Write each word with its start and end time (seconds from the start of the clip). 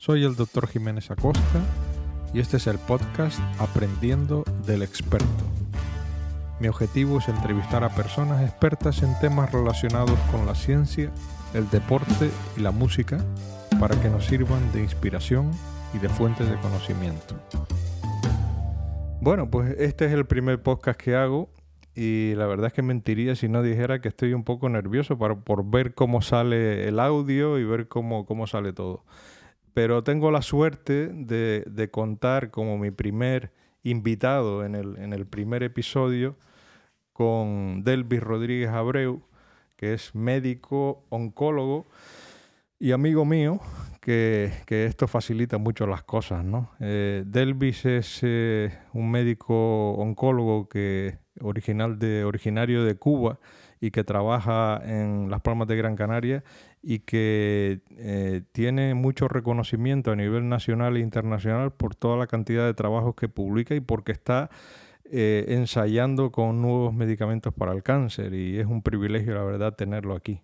Soy 0.00 0.22
el 0.22 0.36
Dr. 0.36 0.68
Jiménez 0.68 1.10
Acosta 1.10 1.60
y 2.32 2.38
este 2.38 2.58
es 2.58 2.68
el 2.68 2.78
podcast 2.78 3.40
Aprendiendo 3.58 4.44
del 4.64 4.82
Experto. 4.82 5.26
Mi 6.60 6.68
objetivo 6.68 7.18
es 7.18 7.28
entrevistar 7.28 7.82
a 7.82 7.88
personas 7.88 8.48
expertas 8.48 9.02
en 9.02 9.18
temas 9.18 9.50
relacionados 9.50 10.16
con 10.30 10.46
la 10.46 10.54
ciencia, 10.54 11.10
el 11.52 11.68
deporte 11.70 12.30
y 12.56 12.60
la 12.60 12.70
música 12.70 13.18
para 13.80 14.00
que 14.00 14.08
nos 14.08 14.24
sirvan 14.24 14.72
de 14.72 14.84
inspiración 14.84 15.50
y 15.92 15.98
de 15.98 16.08
fuente 16.08 16.44
de 16.44 16.56
conocimiento. 16.60 17.34
Bueno, 19.20 19.50
pues 19.50 19.74
este 19.80 20.06
es 20.06 20.12
el 20.12 20.26
primer 20.26 20.62
podcast 20.62 21.00
que 21.00 21.16
hago 21.16 21.50
y 21.96 22.36
la 22.36 22.46
verdad 22.46 22.68
es 22.68 22.72
que 22.72 22.82
mentiría 22.82 23.34
si 23.34 23.48
no 23.48 23.64
dijera 23.64 24.00
que 24.00 24.06
estoy 24.06 24.32
un 24.32 24.44
poco 24.44 24.68
nervioso 24.68 25.18
para, 25.18 25.34
por 25.34 25.68
ver 25.68 25.94
cómo 25.94 26.22
sale 26.22 26.86
el 26.86 27.00
audio 27.00 27.58
y 27.58 27.64
ver 27.64 27.88
cómo, 27.88 28.26
cómo 28.26 28.46
sale 28.46 28.72
todo. 28.72 29.02
Pero 29.78 30.02
tengo 30.02 30.32
la 30.32 30.42
suerte 30.42 31.06
de, 31.06 31.88
contar 31.92 32.50
como 32.50 32.78
mi 32.78 32.90
primer 32.90 33.52
invitado 33.84 34.64
en 34.64 34.74
el, 34.74 34.96
en 34.98 35.12
el 35.12 35.24
primer 35.24 35.62
episodio 35.62 36.34
con 37.12 37.84
Delvis 37.84 38.20
Rodríguez 38.20 38.70
Abreu, 38.70 39.22
que 39.76 39.94
es 39.94 40.16
médico 40.16 41.04
oncólogo 41.10 41.86
y 42.80 42.90
amigo 42.90 43.24
mío, 43.24 43.60
que, 44.00 44.50
esto 44.68 45.06
facilita 45.06 45.58
mucho 45.58 45.86
las 45.86 46.02
cosas, 46.02 46.44
¿no? 46.44 46.72
Eh, 46.80 47.22
Delvis 47.24 47.84
es 47.84 48.18
eh, 48.22 48.76
un 48.94 49.12
médico 49.12 49.92
oncólogo 49.92 50.68
que 50.68 51.18
original 51.40 52.00
de, 52.00 52.24
originario 52.24 52.82
de 52.82 52.96
Cuba 52.96 53.38
y 53.80 53.92
que 53.92 54.02
trabaja 54.02 54.82
en 54.84 55.30
Las 55.30 55.40
Palmas 55.42 55.68
de 55.68 55.76
Gran 55.76 55.94
Canaria 55.94 56.42
y 56.82 57.00
que 57.00 57.80
eh, 57.96 58.42
tiene 58.52 58.94
mucho 58.94 59.28
reconocimiento 59.28 60.12
a 60.12 60.16
nivel 60.16 60.48
nacional 60.48 60.96
e 60.96 61.00
internacional 61.00 61.72
por 61.72 61.94
toda 61.94 62.16
la 62.16 62.26
cantidad 62.26 62.66
de 62.66 62.74
trabajos 62.74 63.14
que 63.14 63.28
publica 63.28 63.74
y 63.74 63.80
porque 63.80 64.12
está 64.12 64.50
ensayando 65.10 66.30
con 66.30 66.60
nuevos 66.60 66.92
medicamentos 66.92 67.54
para 67.54 67.72
el 67.72 67.82
cáncer 67.82 68.34
y 68.34 68.58
es 68.58 68.66
un 68.66 68.82
privilegio, 68.82 69.34
la 69.34 69.42
verdad, 69.42 69.74
tenerlo 69.74 70.14
aquí. 70.14 70.42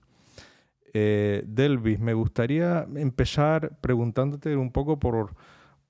Eh, 0.96 1.42
Delvis, 1.48 1.98
me 1.98 2.14
gustaría 2.14 2.86
empezar 2.94 3.76
preguntándote 3.80 4.56
un 4.56 4.70
poco 4.70 5.00
por, 5.00 5.34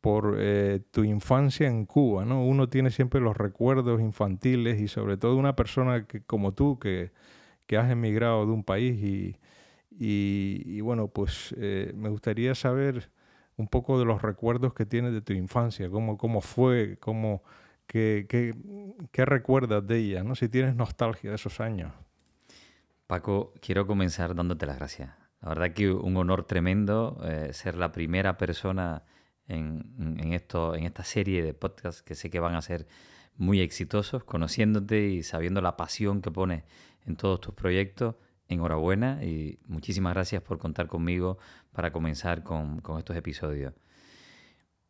por 0.01 0.37
eh, 0.39 0.81
tu 0.91 1.05
infancia 1.05 1.69
en 1.69 1.85
Cuba, 1.85 2.25
¿no? 2.25 2.43
Uno 2.43 2.71
tiene 2.71 2.91
siempre 2.91 3.21
los 3.21 3.37
recuerdos 3.37 4.01
infantiles 4.01 4.81
y 4.81 4.89
sobre 4.89 5.19
todo 5.19 5.37
una 5.37 5.55
persona 5.55 6.07
que, 6.07 6.23
como 6.23 6.53
tú 6.53 6.79
que, 6.79 7.13
has 7.77 7.91
emigrado 7.91 8.47
de 8.47 8.53
un 8.53 8.65
país 8.65 9.03
y, 9.03 9.37
y, 9.99 10.81
bueno, 10.81 11.09
pues 11.09 11.55
eh, 11.59 11.93
me 11.95 12.09
gustaría 12.09 12.55
saber 12.55 13.11
un 13.57 13.69
poco 13.69 13.99
de 13.99 14.05
los 14.05 14.23
recuerdos 14.23 14.75
que 14.75 14.85
tienes 14.85 15.13
de 15.13 15.21
tu 15.21 15.33
infancia, 15.33 15.89
cómo, 15.89 16.19
cómo 16.19 16.41
fue, 16.41 16.97
cómo, 16.99 17.43
qué, 17.87 18.27
qué, 18.29 19.25
recuerdas 19.25 19.87
de 19.87 19.99
ella, 19.99 20.25
¿no? 20.25 20.35
Si 20.35 20.49
tienes 20.49 20.75
nostalgia 20.75 21.31
de 21.31 21.37
esos 21.37 21.61
años. 21.61 21.93
Paco, 23.07 23.53
quiero 23.61 23.87
comenzar 23.87 24.35
dándote 24.35 24.67
las 24.67 24.77
gracias. 24.77 25.11
La 25.41 25.51
verdad 25.51 25.73
que 25.73 25.93
un 25.93 26.17
honor 26.17 26.45
tremendo 26.45 27.21
eh, 27.23 27.51
ser 27.53 27.77
la 27.77 27.93
primera 27.93 28.37
persona 28.39 29.05
en, 29.47 30.33
esto, 30.33 30.75
en 30.75 30.85
esta 30.85 31.05
serie 31.05 31.43
de 31.43 31.55
podcasts 31.55 32.03
que 32.03 32.15
sé 32.15 32.31
que 32.31 32.41
van 32.41 32.55
a 32.55 32.63
ser 32.63 32.87
muy 33.37 33.61
exitosos, 33.61 34.25
conociéndote 34.25 35.09
y 35.09 35.23
sabiendo 35.23 35.61
la 35.61 35.77
pasión 35.77 36.23
que 36.23 36.31
pones 36.31 36.65
en 37.07 37.17
todos 37.17 37.41
tus 37.41 37.55
proyectos. 37.55 38.15
Enhorabuena 38.55 39.23
y 39.23 39.59
muchísimas 39.67 40.15
gracias 40.15 40.43
por 40.43 40.59
contar 40.59 40.87
conmigo 40.87 41.39
para 41.73 41.93
comenzar 41.93 42.43
con, 42.43 42.83
estos 42.99 43.17
episodios. 43.17 43.75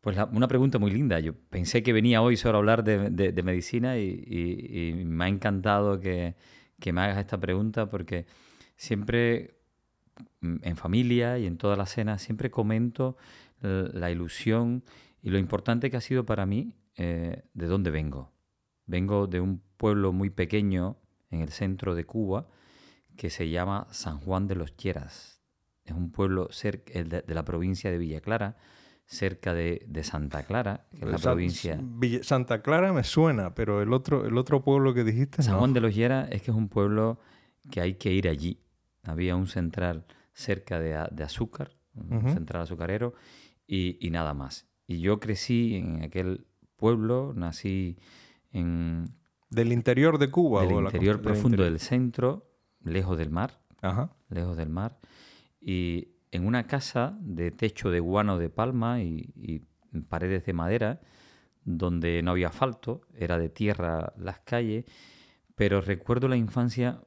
Pues 0.01 0.17
una 0.31 0.47
pregunta 0.47 0.77
muy 0.77 0.91
linda. 0.91 1.19
Yo 1.19 1.33
pensé 1.33 1.81
que 1.83 1.91
venía 1.91 2.21
hoy 2.21 2.37
solo 2.37 2.57
a 2.57 2.59
hablar 2.59 2.83
de, 2.83 3.43
medicina 3.43 3.97
y, 3.97 5.01
me 5.05 5.25
ha 5.25 5.27
encantado 5.27 5.99
que, 5.99 6.35
que 6.79 6.93
me 6.93 7.01
hagas 7.01 7.17
esta 7.17 7.39
pregunta 7.39 7.89
porque 7.89 8.25
siempre 8.75 9.57
mm, 10.41 10.57
en 10.61 10.77
familia 10.77 11.37
y 11.39 11.45
en 11.45 11.57
todas 11.57 11.77
las 11.77 11.91
cenas 11.91 12.21
siempre 12.21 12.51
comento 12.51 13.17
la 13.61 14.11
ilusión 14.11 14.83
y 15.21 15.29
lo 15.29 15.37
importante 15.37 15.89
que 15.89 15.97
ha 15.97 16.01
sido 16.01 16.25
para 16.25 16.45
mí 16.45 16.73
eh, 16.97 17.43
de 17.53 17.67
dónde 17.67 17.91
vengo. 17.91 18.31
Vengo 18.85 19.27
de 19.27 19.39
un 19.39 19.61
pueblo 19.77 20.13
muy 20.13 20.29
pequeño 20.29 20.97
en 21.31 21.41
el 21.41 21.49
centro 21.49 21.95
de 21.95 22.05
Cuba 22.05 22.47
que 23.15 23.29
se 23.29 23.49
llama 23.49 23.87
San 23.91 24.19
Juan 24.19 24.47
de 24.47 24.55
los 24.55 24.75
Lleras. 24.77 25.41
Es 25.83 25.93
un 25.93 26.11
pueblo 26.11 26.47
cerca 26.51 27.03
de, 27.03 27.23
la 27.27 27.45
provincia 27.45 27.91
de 27.91 27.97
Villa 27.97 28.21
Clara, 28.21 28.57
cerca 29.05 29.53
de, 29.53 29.85
Santa 30.03 30.43
Clara, 30.43 30.87
que 30.91 31.05
es 31.05 31.11
la 31.11 31.17
provincia. 31.17 31.79
Santa 32.21 32.61
Clara 32.61 32.91
me 32.91 33.03
suena, 33.03 33.53
pero 33.53 33.81
el 33.81 33.93
otro, 33.93 34.25
el 34.25 34.37
otro 34.37 34.63
pueblo 34.63 34.93
que 34.93 35.03
dijiste. 35.03 35.43
San 35.43 35.59
Juan 35.59 35.73
de 35.73 35.81
los 35.81 35.93
Lleras 35.95 36.27
es 36.31 36.41
que 36.41 36.51
es 36.51 36.57
un 36.57 36.69
pueblo 36.69 37.19
que 37.71 37.81
hay 37.81 37.95
que 37.95 38.11
ir 38.11 38.27
allí. 38.27 38.61
Había 39.03 39.35
un 39.35 39.47
central 39.47 40.05
cerca 40.33 40.79
de, 40.79 40.95
azúcar, 41.23 41.71
un 41.93 42.33
central 42.33 42.63
azucarero, 42.63 43.13
y, 43.67 44.09
nada 44.11 44.33
más. 44.33 44.67
Y 44.87 44.99
yo 44.99 45.19
crecí 45.19 45.75
en 45.75 46.03
aquel 46.03 46.45
pueblo, 46.75 47.33
nací 47.35 47.97
en. 48.51 49.05
¿Del 49.49 49.71
interior 49.71 50.17
de 50.17 50.29
Cuba? 50.29 50.65
Del 50.65 50.71
interior 50.71 51.21
profundo 51.21 51.63
del, 51.63 51.79
centro, 51.79 52.54
lejos 52.85 53.17
del 53.17 53.31
mar. 53.31 53.59
Lejos 54.29 54.55
del 54.55 54.69
mar. 54.69 54.97
Y 55.59 56.15
en 56.31 56.45
una 56.45 56.67
casa 56.67 57.17
de 57.19 57.51
techo 57.51 57.91
de 57.91 57.99
guano 57.99 58.37
de 58.37 58.49
palma 58.49 59.01
y, 59.01 59.63
paredes 60.09 60.45
de 60.45 60.53
madera, 60.53 61.01
donde 61.63 62.21
no 62.21 62.31
había 62.31 62.49
asfalto, 62.49 63.01
era 63.17 63.37
de 63.37 63.49
tierra 63.49 64.13
las 64.17 64.39
calles, 64.39 64.85
pero 65.55 65.81
recuerdo 65.81 66.27
la 66.27 66.35
infancia 66.35 67.01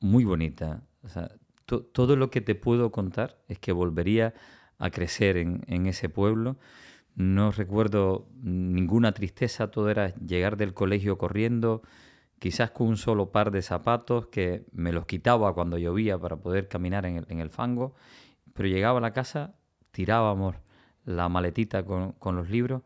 muy 0.00 0.24
bonita. 0.24 0.82
todo 1.66 2.16
lo 2.16 2.30
que 2.30 2.40
te 2.40 2.54
puedo 2.54 2.92
contar 2.92 3.38
es 3.48 3.58
que 3.58 3.72
volvería 3.72 4.34
a 4.78 4.90
crecer 4.90 5.36
en, 5.36 5.62
en, 5.66 5.86
ese 5.86 6.08
pueblo. 6.08 6.58
No 7.14 7.50
recuerdo 7.50 8.28
ninguna 8.42 9.12
tristeza, 9.12 9.70
todo 9.70 9.90
era 9.90 10.14
llegar 10.16 10.56
del 10.56 10.74
colegio 10.74 11.18
corriendo, 11.18 11.82
quizás 12.40 12.72
con 12.72 12.88
un 12.88 12.96
solo 12.96 13.30
par 13.30 13.52
de 13.52 13.62
zapatos 13.62 14.26
que 14.26 14.64
me 14.72 14.92
los 14.92 15.06
quitaba 15.06 15.54
cuando 15.54 15.78
llovía 15.78 16.18
para 16.18 16.36
poder 16.36 16.66
caminar 16.66 17.06
en 17.06 17.18
el, 17.18 17.26
en 17.28 17.38
el 17.38 17.50
fango 17.50 17.94
pero 18.60 18.68
llegaba 18.68 18.98
a 18.98 19.00
la 19.00 19.12
casa, 19.12 19.54
tirábamos 19.90 20.56
la 21.04 21.28
maletita 21.28 21.84
con, 21.84 22.36
los 22.36 22.50
libros 22.50 22.82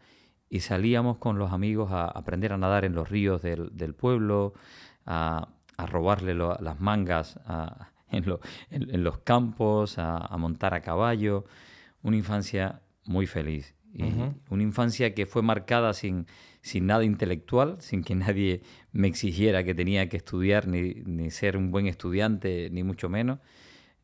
y 0.48 0.60
salíamos 0.60 1.19
con 1.19 1.38
los 1.38 1.53
amigos 1.53 1.91
a 1.91 2.06
aprender 2.06 2.53
a 2.53 2.59
nadar 2.59 2.84
en 2.84 2.94
los 2.94 3.09
ríos 3.09 3.43
del, 3.43 3.94
pueblo, 3.94 4.54
a, 5.06 5.48
robarle 5.78 6.34
las 6.34 6.81
mangas 6.81 7.41
en, 8.10 9.04
los 9.04 9.19
campos, 9.19 9.98
a, 9.98 10.37
montar 10.38 10.75
a 10.75 10.81
caballo. 10.81 11.44
Una 12.03 12.16
infancia 12.16 12.82
muy 13.04 13.26
feliz. 13.26 13.75
Y 13.93 14.04
Una 14.50 14.62
infancia 14.62 15.14
que 15.14 15.26
fue 15.26 15.43
marcada 15.43 15.93
sin, 15.93 16.26
sin 16.64 16.86
nada 16.86 17.04
intelectual, 17.04 17.76
sin 17.80 18.02
que 18.02 18.14
nadie 18.14 18.62
me 18.91 19.06
exigiera 19.06 19.64
que 19.64 19.75
tenía 19.75 20.08
que 20.08 20.16
estudiar 20.16 20.66
ni, 20.66 20.94
ni 21.04 21.30
ser 21.30 21.58
un 21.58 21.70
buen 21.70 21.86
estudiante, 21.86 22.70
ni 22.70 22.82
mucho 22.82 23.10
menos. 23.10 23.38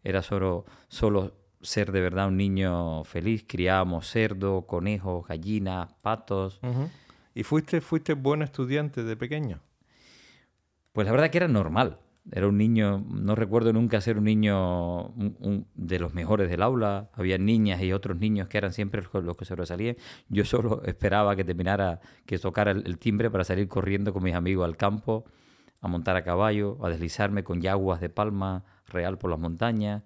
Era 0.05 0.21
solo, 0.21 0.67
solo 0.89 1.33
ser 1.63 1.91
de 1.91 2.03
verdad 2.03 2.29
un 2.29 2.37
niño 2.37 3.03
feliz. 3.05 3.47
Criábamos 3.49 4.11
cerdo, 4.11 4.67
conejos, 4.67 5.27
gallinas, 5.27 5.95
patos. 6.03 6.61
¿Y 7.35 7.45
fuiste, 7.45 7.81
fuiste 7.81 8.13
buen 8.13 8.43
estudiante 8.43 9.05
de 9.05 9.17
pequeño? 9.17 9.63
Pues 10.93 11.07
la 11.07 11.13
verdad 11.13 11.31
que 11.31 11.39
era 11.39 11.49
normal. 11.49 11.99
Era 12.31 12.47
un 12.47 12.59
niño, 12.59 13.05
no 13.09 13.35
recuerdo 13.35 13.73
nunca 13.73 14.01
ser 14.01 14.19
un 14.19 14.25
niño 14.25 15.13
de 15.75 15.99
los 15.99 16.15
mejores 16.15 16.51
del 16.51 16.63
aula. 16.63 17.11
Había 17.15 17.39
niñas 17.39 17.83
y 17.83 17.93
otros 17.93 18.19
niños 18.19 18.47
que 18.49 18.59
eran 18.59 18.73
siempre 18.73 19.03
los 19.13 19.37
que 19.37 19.45
sobresalían. 19.45 19.97
Yo 20.29 20.45
solo 20.45 20.83
esperaba 20.85 21.35
que 21.35 21.45
terminara, 21.45 22.01
que 22.27 22.39
tocara 22.39 22.73
el, 22.73 22.99
timbre 22.99 23.31
para 23.31 23.45
salir 23.45 23.69
corriendo 23.69 24.13
con 24.13 24.23
mis 24.23 24.35
amigos 24.35 24.65
al 24.67 24.77
campo, 24.77 25.25
a 25.81 25.89
montar 25.89 26.17
a 26.17 26.23
caballo, 26.23 26.79
a 26.85 26.91
deslizarme 26.91 27.43
con 27.43 27.63
yaguas 27.63 28.01
de 28.01 28.11
palma 28.11 28.65
real 28.87 29.19
por 29.19 29.31
las 29.31 29.41
montañas. 29.41 30.03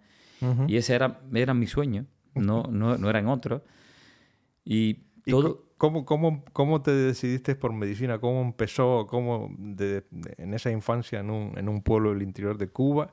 Y 0.68 0.76
ese 0.76 0.94
era, 0.94 1.20
era 1.32 1.54
mi 1.54 1.66
sueño, 1.66 2.06
no, 2.34 2.64
no, 2.70 2.96
no 2.96 3.10
eran 3.10 3.28
otros. 3.28 3.62
Y 4.64 5.04
todo... 5.26 5.63
¿Cómo, 5.78 6.04
cómo, 6.04 6.44
cómo 6.52 6.82
te 6.82 6.92
decidiste 6.92 7.54
por 7.56 7.72
medicina? 7.72 8.18
¿Cómo 8.18 8.42
empezó 8.42 9.06
cómo 9.08 9.54
en 9.58 10.54
esa 10.54 10.70
infancia 10.70 11.20
en 11.20 11.30
un, 11.30 11.58
en 11.58 11.68
un 11.68 11.82
pueblo 11.82 12.12
del 12.12 12.22
interior 12.22 12.58
de 12.58 12.68
Cuba? 12.68 13.12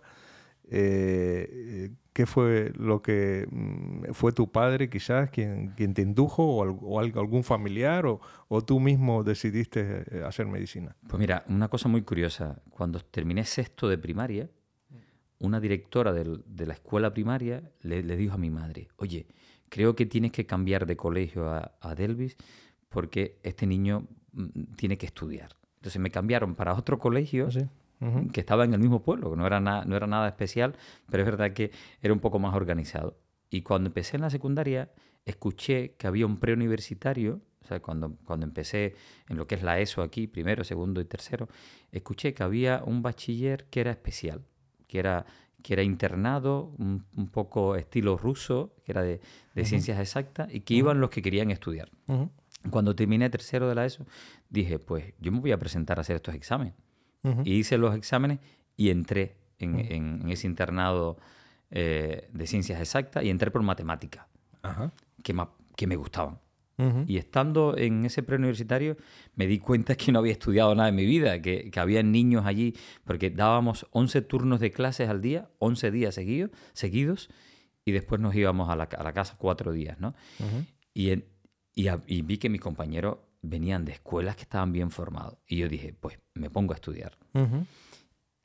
Eh, 0.70 1.92
¿Qué 2.14 2.26
fue 2.26 2.72
lo 2.76 3.02
que 3.02 3.48
mm, 3.50 4.12
fue 4.14 4.32
tu 4.32 4.52
padre 4.52 4.90
quizás 4.90 5.30
quien, 5.30 5.70
quien 5.76 5.94
te 5.94 6.02
indujo 6.02 6.44
o, 6.44 7.00
algún 7.00 7.44
familiar 7.44 8.06
o, 8.06 8.22
o, 8.48 8.62
tú 8.62 8.80
mismo 8.80 9.24
decidiste 9.24 10.04
eh, 10.12 10.24
hacer 10.26 10.46
medicina? 10.46 10.96
Pues 11.08 11.20
mira, 11.20 11.44
una 11.48 11.68
cosa 11.68 11.90
muy 11.90 12.04
curiosa. 12.04 12.62
Cuando 12.70 13.00
terminé 13.00 13.44
sexto 13.44 13.88
de 13.90 13.98
primaria, 13.98 14.50
una 15.42 15.60
directora 15.60 16.14
de 16.14 16.66
la 16.66 16.74
escuela 16.74 17.14
primaria 17.14 17.64
le, 17.82 18.04
dijo 18.04 18.36
a 18.36 18.38
mi 18.38 18.52
madre, 18.52 18.90
oye, 18.98 19.26
creo 19.72 19.96
que 19.96 20.06
tienes 20.06 20.34
que 20.34 20.46
cambiar 20.46 20.86
de 20.86 20.98
colegio 20.98 21.50
a, 21.50 21.72
a 21.80 21.96
Delvis 21.96 22.36
porque 22.90 23.40
este 23.42 23.66
niño 23.66 24.06
mm, 24.34 24.76
tiene 24.76 24.98
que 24.98 25.06
estudiar. 25.08 25.56
Entonces 25.78 26.00
me 26.00 26.12
cambiaron 26.12 26.54
para 26.54 26.76
otro 26.76 27.00
colegio 27.00 27.50
ah, 28.02 28.22
que 28.32 28.42
estaba 28.42 28.66
en 28.66 28.74
el 28.74 28.80
mismo 28.80 29.02
pueblo, 29.02 29.32
que 29.32 29.38
no 29.38 29.48
era, 29.48 29.60
no 29.60 29.96
era 29.96 30.06
nada 30.06 30.28
especial, 30.28 30.76
pero 31.10 31.24
es 31.24 31.26
verdad 31.26 31.54
que 31.54 31.72
era 32.02 32.14
un 32.14 32.20
poco 32.20 32.38
más 32.38 32.54
organizado. 32.54 33.18
Y 33.50 33.64
cuando 33.64 33.88
empecé 33.88 34.18
en 34.18 34.22
la 34.22 34.30
secundaria, 34.30 34.92
escuché 35.26 35.96
que 35.96 36.06
había 36.06 36.26
un 36.28 36.38
preuniversitario, 36.38 37.42
o 37.64 37.66
sea, 37.66 37.80
cuando, 37.80 38.18
cuando 38.26 38.46
empecé 38.46 38.96
en 39.28 39.38
lo 39.38 39.48
que 39.48 39.56
es 39.56 39.64
la 39.64 39.80
ESO 39.80 40.04
aquí, 40.04 40.28
primero, 40.28 40.64
segundo 40.64 41.02
y 41.02 41.06
tercero, 41.06 41.48
escuché 41.92 42.34
que 42.34 42.44
había 42.44 42.84
un 42.86 43.02
bachiller 43.02 43.66
que 43.70 43.80
era 43.80 43.92
especial, 43.92 44.44
que 44.88 45.00
era, 45.00 45.26
que 45.62 45.74
era 45.74 45.84
internado, 45.84 46.74
un, 46.78 47.04
poco 47.32 47.76
estilo 47.76 48.18
ruso, 48.18 48.74
que 48.84 48.92
era 48.92 49.02
de, 49.02 49.20
ciencias 49.64 50.00
exactas, 50.00 50.54
y 50.54 50.62
que 50.62 50.74
iban 50.74 51.00
los 51.00 51.10
que 51.10 51.22
querían 51.22 51.52
estudiar. 51.52 51.90
Cuando 52.70 52.96
terminé 52.96 53.30
tercero 53.30 53.68
de 53.68 53.76
la 53.76 53.86
ESO, 53.86 54.06
dije, 54.50 54.80
pues 54.80 55.14
yo 55.20 55.32
me 55.32 55.40
voy 55.40 55.52
a 55.52 55.58
presentar 55.58 55.98
a 55.98 56.02
hacer 56.02 56.16
estos 56.16 56.36
exámenes. 56.36 56.74
Y 57.44 57.54
hice 57.54 57.78
los 57.78 57.96
exámenes 57.96 58.40
y 58.76 58.90
entré 58.90 59.38
en, 59.60 60.30
ese 60.30 60.48
internado 60.48 61.18
eh, 61.70 62.28
de 62.34 62.48
ciencias 62.48 62.80
exactas 62.80 63.24
y 63.24 63.30
entré 63.30 63.52
por 63.52 63.62
matemática, 63.62 64.28
que, 65.24 65.36
que 65.76 65.88
me 65.88 65.96
gustaban. 65.96 66.40
Y 67.06 67.18
estando 67.18 67.78
en 67.78 68.06
ese 68.06 68.24
preuniversitario 68.24 68.98
me 69.36 69.48
di 69.48 69.60
cuenta 69.60 69.96
que 69.96 70.12
no 70.12 70.20
había 70.20 70.32
estudiado 70.32 70.74
nada 70.74 70.90
en 70.90 70.96
mi 70.96 71.06
vida, 71.06 71.42
que, 71.42 71.70
que 71.70 71.80
había 71.80 72.02
niños 72.04 72.46
allí, 72.46 72.76
porque 73.04 73.30
dábamos 73.30 73.88
11 73.92 74.22
turnos 74.24 74.60
de 74.60 74.72
clases 74.72 75.10
al 75.10 75.22
día, 75.22 75.50
11 75.60 75.92
días 75.92 76.16
seguidos, 76.16 76.52
seguidos 76.74 77.30
y 77.86 77.92
después 77.92 78.22
nos 78.22 78.36
íbamos 78.36 78.70
a 78.70 78.76
la, 78.76 78.84
a 78.84 79.04
la 79.04 79.14
casa 79.14 79.36
cuatro 79.38 79.72
días, 79.72 80.00
¿no? 80.00 80.16
Y 80.94 81.12
en, 81.12 81.26
y, 81.74 82.22
vi 82.22 82.38
que 82.38 82.50
mis 82.50 82.62
compañeros 82.62 83.18
venían 83.42 83.86
de 83.86 83.94
escuelas 83.94 84.36
que 84.36 84.44
estaban 84.44 84.72
bien 84.72 84.92
formados. 84.92 85.38
Y 85.48 85.58
yo 85.58 85.68
dije, 85.68 85.94
pues 86.00 86.20
me 86.34 86.50
pongo 86.50 86.74
a 86.74 86.76
estudiar. 86.76 87.18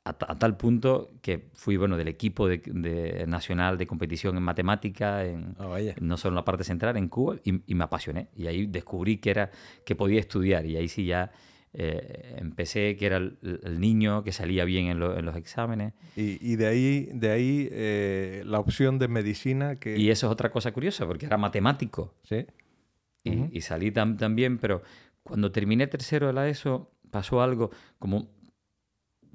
A, 0.09 0.39
tal 0.39 0.57
punto 0.57 1.11
que 1.21 1.49
fui 1.53 1.77
bueno 1.77 1.97
del 1.97 2.07
equipo 2.07 2.47
de, 2.47 3.25
nacional 3.27 3.77
de 3.77 3.87
competición 3.87 4.37
en 4.37 4.43
matemática, 4.43 5.25
en, 5.25 5.55
ah, 5.59 5.77
no 6.01 6.17
solo 6.17 6.33
en 6.33 6.35
la 6.35 6.45
parte 6.45 6.63
central, 6.63 6.97
en 6.97 7.07
Cuba, 7.07 7.37
y, 7.43 7.75
me 7.75 7.83
apasioné. 7.83 8.29
Y 8.35 8.47
ahí 8.47 8.65
descubrí 8.65 9.17
que, 9.17 9.29
era, 9.29 9.51
que 9.85 9.95
podía 9.95 10.19
estudiar. 10.19 10.65
Y 10.65 10.77
ahí 10.77 10.87
sí 10.87 11.05
ya 11.05 11.31
eh, 11.73 12.35
empecé, 12.37 12.95
que 12.95 13.05
era 13.05 13.17
el, 13.17 13.79
niño 13.79 14.23
que 14.23 14.31
salía 14.31 14.65
bien 14.65 14.87
en, 14.87 14.99
los 14.99 15.35
exámenes. 15.35 15.93
Y, 16.15 16.55
de 16.55 16.67
ahí, 16.67 17.09
de 17.13 17.31
ahí 17.31 17.69
eh, 17.71 18.43
la 18.45 18.59
opción 18.59 18.99
de 18.99 19.07
medicina 19.07 19.77
que... 19.77 19.97
Y 19.97 20.09
eso 20.09 20.27
es 20.27 20.31
otra 20.31 20.49
cosa 20.51 20.71
curiosa, 20.71 21.05
porque 21.05 21.25
era 21.25 21.37
matemático. 21.37 22.13
Sí 22.23 22.45
y, 23.51 23.61
salí 23.61 23.91
también, 23.91 24.57
pero 24.57 24.81
cuando 25.23 25.51
terminé 25.51 25.87
tercero 25.87 26.27
de 26.27 26.33
la 26.33 26.47
ESO 26.47 26.91
pasó 27.11 27.41
algo 27.41 27.71
como 27.99 28.29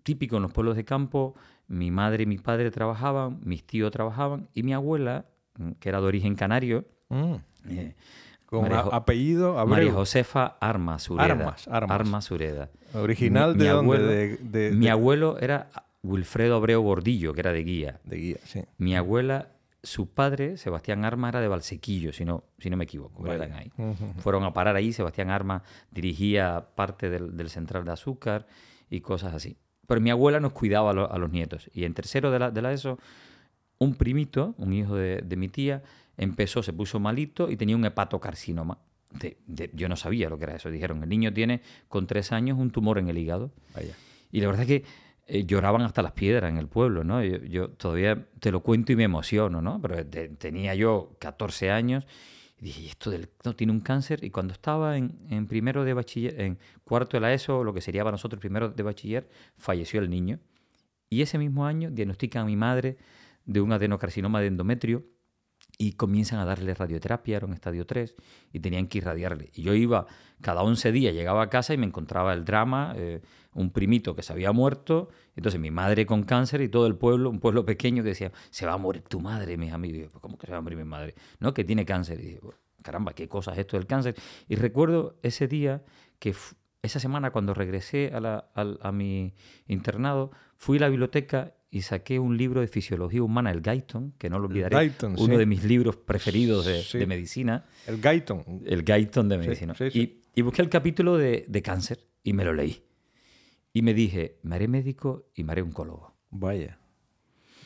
típico 0.02 0.36
en 0.36 0.42
los 0.42 0.52
pueblos 0.52 0.76
de 0.76 0.84
campo, 0.84 1.34
mi 1.68 1.90
madre 1.90 2.24
y 2.24 2.26
mi 2.26 2.38
padre 2.38 2.70
trabajaban, 2.70 3.40
mis 3.44 3.64
tíos 3.64 3.90
trabajaban 3.90 4.48
y 4.54 4.62
mi 4.62 4.72
abuela, 4.72 5.26
mm, 5.58 5.72
que 5.72 5.88
era 5.88 6.00
de 6.00 6.06
origen 6.06 6.34
canario, 6.34 6.84
mm. 7.08 7.34
eh, 7.68 7.94
con 8.46 8.70
apellido 8.70 9.64
María 9.66 9.92
Josefa 9.92 10.58
Armas 10.60 11.04
Sureda. 11.04 11.56
Armas, 11.70 12.24
Sureda. 12.26 12.68
Original 12.92 13.56
de, 13.56 13.68
dónde? 13.68 14.70
Mi 14.74 14.88
abuelo 14.88 15.38
era 15.38 15.70
Wilfredo 16.02 16.56
Abreu 16.56 16.82
Gordillo, 16.82 17.32
que 17.32 17.40
era 17.40 17.52
de 17.52 17.64
guía. 17.64 18.00
De 18.04 18.16
guía, 18.16 18.36
sí. 18.44 18.62
Mi 18.76 18.94
abuela 18.94 19.48
su 19.82 20.08
padre, 20.10 20.56
Sebastián 20.56 21.04
Arma, 21.04 21.28
era 21.28 21.40
de 21.40 21.48
Valsequillo, 21.48 22.12
si 22.12 22.24
no, 22.24 22.44
si 22.58 22.70
no 22.70 22.76
me 22.76 22.84
equivoco. 22.84 23.24
ahí. 23.28 23.72
Fueron 24.18 24.44
a 24.44 24.52
parar 24.52 24.76
ahí. 24.76 24.92
Sebastián 24.92 25.30
Arma 25.30 25.62
dirigía 25.90 26.68
parte 26.74 27.10
del, 27.10 27.50
central 27.50 27.84
de 27.84 27.92
azúcar 27.92 28.46
y 28.88 29.00
cosas 29.00 29.34
así. 29.34 29.56
Pero 29.92 30.00
mi 30.00 30.08
abuela 30.08 30.40
nos 30.40 30.54
cuidaba 30.54 30.92
a, 30.92 31.18
los 31.18 31.30
nietos. 31.30 31.68
Y 31.74 31.84
en 31.84 31.92
tercero 31.92 32.30
de 32.30 32.38
la, 32.38 32.50
de 32.50 32.62
la 32.62 32.72
ESO, 32.72 32.98
un 33.76 33.94
primito, 33.94 34.54
un 34.56 34.72
hijo 34.72 34.96
de, 34.96 35.36
mi 35.36 35.48
tía, 35.48 35.82
empezó, 36.16 36.62
se 36.62 36.72
puso 36.72 36.98
malito 36.98 37.50
y 37.50 37.58
tenía 37.58 37.76
un 37.76 37.84
hepatocarcinoma. 37.84 38.78
yo 39.74 39.90
no 39.90 39.96
sabía 39.96 40.30
lo 40.30 40.38
que 40.38 40.44
era 40.44 40.56
eso. 40.56 40.70
Dijeron, 40.70 41.02
el 41.02 41.10
niño 41.10 41.30
tiene 41.34 41.60
con 41.88 42.06
tres 42.06 42.32
años 42.32 42.58
un 42.58 42.70
tumor 42.70 42.96
en 42.96 43.10
el 43.10 43.18
hígado. 43.18 43.52
Y 44.30 44.40
la 44.40 44.46
verdad 44.46 44.62
es 44.62 44.68
que 44.68 44.84
eh, 45.26 45.44
lloraban 45.44 45.82
hasta 45.82 46.00
las 46.00 46.12
piedras 46.12 46.50
en 46.50 46.56
el 46.56 46.68
pueblo, 46.68 47.04
¿no? 47.04 47.22
Yo, 47.22 47.68
todavía 47.68 48.26
te 48.40 48.50
lo 48.50 48.60
cuento 48.60 48.92
y 48.92 48.96
me 48.96 49.04
emociono, 49.04 49.60
¿no? 49.60 49.78
Pero 49.82 50.06
tenía 50.38 50.74
yo 50.74 51.16
14 51.18 51.70
años 51.70 52.06
y 52.62 52.66
dije, 52.66 52.86
esto 52.86 53.10
no, 53.44 53.56
tiene 53.56 53.72
un 53.72 53.80
cáncer. 53.80 54.22
Y 54.22 54.30
cuando 54.30 54.52
estaba 54.52 54.96
en, 54.96 55.18
en, 55.30 55.48
primero 55.48 55.82
de 55.82 55.94
bachiller, 55.94 56.40
en 56.40 56.58
cuarto 56.84 57.16
de 57.16 57.20
la 57.20 57.34
ESO, 57.34 57.64
lo 57.64 57.74
que 57.74 57.80
sería 57.80 58.04
para 58.04 58.12
nosotros 58.12 58.38
primero 58.38 58.68
de 58.68 58.82
bachiller, 58.84 59.28
falleció 59.58 59.98
el 60.00 60.08
niño. 60.08 60.38
Y 61.10 61.22
ese 61.22 61.38
mismo 61.38 61.66
año 61.66 61.90
diagnostican 61.90 62.44
a 62.44 62.46
mi 62.46 62.54
madre 62.54 62.98
de 63.46 63.60
un 63.60 63.72
adenocarcinoma 63.72 64.40
de 64.40 64.46
endometrio 64.46 65.04
y 65.82 65.94
comienzan 65.94 66.38
a 66.38 66.44
darle 66.44 66.74
radioterapia, 66.74 67.38
era 67.38 67.44
un 67.44 67.54
estadio 67.54 67.84
3, 67.84 68.14
y 68.52 68.60
tenían 68.60 68.86
que 68.86 68.98
irradiarle. 68.98 69.50
Y 69.52 69.62
yo 69.62 69.74
iba, 69.74 70.06
cada 70.40 70.62
11 70.62 70.92
días 70.92 71.12
llegaba 71.12 71.42
a 71.42 71.50
casa 71.50 71.74
y 71.74 71.76
me 71.76 71.86
encontraba 71.86 72.34
el 72.34 72.44
drama, 72.44 72.94
eh, 72.96 73.20
un 73.54 73.72
primito 73.72 74.14
que 74.14 74.22
se 74.22 74.32
había 74.32 74.52
muerto, 74.52 75.08
entonces 75.34 75.60
mi 75.60 75.72
madre 75.72 76.06
con 76.06 76.22
cáncer 76.22 76.60
y 76.60 76.68
todo 76.68 76.86
el 76.86 76.94
pueblo, 76.94 77.30
un 77.30 77.40
pueblo 77.40 77.66
pequeño 77.66 78.04
que 78.04 78.10
decía, 78.10 78.30
se 78.50 78.64
va 78.64 78.74
a 78.74 78.78
morir 78.78 79.02
tu 79.02 79.18
madre, 79.18 79.56
mis 79.56 79.72
amigos. 79.72 80.08
Pues, 80.12 80.22
¿Cómo 80.22 80.38
que 80.38 80.46
se 80.46 80.52
va 80.52 80.58
a 80.58 80.60
morir 80.60 80.78
mi 80.78 80.84
madre? 80.84 81.16
No, 81.40 81.52
que 81.52 81.64
tiene 81.64 81.84
cáncer. 81.84 82.20
Y 82.20 82.34
digo, 82.34 82.54
caramba, 82.80 83.12
qué 83.12 83.26
cosa 83.26 83.50
es 83.50 83.58
esto 83.58 83.76
del 83.76 83.88
cáncer. 83.88 84.14
Y 84.48 84.54
recuerdo 84.54 85.18
ese 85.24 85.48
día 85.48 85.82
que 86.20 86.32
esa 86.82 87.00
semana 87.00 87.32
cuando 87.32 87.54
regresé 87.54 88.12
a, 88.14 88.44
a 88.54 88.92
mi 88.92 89.34
internado, 89.66 90.30
fui 90.58 90.78
a 90.78 90.82
la 90.82 90.88
biblioteca 90.88 91.54
y 91.74 91.80
saqué 91.80 92.18
un 92.18 92.36
libro 92.36 92.60
de 92.60 92.68
fisiología 92.68 93.22
humana, 93.22 93.50
el 93.50 93.62
Guyton, 93.62 94.12
que 94.18 94.28
no 94.28 94.38
lo 94.38 94.46
olvidaré, 94.46 94.92
uno 95.16 95.38
de 95.38 95.46
mis 95.46 95.64
libros 95.64 95.96
preferidos 95.96 96.66
de, 96.66 97.06
medicina. 97.06 97.64
El 97.86 97.98
Guyton. 97.98 98.60
El 98.66 98.84
Guyton 98.84 99.30
de 99.30 99.38
medicina. 99.38 99.74
Y, 99.94 100.20
y, 100.34 100.42
busqué 100.42 100.60
el 100.60 100.68
capítulo 100.68 101.16
de, 101.16 101.46
de, 101.48 101.62
cáncer 101.62 101.98
y 102.22 102.34
me 102.34 102.44
lo 102.44 102.52
leí. 102.52 102.82
Y 103.72 103.80
me 103.80 103.94
dije, 103.94 104.36
me 104.42 104.56
haré 104.56 104.68
médico 104.68 105.30
y 105.34 105.44
me 105.44 105.52
haré 105.52 105.62
oncólogo. 105.62 106.14
Vaya. 106.28 106.78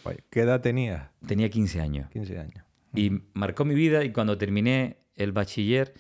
Vaya. 0.04 0.20
¿Qué 0.30 0.42
edad 0.42 0.60
tenías? 0.60 1.10
Tenía 1.26 1.50
15 1.50 1.80
años. 1.80 2.08
15 2.10 2.38
años. 2.38 2.64
Y 2.94 3.10
marcó 3.34 3.64
mi 3.64 3.74
vida 3.74 4.04
y 4.04 4.12
cuando 4.12 4.38
terminé 4.38 4.98
el 5.16 5.32
bachiller 5.32 5.94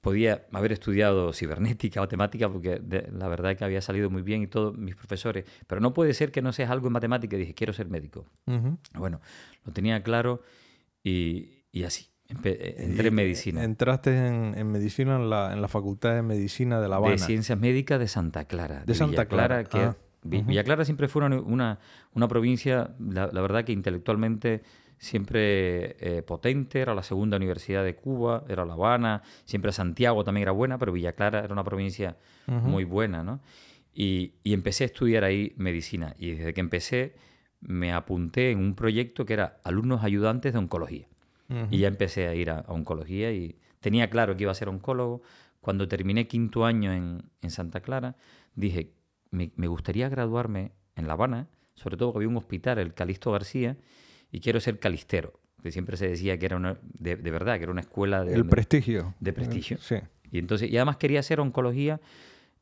podía 0.00 0.46
haber 0.52 0.72
estudiado 0.72 1.32
cibernética 1.32 2.00
o 2.02 2.08
temática 2.08 2.48
porque 2.48 2.80
la 3.12 3.28
verdad 3.28 3.52
es 3.52 3.58
que 3.58 3.64
había 3.64 3.80
salido 3.80 4.10
muy 4.10 4.22
bien 4.22 4.42
y 4.42 4.46
todos 4.46 4.76
mis 4.76 4.94
profesores, 4.94 5.44
pero 5.66 5.80
no 5.80 5.92
puede 5.92 6.14
ser 6.14 6.30
que 6.32 6.42
no 6.42 6.52
seas 6.52 6.70
algo 6.70 6.86
en 6.86 6.92
matemática 6.92 7.36
y 7.36 7.40
dije, 7.40 7.54
quiero 7.54 7.72
ser 7.72 7.88
médico. 7.88 8.26
Bueno, 8.94 9.20
lo 9.64 9.72
tenía 9.72 10.02
claro 10.02 10.42
y, 11.02 11.62
así. 11.84 12.08
entré 12.28 13.08
en 13.08 13.14
medicina. 13.14 13.64
Entraste 13.64 14.26
en, 14.26 14.70
medicina 14.70 15.16
en 15.16 15.30
la, 15.30 15.52
en 15.52 15.62
la, 15.62 15.68
Facultad 15.68 16.14
de 16.14 16.22
Medicina 16.22 16.80
de 16.80 16.88
La 16.88 16.96
Habana. 16.96 17.12
De 17.12 17.18
Ciencias 17.18 17.58
Médicas 17.58 18.00
de 18.00 18.08
Santa 18.08 18.44
Clara. 18.46 18.82
De, 18.84 18.94
Santa 18.94 19.26
Clara. 19.26 19.64
que 19.64 19.78
ah, 19.78 19.96
Villa 20.22 20.64
Clara 20.64 20.84
siempre 20.84 21.08
fue 21.08 21.24
una, 21.24 21.78
una, 22.14 22.28
provincia, 22.28 22.94
la, 22.98 23.30
la, 23.32 23.40
verdad 23.40 23.64
que 23.64 23.72
intelectualmente 23.72 24.62
siempre 24.98 25.96
eh, 26.00 26.22
potente, 26.22 26.80
era 26.80 26.94
la 26.94 27.02
segunda 27.02 27.36
universidad 27.36 27.84
de 27.84 27.94
Cuba, 27.94 28.44
era 28.48 28.64
La 28.64 28.74
Habana, 28.74 29.22
siempre 29.44 29.72
Santiago 29.72 30.24
también 30.24 30.42
era 30.42 30.52
buena, 30.52 30.78
pero 30.78 30.92
Villa 30.92 31.12
Clara 31.12 31.40
era 31.40 31.52
una 31.52 31.64
provincia 31.64 32.16
muy 32.46 32.84
buena, 32.84 33.24
¿no? 33.24 33.40
Y, 33.92 34.34
empecé 34.44 34.84
a 34.84 34.86
estudiar 34.86 35.24
ahí 35.24 35.54
medicina. 35.56 36.14
Y 36.18 36.32
desde 36.32 36.54
que 36.54 36.60
empecé 36.60 37.14
me 37.60 37.92
apunté 37.92 38.50
en 38.50 38.58
un 38.58 38.74
proyecto 38.74 39.24
que 39.24 39.32
era 39.32 39.58
alumnos 39.64 40.04
ayudantes 40.04 40.52
de 40.52 40.58
oncología. 40.58 41.08
Y 41.70 41.78
ya 41.78 41.88
empecé 41.88 42.26
a 42.26 42.34
ir 42.34 42.50
a, 42.50 42.64
oncología 42.66 43.32
y 43.32 43.56
tenía 43.80 44.10
claro 44.10 44.36
que 44.36 44.42
iba 44.42 44.52
a 44.52 44.54
ser 44.54 44.68
oncólogo. 44.68 45.22
Cuando 45.60 45.88
terminé 45.88 46.26
quinto 46.26 46.64
año 46.64 46.92
en, 46.92 47.50
Santa 47.50 47.80
Clara, 47.80 48.16
dije, 48.54 48.92
me, 49.30 49.52
me, 49.56 49.68
gustaría 49.68 50.08
graduarme 50.08 50.72
en 50.96 51.06
La 51.06 51.12
Habana, 51.12 51.48
sobre 51.74 51.96
todo 51.96 52.08
porque 52.12 52.24
había 52.24 52.28
un 52.28 52.36
hospital, 52.36 52.78
el 52.78 52.94
Calixto 52.94 53.30
García, 53.30 53.76
y 54.36 54.40
quiero 54.40 54.60
ser 54.60 54.78
calistero, 54.78 55.32
que 55.62 55.72
siempre 55.72 55.96
se 55.96 56.08
decía 56.08 56.38
que 56.38 56.44
era 56.44 56.56
una, 56.56 56.76
de, 56.82 57.16
verdad, 57.16 57.56
que 57.56 57.62
era 57.62 57.72
una 57.72 57.80
escuela 57.80 58.22
de... 58.22 58.34
El 58.34 58.44
prestigio. 58.44 59.14
De 59.18 59.32
prestigio. 59.32 59.78
Sí. 59.80 59.94
Y, 60.30 60.38
entonces, 60.38 60.70
y 60.70 60.76
además 60.76 60.98
quería 60.98 61.20
hacer 61.20 61.40
oncología 61.40 62.02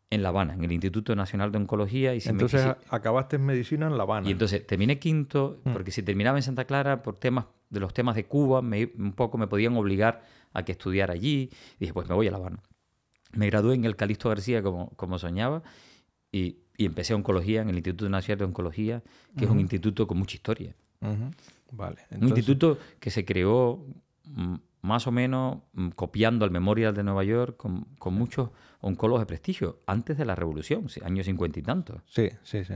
en 0.09 0.23
La 0.23 0.28
Habana, 0.28 0.54
en 0.54 0.62
el 0.62 0.71
Instituto 0.71 1.16
Nacional 1.16 1.50
de 1.50 1.59
Oncología. 1.59 2.14
Y 2.14 2.21
entonces 2.26 2.64
acabaste 2.90 3.37
en 3.37 3.45
medicina 3.45 3.88
en 3.88 3.97
La 3.97 4.04
Habana. 4.04 4.28
Y 4.28 4.31
entonces 4.31 4.64
terminé 4.64 5.00
quinto, 5.00 5.62
mm. 5.64 5.73
porque 5.73 5.90
si 5.90 6.04
terminaba 6.04 6.38
en 6.38 6.45
Santa 6.45 6.64
Clara, 6.64 7.02
por 7.02 7.16
temas 7.16 7.47
de 7.71 7.81
los 7.81 7.93
temas 7.93 8.14
de 8.14 8.25
Cuba, 8.26 8.62
me, 8.62 8.93
un 8.97 9.12
poco 9.12 9.37
me 9.37 9.49
podían 9.49 9.76
obligar 9.76 10.23
a 10.52 10.64
que 10.64 10.71
estudiara 10.71 11.12
allí. 11.12 11.50
Y 11.78 11.81
dije, 11.81 11.93
pues 11.93 12.09
me 12.09 12.14
voy 12.14 12.28
a 12.28 12.31
La 12.31 12.37
Habana. 12.37 12.62
Me 13.33 13.47
gradué 13.47 13.75
en 13.75 13.85
el 13.85 13.97
Calixto 13.97 14.28
García 14.28 14.62
como, 14.62 14.90
como 14.90 15.19
soñaba 15.19 15.64
Y, 16.31 16.59
empecé 16.78 17.14
oncología 17.14 17.62
en 17.62 17.71
el 17.71 17.75
Instituto 17.75 18.09
Nacional 18.09 18.38
de 18.38 18.45
Oncología, 18.45 19.02
que 19.37 19.45
es 19.45 19.50
un 19.50 19.59
instituto 19.59 20.07
con 20.07 20.19
mucha 20.19 20.37
historia. 20.37 20.76
Vale. 21.76 22.02
Un 22.11 22.28
instituto 22.28 22.78
que 23.00 23.11
se 23.11 23.25
creó 23.25 23.85
mm, 24.25 24.54
más 24.83 25.07
o 25.07 25.12
menos 25.12 25.59
mm, 25.73 25.90
copiando 25.90 26.45
al 26.45 26.50
Memorial 26.50 26.95
de 26.95 27.02
Nueva 27.02 27.25
York 27.25 27.57
con, 27.57 28.14
muchos 28.14 28.50
oncólogos 28.81 29.23
de 29.23 29.26
prestigio, 29.26 29.81
antes 29.87 30.19
de 30.19 30.25
la 30.25 30.35
Revolución, 30.35 30.87
años 31.02 31.26
cincuenta 31.26 31.59
y 31.59 31.62
tantos. 31.62 32.02
Sí, 32.07 32.28
sí, 32.43 32.64
sí. 32.64 32.75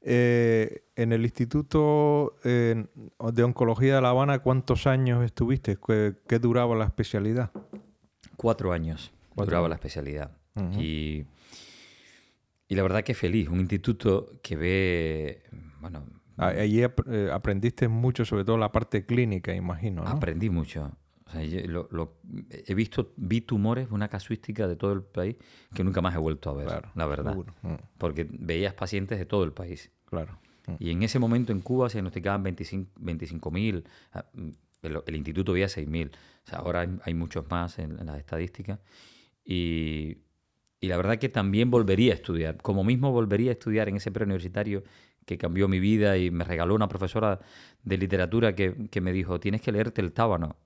Eh, 0.00 0.84
en 0.94 1.12
el 1.12 1.22
Instituto 1.22 2.36
de 2.44 3.42
Oncología 3.42 3.96
de 3.96 4.00
La 4.00 4.10
Habana, 4.10 4.38
¿cuántos 4.38 4.86
años 4.86 5.24
estuviste? 5.24 5.76
¿Qué, 5.76 6.38
duraba 6.38 6.76
la 6.76 6.84
especialidad? 6.84 7.50
Cuatro 8.36 8.72
años 8.72 9.12
duraba 9.34 9.68
la 9.68 9.74
especialidad. 9.74 10.30
y, 10.78 11.24
y 12.68 12.74
la 12.76 12.84
verdad 12.84 13.02
que 13.02 13.14
feliz, 13.14 13.48
un 13.48 13.58
instituto 13.58 14.30
que 14.42 14.56
ve, 14.56 15.42
bueno... 15.80 16.19
Allí 16.40 16.82
eh, 16.82 17.30
aprendiste 17.32 17.88
mucho, 17.88 18.24
sobre 18.24 18.44
todo 18.44 18.56
la 18.56 18.72
parte 18.72 19.04
clínica, 19.04 19.54
imagino. 19.54 20.02
Aprendí 20.02 20.50
mucho 20.50 20.90
he 21.32 22.74
visto, 22.74 23.12
vi 23.16 23.40
tumores, 23.40 23.88
una 23.90 24.08
casuística 24.08 24.66
de 24.66 24.76
todo 24.76 24.92
el 24.92 25.02
país 25.02 25.36
que 25.74 25.84
nunca 25.84 26.00
más 26.00 26.14
he 26.14 26.18
vuelto 26.18 26.50
a 26.50 26.54
ver, 26.54 26.88
la 26.94 27.06
verdad. 27.06 27.36
Mm. 27.62 27.74
Porque 27.98 28.26
veías 28.30 28.74
pacientes 28.74 29.18
de 29.18 29.26
todo 29.26 29.44
el 29.44 29.52
país. 29.52 29.90
Claro. 30.06 30.38
Mm. 30.66 30.74
Y 30.78 30.90
en 30.90 31.02
ese 31.02 31.18
momento 31.18 31.52
en 31.52 31.60
Cuba 31.60 31.88
se 31.88 31.98
diagnosticaban 31.98 32.44
25.000, 32.44 33.84
ah, 34.12 34.26
mm, 34.32 34.48
el, 34.82 35.16
instituto 35.16 35.52
veía 35.52 35.66
6.000. 35.66 36.08
O 36.08 36.10
sea, 36.48 36.58
ahora 36.58 36.88
hay, 37.02 37.14
muchos 37.14 37.48
más 37.50 37.78
en, 37.78 38.04
las 38.04 38.18
estadísticas. 38.18 38.80
Y, 39.44 40.18
la 40.80 40.96
verdad 40.96 41.18
que 41.18 41.28
también 41.28 41.70
volvería 41.70 42.12
a 42.12 42.14
estudiar. 42.14 42.56
Como 42.56 42.84
mismo 42.84 43.12
volvería 43.12 43.50
a 43.50 43.52
estudiar 43.52 43.90
en 43.90 43.96
ese 43.96 44.10
preuniversitario 44.10 44.82
que 45.30 45.38
cambió 45.38 45.68
mi 45.68 45.78
vida 45.78 46.18
y 46.18 46.32
me 46.32 46.42
regaló 46.42 46.74
una 46.74 46.88
profesora 46.88 47.38
de 47.84 47.96
literatura 47.96 48.56
que, 48.56 48.88
que 48.90 49.00
me 49.00 49.12
dijo, 49.12 49.38
tienes 49.38 49.60
que 49.60 49.70
leerte 49.70 50.00
el 50.00 50.10
tábano 50.10 50.56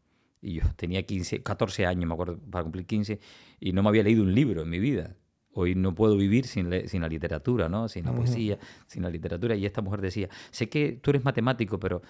y 0.40 0.54
yo 0.54 0.62
tenía 0.74 1.02
15, 1.02 1.42
14 1.42 1.84
años, 1.84 2.08
me 2.08 2.14
acuerdo, 2.14 2.38
para 2.50 2.62
cumplir 2.62 2.86
15, 2.86 3.20
y 3.60 3.72
no 3.72 3.82
me 3.82 3.90
había 3.90 4.02
leído 4.02 4.22
un 4.22 4.34
libro 4.34 4.62
en 4.62 4.70
mi 4.70 4.78
vida. 4.78 5.16
Hoy 5.52 5.74
no 5.74 5.94
puedo 5.94 6.16
vivir 6.16 6.46
sin, 6.46 6.88
sin 6.88 7.02
la 7.02 7.08
literatura, 7.08 7.68
¿no? 7.68 7.88
Sin 7.88 8.06
la 8.06 8.12
poesía, 8.14 8.58
sin 8.86 9.02
la 9.02 9.10
literatura. 9.10 9.54
Y 9.54 9.66
esta 9.66 9.82
mujer 9.82 10.00
decía, 10.00 10.30
sé 10.50 10.70
que 10.70 10.98
tú 11.00 11.10
eres 11.10 11.24
matemático, 11.24 11.78
pero 11.78 12.00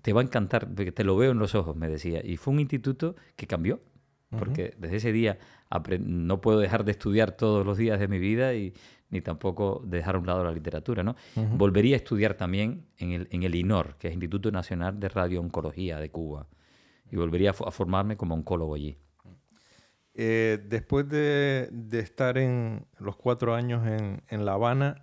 te 0.00 0.14
va 0.14 0.22
a 0.22 0.24
encantar, 0.24 0.66
porque 0.66 0.92
te 0.92 1.04
lo 1.04 1.14
veo 1.16 1.32
en 1.32 1.38
los 1.38 1.54
ojos, 1.54 1.76
me 1.76 1.88
decía. 1.88 2.20
Y 2.24 2.38
fue 2.38 2.54
un 2.54 2.60
instituto 2.60 3.16
que 3.36 3.46
cambió, 3.46 3.80
porque 4.30 4.74
desde 4.78 4.96
ese 4.96 5.12
día 5.12 5.38
no 6.00 6.40
puedo 6.40 6.58
dejar 6.58 6.84
de 6.84 6.92
estudiar 6.92 7.32
todos 7.32 7.64
los 7.64 7.78
días 7.78 7.98
de 7.98 8.08
mi 8.08 8.18
vida 8.18 8.54
y 8.54 8.74
ni 9.10 9.20
tampoco 9.20 9.82
dejar 9.86 10.16
a 10.16 10.18
un 10.18 10.26
lado 10.26 10.44
la 10.44 10.52
literatura, 10.52 11.02
¿no? 11.02 11.16
Volvería 11.56 11.96
a 11.96 11.98
estudiar 11.98 12.34
también 12.34 12.84
en 12.98 13.12
el, 13.12 13.28
en 13.30 13.42
el 13.42 13.54
INOR, 13.54 13.96
que 13.96 14.08
es 14.08 14.14
Instituto 14.14 14.50
Nacional 14.50 15.00
de 15.00 15.08
Radiooncología 15.08 15.98
de 15.98 16.10
Cuba 16.10 16.46
y 17.10 17.16
volvería 17.16 17.50
a, 17.50 17.70
formarme 17.70 18.16
como 18.16 18.34
oncólogo 18.34 18.74
allí. 18.74 18.98
Eh, 20.14 20.58
después 20.68 21.08
de, 21.08 21.70
estar 21.92 22.38
en 22.38 22.86
los 22.98 23.16
cuatro 23.16 23.54
años 23.54 23.86
en, 23.86 24.44
La 24.44 24.54
Habana, 24.54 24.96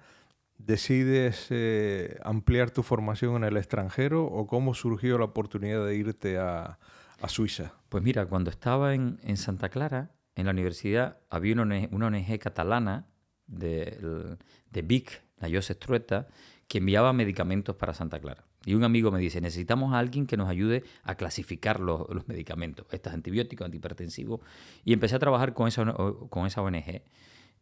¿decides 0.57 1.47
eh, 1.49 2.19
ampliar 2.23 2.71
tu 2.71 2.83
formación 2.83 3.37
en 3.37 3.45
el 3.45 3.57
extranjero 3.57 4.25
o 4.25 4.45
cómo 4.45 4.73
surgió 4.73 5.17
la 5.17 5.25
oportunidad 5.25 5.85
de 5.85 5.95
irte 5.95 6.37
a, 6.37 6.79
Suiza? 7.27 7.73
Pues 7.89 8.03
mira, 8.03 8.25
cuando 8.25 8.49
estaba 8.49 8.93
en, 8.93 9.37
Santa 9.37 9.69
Clara, 9.69 10.11
en 10.35 10.45
la 10.45 10.51
universidad, 10.51 11.19
había 11.29 11.53
una, 11.53 11.87
una 11.91 12.07
ONG 12.07 12.39
catalana 12.39 13.07
de, 13.47 14.37
de 14.69 14.81
Vic, 14.81 15.23
la 15.37 15.49
Josep 15.49 15.79
Trueta, 15.79 16.27
que 16.67 16.79
enviaba 16.79 17.13
medicamentos 17.13 17.75
para 17.75 17.93
Santa 17.93 18.19
Clara. 18.19 18.45
Y 18.65 18.73
un 18.73 18.83
amigo 18.83 19.11
me 19.11 19.19
dice, 19.19 19.39
necesitamos 19.41 19.93
a 19.93 19.99
alguien 19.99 20.25
que 20.25 20.37
nos 20.37 20.49
ayude 20.49 20.83
a 21.03 21.15
clasificar 21.15 21.79
los, 21.79 22.07
medicamentos, 22.27 22.87
estos 22.91 23.13
antibióticos, 23.13 23.65
antihipertensivos. 23.65 24.41
Y 24.83 24.93
empecé 24.93 25.15
a 25.15 25.19
trabajar 25.19 25.53
con 25.53 25.67
esa, 25.67 25.85
con 25.93 26.47
esa 26.47 26.63
ONG, 26.63 27.03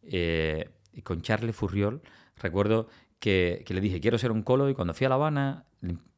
eh, 0.02 0.70
con 1.02 1.20
Charles 1.20 1.54
Furriol. 1.54 2.00
Recuerdo 2.36 2.88
que, 3.18 3.64
le 3.68 3.80
dije, 3.82 4.00
quiero 4.00 4.16
ser 4.16 4.30
oncólogo, 4.30 4.70
y 4.70 4.74
cuando 4.74 4.94
fui 4.94 5.04
a 5.04 5.10
La 5.10 5.16
Habana, 5.16 5.66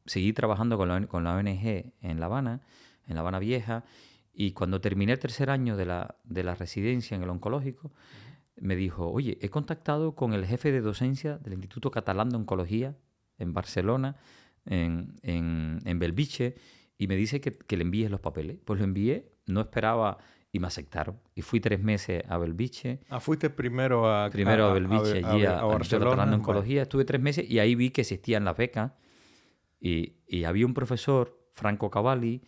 seguí 0.05 0.31
trabajando 0.31 0.77
con 0.77 0.87
la, 0.87 1.05
con 1.07 1.25
la 1.25 1.35
ONG 1.35 1.91
en 2.01 2.19
La 2.21 2.27
Habana, 2.27 2.61
en 3.07 3.15
La 3.15 3.21
Habana 3.21 3.39
Vieja, 3.39 3.83
y 4.39 4.51
cuando 4.51 4.79
terminé 4.79 5.13
el 5.13 5.19
tercer 5.19 5.49
año 5.49 5.75
de 5.75 5.85
la, 5.85 6.15
de 6.23 6.43
la 6.43 6.53
residencia 6.53 7.15
en 7.17 7.23
el 7.23 7.29
oncológico, 7.29 7.91
me 8.59 8.75
dijo, 8.75 9.09
oye, 9.09 9.37
he 9.41 9.49
contactado 9.49 10.15
con 10.15 10.33
el 10.33 10.45
jefe 10.45 10.71
de 10.71 10.81
docencia 10.81 11.37
del 11.39 11.53
Instituto 11.53 11.89
Catalán 11.89 12.29
de 12.29 12.37
Oncología 12.37 12.95
en 13.39 13.53
Barcelona, 13.53 14.17
en, 14.65 15.15
en, 15.23 15.99
Belviche, 15.99 16.55
y 16.97 17.07
me 17.07 17.15
dice 17.15 17.41
que, 17.41 17.77
le 17.77 17.81
envíes 17.81 18.11
los 18.11 18.19
papeles. 18.19 18.57
Pues 18.63 18.79
lo 18.79 18.85
envié, 18.85 19.31
no 19.45 19.61
esperaba 19.61 20.17
y 20.51 20.59
me 20.59 20.67
aceptaron. 20.67 21.19
Y 21.33 21.41
fui 21.41 21.59
tres 21.59 21.81
meses 21.81 22.23
a 22.27 22.37
Belviche. 22.37 22.99
Ah, 23.09 23.19
fuiste 23.19 23.49
primero 23.49 24.11
a... 24.11 24.29
Primero 24.29 24.65
a, 24.65 24.73
Belviche, 24.73 25.23
allí 25.23 25.45
a, 25.45 25.63
Barcelona. 25.63 26.11
Catalán 26.11 26.29
de 26.31 26.35
Oncología. 26.37 26.83
Estuve 26.83 27.05
tres 27.05 27.21
meses 27.21 27.49
y 27.49 27.59
ahí 27.59 27.75
vi 27.75 27.91
que 27.91 28.01
existían 28.01 28.45
las 28.45 28.57
becas. 28.57 28.91
Y, 29.79 30.17
y 30.27 30.43
había 30.43 30.65
un 30.65 30.73
profesor, 30.73 31.39
Franco 31.53 31.89
Cavalli, 31.89 32.43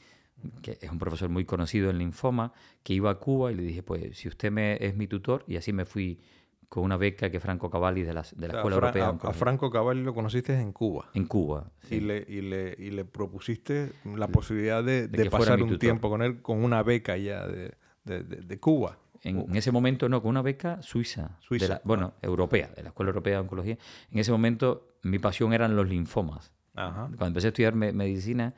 que 0.62 0.78
es 0.82 0.90
un 0.92 1.00
profesor 1.00 1.30
muy 1.30 1.46
conocido 1.46 1.90
en 1.90 1.98
linfoma, 1.98 2.54
que 2.84 2.94
iba 2.94 3.10
a 3.10 3.16
Cuba 3.16 3.52
y 3.52 3.56
le 3.56 3.64
dije, 3.64 3.84
pues 3.84 4.18
si 4.18 4.28
usted 4.28 4.52
me, 4.52 4.78
es 4.84 4.96
mi 4.96 5.08
tutor, 5.08 5.44
y 5.48 5.58
así 5.58 5.74
me 5.74 5.86
fui 5.86 6.20
con 6.68 6.84
una 6.84 6.98
beca 6.98 7.32
que 7.32 7.40
Franco 7.40 7.70
Cavalli 7.70 8.04
de 8.04 8.14
la, 8.14 8.24
de 8.36 8.48
la 8.48 8.56
Escuela 8.56 8.76
Europea. 8.76 9.18
A, 9.22 9.34
Franco 9.34 9.72
Cavalli 9.72 10.04
lo 10.04 10.14
conociste 10.14 10.54
en 10.54 10.72
Cuba. 10.72 11.10
En 11.16 11.26
Cuba. 11.26 11.72
Sí. 11.82 11.96
Y, 11.96 12.00
le, 12.02 12.26
y, 12.28 12.42
le, 12.42 12.76
y 12.78 12.92
le 12.92 13.06
propusiste 13.06 13.92
la 14.06 14.28
posibilidad 14.28 14.84
de, 14.84 15.08
de, 15.08 15.30
pasar 15.30 15.62
un 15.64 15.80
tiempo 15.80 16.10
con 16.10 16.22
él 16.22 16.42
con 16.42 16.64
una 16.64 16.84
beca 16.84 17.18
ya 17.18 17.48
de, 17.48 17.74
de 18.06 18.60
Cuba. 18.60 18.98
En, 19.24 19.56
ese 19.56 19.72
momento 19.72 20.08
no, 20.08 20.22
con 20.22 20.30
una 20.30 20.42
beca 20.42 20.82
suiza. 20.82 21.38
Suiza. 21.40 21.82
bueno, 21.84 22.14
europea, 22.22 22.70
de 22.76 22.84
la 22.84 22.90
Escuela 22.90 23.10
Europea 23.10 23.36
de 23.36 23.40
Oncología. 23.40 23.78
En 24.12 24.20
ese 24.20 24.32
momento 24.32 24.96
mi 25.04 25.20
pasión 25.20 25.54
eran 25.54 25.76
los 25.76 25.88
linfomas. 25.88 26.54
Cuando 26.74 27.26
empecé 27.26 27.48
a 27.48 27.50
estudiar 27.50 27.76
medicina, 27.76 28.54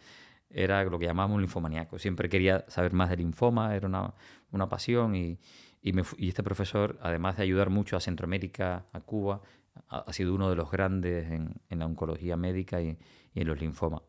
era 0.54 0.84
lo 0.84 1.00
que 1.00 1.06
llamábamos 1.06 1.36
un 1.36 1.42
linfomaníaco. 1.42 2.00
Siempre 2.00 2.30
quería 2.30 2.66
saber 2.68 2.94
más 2.94 3.10
del 3.10 3.20
linfoma, 3.20 3.76
era 3.76 3.88
una, 3.88 4.14
una 4.52 4.70
pasión 4.70 5.16
y, 5.16 5.40
y, 5.82 5.94
me, 5.94 6.04
y, 6.18 6.30
este 6.30 6.44
profesor, 6.44 7.00
además 7.02 7.38
de 7.38 7.44
ayudar 7.44 7.70
mucho 7.70 7.98
a 7.98 8.00
Centroamérica, 8.00 8.86
a 8.92 9.02
Cuba, 9.02 9.42
ha, 9.88 10.12
sido 10.14 10.34
uno 10.34 10.50
de 10.50 10.56
los 10.56 10.70
grandes 10.70 11.32
en, 11.32 11.56
en 11.70 11.80
la 11.80 11.86
oncología 11.86 12.36
médica 12.38 12.82
y, 12.82 12.98
y 13.34 13.42
en 13.42 13.48
los 13.48 13.60
linfomas. 13.60 14.02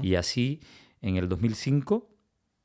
Y 0.00 0.14
así, 0.14 0.60
en 1.02 1.16
el 1.16 1.28
2005, 1.28 2.08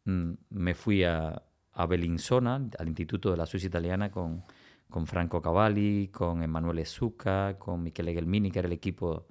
mm, 0.05 0.31
me 0.51 0.73
fui 0.73 1.03
a, 1.03 1.41
a 1.73 1.85
Bellinzona, 1.85 2.69
al 2.77 2.87
Instituto 2.87 3.31
de 3.31 3.37
la 3.37 3.45
Suiza 3.45 3.67
Italiana, 3.67 4.09
con, 4.09 4.43
con 4.89 5.05
Franco 5.05 5.41
Cavalli, 5.41 6.09
con 6.09 6.43
Emanuele 6.43 6.85
Zucca, 6.85 7.57
con 7.59 7.83
Michele 7.83 8.13
Gelmini, 8.13 8.51
que 8.51 8.59
era 8.59 8.67
el 8.67 8.73
equipo 8.73 9.27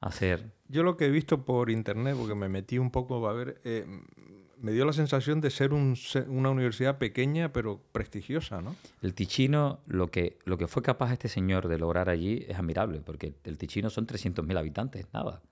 hacer. 0.00 0.52
Yo 0.68 0.82
lo 0.82 0.96
que 0.96 1.06
he 1.06 1.10
visto 1.10 1.44
por 1.44 1.70
internet, 1.70 2.16
porque 2.18 2.34
me 2.34 2.48
metí 2.48 2.78
un 2.78 2.90
poco 2.90 3.26
a 3.28 3.32
ver, 3.32 3.60
eh, 3.64 3.86
me 4.58 4.72
dio 4.72 4.84
la 4.84 4.92
sensación 4.92 5.40
de 5.40 5.50
ser 5.50 5.72
una 5.72 6.50
universidad 6.50 6.98
pequeña 6.98 7.52
pero 7.52 7.80
prestigiosa, 7.92 8.60
¿no? 8.60 8.76
El 9.02 9.14
Ticino, 9.14 9.80
lo 9.86 10.10
que, 10.10 10.38
lo 10.44 10.58
que 10.58 10.66
fue 10.66 10.82
capaz 10.82 11.12
este 11.12 11.28
señor 11.28 11.68
de 11.68 11.78
lograr 11.78 12.08
allí 12.08 12.44
es 12.48 12.58
admirable, 12.58 13.00
porque 13.00 13.34
el 13.44 13.58
Ticino 13.58 13.90
son 13.90 14.06
300.000 14.06 14.58
habitantes, 14.58 15.06
nada. 15.12 15.42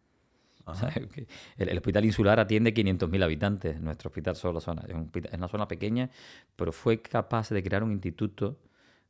el, 1.57 1.77
hospital 1.77 2.05
insular 2.05 2.41
atiende 2.41 2.75
500.000 2.75 3.23
habitantes, 3.23 3.81
nuestro 3.81 4.09
hospital 4.09 4.35
solo 4.35 4.61
zona, 4.61 4.83
es, 4.89 5.33
una 5.33 5.49
zona 5.49 5.69
pequeña, 5.69 6.11
pero 6.57 6.73
fue 6.73 7.01
capaz 7.01 7.51
de 7.51 7.63
crear 7.63 7.85
un 7.85 7.93
instituto 7.93 8.59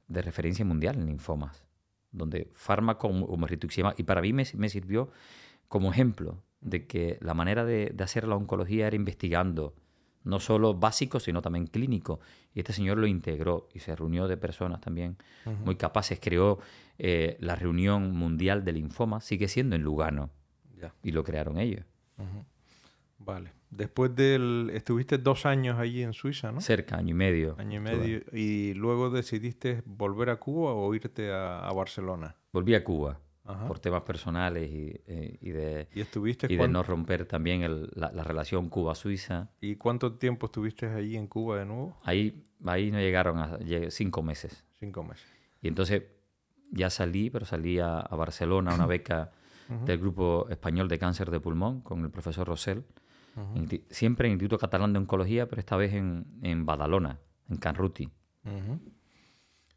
de 0.06 0.20
referencia 0.20 0.66
mundial 0.66 0.96
en 0.96 1.06
linfomas 1.06 1.65
donde 2.12 2.50
fármaco 2.54 3.10
rituximab, 3.46 3.94
y 3.98 4.04
para 4.04 4.20
mí 4.20 4.32
me, 4.32 4.44
sirvió 4.44 5.10
como 5.68 5.90
ejemplo 5.90 6.42
de 6.60 6.86
que 6.86 7.18
la 7.20 7.34
manera 7.34 7.64
de, 7.64 7.94
hacer 7.98 8.26
la 8.26 8.36
oncología 8.36 8.86
era 8.86 8.96
investigando, 8.96 9.74
no 10.24 10.40
solo 10.40 10.74
básico, 10.74 11.20
sino 11.20 11.42
también 11.42 11.66
clínico. 11.66 12.20
Y 12.52 12.60
este 12.60 12.72
señor 12.72 12.98
lo 12.98 13.06
integró 13.06 13.68
y 13.72 13.78
se 13.78 13.94
reunió 13.94 14.26
de 14.26 14.36
personas 14.36 14.80
también 14.80 15.16
muy 15.64 15.76
capaces. 15.76 16.18
Creó 16.20 16.58
eh, 16.98 17.36
la 17.40 17.54
reunión 17.54 18.16
mundial 18.16 18.64
del 18.64 18.76
linfoma, 18.76 19.20
sigue 19.20 19.46
siendo 19.46 19.76
en 19.76 19.82
Lugano. 19.82 20.30
Y 21.02 21.12
lo 21.12 21.24
crearon 21.24 21.58
ellos. 21.58 21.84
Vale. 23.18 23.55
Después 23.70 24.14
del... 24.14 24.70
Estuviste 24.72 25.18
dos 25.18 25.46
años 25.46 25.78
allí 25.78 26.02
en 26.02 26.12
Suiza, 26.12 26.52
¿no? 26.52 26.60
Cerca, 26.60 26.96
año 26.96 27.10
y 27.10 27.14
medio. 27.14 27.56
Año 27.58 27.78
y 27.78 27.80
medio. 27.80 28.22
¿Y 28.32 28.74
luego 28.74 29.10
decidiste 29.10 29.82
volver 29.84 30.30
a 30.30 30.36
Cuba 30.36 30.72
o 30.72 30.94
irte 30.94 31.32
a, 31.32 31.70
Barcelona? 31.72 32.36
Volví 32.52 32.74
a 32.74 32.84
Cuba. 32.84 33.20
por 33.68 33.78
temas 33.78 34.02
personales 34.02 34.70
y, 34.70 35.00
eh, 35.06 35.38
de, 35.40 35.88
¿Y, 35.94 36.00
estuviste 36.00 36.52
y 36.52 36.56
de 36.56 36.68
no 36.68 36.82
romper 36.82 37.26
también 37.26 37.88
la, 37.94 38.24
relación 38.24 38.68
Cuba-Suiza. 38.68 39.50
¿Y 39.60 39.76
cuánto 39.76 40.14
tiempo 40.14 40.46
estuviste 40.46 40.86
allí 40.86 41.16
en 41.16 41.26
Cuba 41.26 41.58
de 41.58 41.66
nuevo? 41.66 41.96
Ahí, 42.02 42.44
ahí 42.64 42.90
no 42.90 42.98
llegaron 42.98 43.38
a 43.38 43.58
cinco 43.90 44.22
meses. 44.22 44.64
Cinco 44.78 45.04
meses. 45.04 45.26
Y 45.60 45.68
entonces 45.68 46.02
ya 46.70 46.90
salí, 46.90 47.30
pero 47.30 47.44
salí 47.46 47.78
a, 47.78 48.02
Barcelona 48.10 48.72
a 48.72 48.74
una 48.74 48.86
beca 48.86 49.32
del 49.84 49.98
Grupo 49.98 50.46
Español 50.48 50.88
de 50.88 50.98
Cáncer 50.98 51.30
de 51.30 51.40
Pulmón 51.40 51.80
con 51.80 52.04
el 52.04 52.10
profesor 52.10 52.46
Rosell. 52.46 52.84
Siempre 53.90 54.28
en 54.28 54.32
el 54.32 54.34
Instituto 54.36 54.58
Catalán 54.58 54.92
de 54.92 54.98
Oncología, 54.98 55.48
pero 55.48 55.60
esta 55.60 55.76
vez 55.76 55.92
en, 55.92 56.26
en 56.42 56.66
Badalona, 56.66 57.18
en 57.48 57.56
Canruti. 57.56 58.10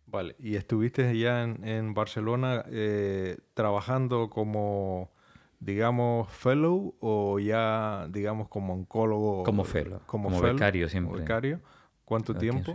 Vale, 0.05 0.35
y 0.39 0.55
estuviste 0.55 1.17
ya 1.17 1.43
en, 1.43 1.93
Barcelona 1.93 2.63
eh, 2.67 3.37
trabajando 3.53 4.29
como, 4.29 5.11
digamos, 5.59 6.31
fellow 6.31 6.95
o 6.99 7.39
ya, 7.39 8.07
digamos, 8.09 8.47
como 8.47 8.73
oncólogo. 8.73 9.43
Como 9.43 9.63
fellow, 9.63 10.01
como, 10.05 10.41
becario 10.41 10.89
siempre. 10.89 11.19
becario. 11.19 11.61
¿Cuánto 12.05 12.33
tiempo? 12.33 12.73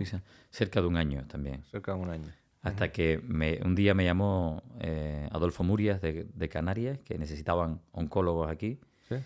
Cerca 0.50 0.80
de 0.80 0.86
un 0.86 0.96
año 0.96 1.24
también. 1.26 1.64
Cerca 1.64 1.92
de 1.94 2.00
un 2.00 2.10
año. 2.10 2.32
Hasta 2.62 2.92
que 2.92 3.20
un 3.62 3.74
día 3.74 3.94
me 3.94 4.04
llamó 4.04 4.62
eh, 4.80 5.28
Adolfo 5.32 5.64
Murias 5.64 6.00
de, 6.00 6.48
Canarias, 6.48 6.98
que 7.00 7.18
necesitaban 7.18 7.80
oncólogos 7.92 8.50
aquí. 8.50 8.78
¿Sí? 9.08 9.16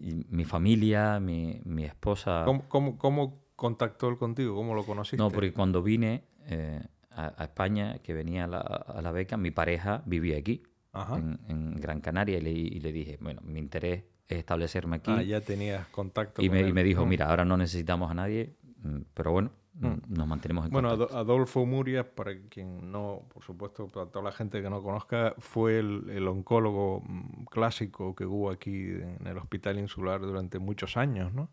Y 0.00 0.26
mi 0.30 0.44
familia, 0.44 1.20
mi, 1.20 1.60
esposa... 1.84 2.44
¿Cómo, 2.68 3.42
contactó 3.56 4.08
él 4.08 4.16
contigo? 4.16 4.54
¿Cómo 4.54 4.74
lo 4.74 4.84
conociste? 4.84 5.16
No, 5.16 5.30
porque 5.30 5.52
cuando 5.52 5.82
vine... 5.82 6.24
Eh, 6.46 6.80
a, 7.18 7.44
España, 7.44 7.98
que 7.98 8.14
venía 8.14 8.44
a 8.44 9.02
la, 9.02 9.12
beca, 9.12 9.36
mi 9.36 9.50
pareja 9.50 10.02
vivía 10.06 10.38
aquí, 10.38 10.62
en, 11.48 11.76
Gran 11.76 12.00
Canaria, 12.00 12.38
y 12.38 12.80
le, 12.80 12.92
dije, 12.92 13.18
bueno, 13.20 13.40
mi 13.44 13.58
interés 13.58 14.04
es 14.28 14.38
establecerme 14.38 14.96
aquí. 14.96 15.10
Ah, 15.10 15.22
ya 15.22 15.40
tenías 15.40 15.86
contacto. 15.88 16.42
Y, 16.42 16.48
me, 16.48 16.82
dijo, 16.84 17.04
mira, 17.06 17.28
ahora 17.28 17.44
no 17.44 17.56
necesitamos 17.56 18.10
a 18.10 18.14
nadie, 18.14 18.54
mm, 18.82 18.98
pero 19.14 19.32
bueno. 19.32 19.50
Nos 19.80 20.26
mantenemos 20.26 20.66
en 20.66 20.70
bueno, 20.72 20.90
contacto. 20.90 21.14
Bueno, 21.14 21.32
Adolfo 21.32 21.64
Murias, 21.66 22.06
para 22.06 22.36
quien 22.48 22.90
no, 22.90 23.22
por 23.32 23.44
supuesto, 23.44 23.88
para 23.88 24.06
toda 24.06 24.24
la 24.24 24.32
gente 24.32 24.60
que 24.60 24.68
no 24.68 24.82
conozca, 24.82 25.34
fue 25.38 25.78
el, 25.78 26.26
oncólogo 26.26 27.02
clásico 27.50 28.14
que 28.14 28.24
hubo 28.24 28.50
aquí 28.50 28.72
en 28.72 29.26
el 29.26 29.38
Hospital 29.38 29.78
Insular 29.78 30.20
durante 30.20 30.58
muchos 30.58 30.96
años, 30.96 31.32
¿no? 31.32 31.48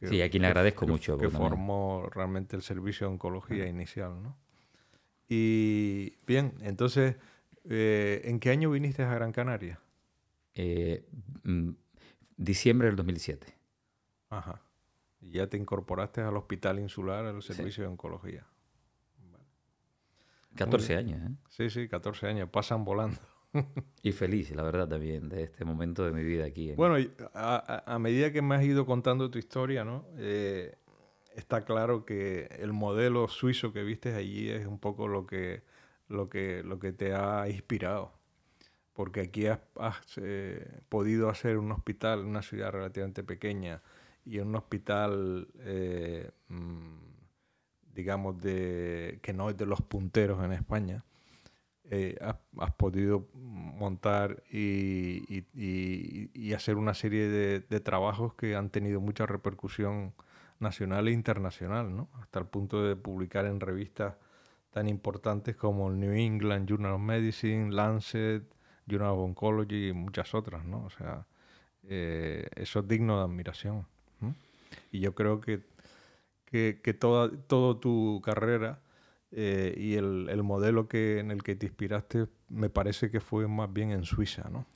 sí, 0.00 0.20
a 0.20 0.28
quien 0.28 0.42
le 0.42 0.48
agradezco 0.48 0.86
mucho. 0.86 1.16
Que 1.16 1.28
formó 1.28 2.08
realmente 2.12 2.56
el 2.56 2.62
servicio 2.62 3.06
de 3.06 3.12
oncología 3.12 3.66
inicial, 3.68 4.20
¿no? 4.22 4.36
Y 5.28 6.16
bien, 6.26 6.54
entonces, 6.60 7.16
eh, 7.70 8.20
¿en 8.24 8.40
qué 8.40 8.50
año 8.50 8.70
viniste 8.70 9.02
a 9.02 9.14
Gran 9.14 9.32
Canaria? 9.32 9.80
Eh, 10.54 11.06
mm, 11.44 11.70
diciembre 12.36 12.88
del 12.88 12.96
2007. 12.96 13.54
Ajá. 14.28 14.60
Y 15.22 15.30
ya 15.30 15.46
te 15.46 15.56
incorporaste 15.56 16.20
al 16.20 16.36
Hospital 16.36 16.80
Insular, 16.80 17.24
al 17.24 17.42
Servicio 17.42 17.84
de 17.84 17.88
Oncología. 17.88 18.46
14 20.56 20.96
años, 20.96 21.20
¿eh? 21.22 21.34
Sí, 21.48 21.70
sí, 21.70 21.88
14 21.88 22.26
años. 22.26 22.48
Pasan 22.50 22.84
volando. 22.84 23.18
y 24.02 24.12
feliz, 24.12 24.50
la 24.54 24.62
verdad, 24.62 24.88
también, 24.88 25.28
de 25.28 25.44
este 25.44 25.64
momento 25.64 26.04
de 26.04 26.12
mi 26.12 26.22
vida 26.22 26.44
aquí. 26.44 26.72
Bueno, 26.74 26.96
a, 27.34 27.98
medida 27.98 28.32
que 28.32 28.42
me 28.42 28.54
has 28.54 28.64
ido 28.64 28.86
contando 28.86 29.30
tu 29.30 29.38
historia, 29.38 29.84
¿no? 29.84 30.06
Eh, 30.16 30.76
está 31.34 31.64
claro 31.64 32.04
que 32.04 32.48
el 32.58 32.72
modelo 32.72 33.28
suizo 33.28 33.72
que 33.72 33.82
viste 33.82 34.14
allí 34.14 34.50
es 34.50 34.66
un 34.66 34.78
poco 34.78 35.08
lo 35.08 35.26
que, 35.26 35.62
lo 36.08 36.28
que, 36.28 36.62
lo 36.62 36.78
que 36.78 36.92
te 36.92 37.14
ha 37.14 37.48
inspirado. 37.48 38.12
Porque 38.92 39.20
aquí 39.22 39.46
has, 39.46 39.60
eh, 40.16 40.80
podido 40.88 41.30
hacer 41.30 41.56
un 41.56 41.72
hospital 41.72 42.20
en 42.20 42.26
una 42.26 42.42
ciudad 42.42 42.72
relativamente 42.72 43.22
pequeña 43.22 43.82
y 44.24 44.38
en 44.38 44.48
un 44.48 44.56
hospital, 44.56 45.48
eh, 45.60 46.30
mm, 46.48 46.96
digamos, 47.94 48.40
de, 48.40 49.18
que 49.22 49.32
no 49.32 49.50
es 49.50 49.56
de 49.56 49.66
los 49.66 49.82
punteros 49.82 50.44
en 50.44 50.52
España. 50.52 51.04
Eh, 51.84 52.16
has, 52.20 52.72
podido 52.74 53.28
montar 53.34 54.42
y, 54.50 55.42
hacer 56.54 56.76
una 56.76 56.94
serie 56.94 57.28
de, 57.28 57.60
de, 57.60 57.80
trabajos 57.80 58.34
que 58.34 58.56
han 58.56 58.70
tenido 58.70 59.00
mucha 59.00 59.26
repercusión 59.26 60.14
nacional 60.58 61.08
e 61.08 61.12
internacional, 61.12 61.94
¿no? 61.94 62.08
hasta 62.20 62.38
el 62.38 62.46
punto 62.46 62.82
de 62.82 62.96
publicar 62.96 63.46
en 63.46 63.60
revistas 63.60 64.14
tan 64.70 64.88
importantes 64.88 65.54
como 65.56 65.90
el 65.90 66.00
New 66.00 66.12
England 66.12 66.68
Journal 66.68 66.92
of 66.92 67.00
Medicine, 67.00 67.72
Lancet, 67.72 68.44
Journal 68.86 69.10
of 69.10 69.18
Oncology 69.18 69.88
y 69.88 69.92
muchas 69.92 70.34
otras. 70.34 70.64
¿no? 70.64 70.84
O 70.84 70.90
sea, 70.90 71.26
eh, 71.82 72.48
eso 72.56 72.80
es 72.80 72.88
digno 72.88 73.18
de 73.18 73.24
admiración. 73.24 73.86
Y 74.90 75.00
yo 75.00 75.14
creo 75.14 75.40
que, 75.40 75.60
que, 76.44 76.80
que 76.82 76.94
toda, 76.94 77.30
toda 77.46 77.78
tu 77.80 78.20
carrera 78.24 78.80
eh, 79.30 79.74
y 79.76 79.94
el, 79.94 80.28
el, 80.28 80.42
modelo 80.42 80.88
que, 80.88 81.18
en 81.18 81.30
el 81.30 81.42
que 81.42 81.56
te 81.56 81.66
inspiraste 81.66 82.26
me 82.48 82.70
parece 82.70 83.10
que 83.10 83.20
fue 83.20 83.48
más 83.48 83.72
bien 83.72 83.90
en 83.90 84.04
Suiza, 84.04 84.48
¿no? 84.50 84.66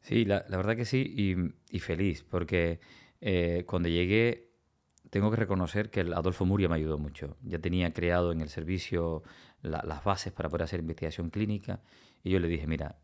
Sí, 0.00 0.24
la, 0.24 0.44
la 0.48 0.56
verdad 0.56 0.76
que 0.76 0.84
sí, 0.84 1.02
y, 1.16 1.76
y 1.76 1.80
feliz, 1.80 2.24
porque 2.28 2.80
eh, 3.20 3.64
cuando 3.66 3.88
llegué 3.88 4.48
tengo 5.10 5.30
que 5.30 5.36
reconocer 5.36 5.90
que 5.90 6.00
el 6.00 6.12
Adolfo 6.12 6.44
Muria 6.44 6.68
me 6.68 6.76
ayudó 6.76 6.98
mucho. 6.98 7.36
Ya 7.42 7.58
tenía 7.58 7.92
creado 7.92 8.32
en 8.32 8.40
el 8.40 8.48
servicio 8.48 9.22
las 9.62 10.04
bases 10.04 10.32
para 10.32 10.48
poder 10.48 10.64
hacer 10.64 10.80
investigación 10.80 11.30
clínica 11.30 11.80
y 12.22 12.30
yo 12.30 12.40
le 12.40 12.48
dije, 12.48 12.66
mira, 12.66 12.98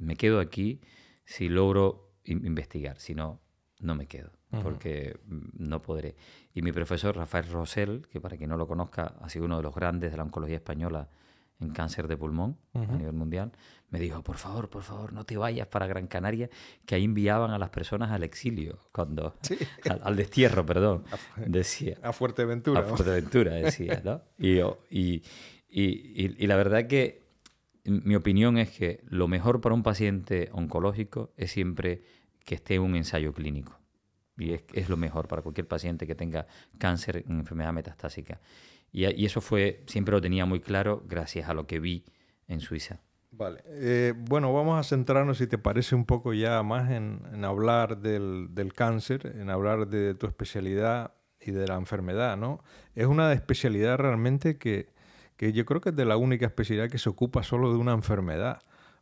me 0.00 0.16
quedo 0.16 0.40
aquí 0.40 0.80
si 1.24 1.48
logro 1.48 2.12
investigar, 2.24 2.98
si 2.98 3.14
no, 3.14 3.40
no 3.80 3.94
me 3.94 4.06
quedo, 4.06 4.30
porque 4.62 5.18
no 5.26 5.82
podré. 5.82 6.16
Y 6.54 6.62
mi 6.62 6.72
profesor 6.72 7.16
Rafael 7.16 7.50
Rosell, 7.50 8.06
que 8.10 8.20
para 8.20 8.36
quien 8.36 8.50
no 8.50 8.56
lo 8.56 8.66
conozca 8.66 9.14
ha 9.20 9.28
sido 9.28 9.44
uno 9.44 9.56
de 9.56 9.62
los 9.62 9.74
grandes 9.74 10.10
de 10.10 10.16
la 10.16 10.22
oncología 10.22 10.56
española, 10.56 11.08
en 11.60 11.70
cáncer 11.70 12.08
de 12.08 12.16
pulmón 12.16 12.56
a 12.74 12.96
nivel 12.96 13.12
mundial, 13.12 13.52
me 13.90 14.00
dijo, 14.00 14.22
por 14.22 14.36
favor, 14.36 14.70
por 14.70 14.82
favor, 14.82 15.12
no 15.12 15.24
te 15.24 15.36
vayas 15.36 15.66
para 15.66 15.86
Gran 15.86 16.06
Canaria, 16.06 16.48
que 16.86 16.94
ahí 16.94 17.04
enviaban 17.04 17.50
a 17.50 17.58
las 17.58 17.70
personas 17.70 18.10
al 18.10 18.22
exilio, 18.22 18.78
cuando, 18.92 19.34
al, 20.02 20.16
destierro, 20.16 20.64
perdón, 20.64 21.04
decía. 21.36 21.98
A 22.02 22.12
Fuerteventura. 22.12 22.80
A 22.80 22.84
Fuerteventura, 22.84 23.52
decía, 23.52 24.00
¿no? 24.04 24.22
Y, 24.38 24.60
y, 24.90 25.22
y, 25.68 26.44
y, 26.44 26.46
la 26.46 26.56
verdad 26.56 26.86
que 26.86 27.22
mi 27.84 28.14
opinión 28.14 28.58
es 28.58 28.70
que 28.70 29.00
lo 29.04 29.28
mejor 29.28 29.60
para 29.60 29.74
un 29.74 29.82
paciente 29.82 30.48
oncológico 30.52 31.32
es 31.36 31.52
siempre 31.52 32.02
que 32.50 32.56
esté 32.56 32.80
un 32.80 32.96
ensayo 32.96 33.32
clínico. 33.32 33.78
Y 34.36 34.54
es, 34.54 34.88
lo 34.88 34.96
mejor 34.96 35.28
para 35.28 35.40
cualquier 35.40 35.68
paciente 35.68 36.04
que 36.04 36.16
tenga 36.16 36.48
cáncer 36.78 37.18
en 37.18 37.38
enfermedad 37.38 37.72
metastásica. 37.72 38.40
Y, 38.90 39.04
eso 39.24 39.40
fue, 39.40 39.84
siempre 39.86 40.10
lo 40.10 40.20
tenía 40.20 40.46
muy 40.46 40.58
claro 40.58 41.04
gracias 41.06 41.48
a 41.48 41.54
lo 41.54 41.68
que 41.68 41.78
vi 41.78 42.04
en 42.48 42.58
Suiza. 42.58 43.02
Vale. 43.30 43.62
Eh, 43.66 44.14
bueno, 44.16 44.52
vamos 44.52 44.80
a 44.80 44.82
centrarnos, 44.82 45.38
si 45.38 45.46
te 45.46 45.58
parece, 45.58 45.94
un 45.94 46.06
poco 46.06 46.34
ya 46.34 46.60
más 46.64 46.90
en, 46.90 47.44
hablar 47.44 47.98
del, 47.98 48.72
cáncer, 48.74 49.32
en 49.38 49.48
hablar 49.48 49.86
de 49.86 50.16
tu 50.16 50.26
especialidad 50.26 51.14
y 51.40 51.52
de 51.52 51.68
la 51.68 51.76
enfermedad, 51.76 52.36
¿no? 52.36 52.64
Es 52.96 53.06
una 53.06 53.32
especialidad 53.32 53.96
realmente 53.96 54.58
que, 54.58 54.92
que 55.36 55.52
yo 55.52 55.64
creo 55.64 55.80
que 55.80 55.90
es 55.90 55.96
de 55.96 56.04
la 56.04 56.16
única 56.16 56.46
especialidad 56.46 56.90
que 56.90 56.98
se 56.98 57.10
ocupa 57.10 57.44
solo 57.44 57.72
de 57.72 57.78
una 57.78 57.92
enfermedad, 57.92 58.60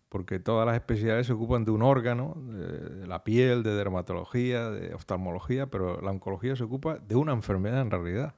porque 0.08 0.38
todas 0.38 0.66
las 0.66 0.74
especialidades 0.74 1.26
se 1.26 1.32
ocupan 1.32 1.64
de 1.64 1.70
un 1.70 1.82
órgano, 1.82 2.34
de 2.36 3.06
la 3.06 3.24
piel, 3.24 3.62
de 3.62 3.74
dermatología, 3.74 4.70
de 4.70 4.94
oftalmología, 4.94 5.66
pero 5.66 6.00
la 6.00 6.10
oncología 6.10 6.56
se 6.56 6.64
ocupa 6.64 6.98
de 6.98 7.14
una 7.14 7.32
enfermedad 7.32 7.82
en 7.82 7.90
realidad 7.90 8.34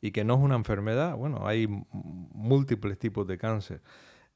y 0.00 0.10
que 0.10 0.24
no 0.24 0.34
es 0.34 0.40
una 0.40 0.56
enfermedad. 0.56 1.16
Bueno, 1.16 1.46
hay 1.46 1.66
múltiples 1.92 2.98
tipos 2.98 3.26
de 3.26 3.38
cáncer. 3.38 3.80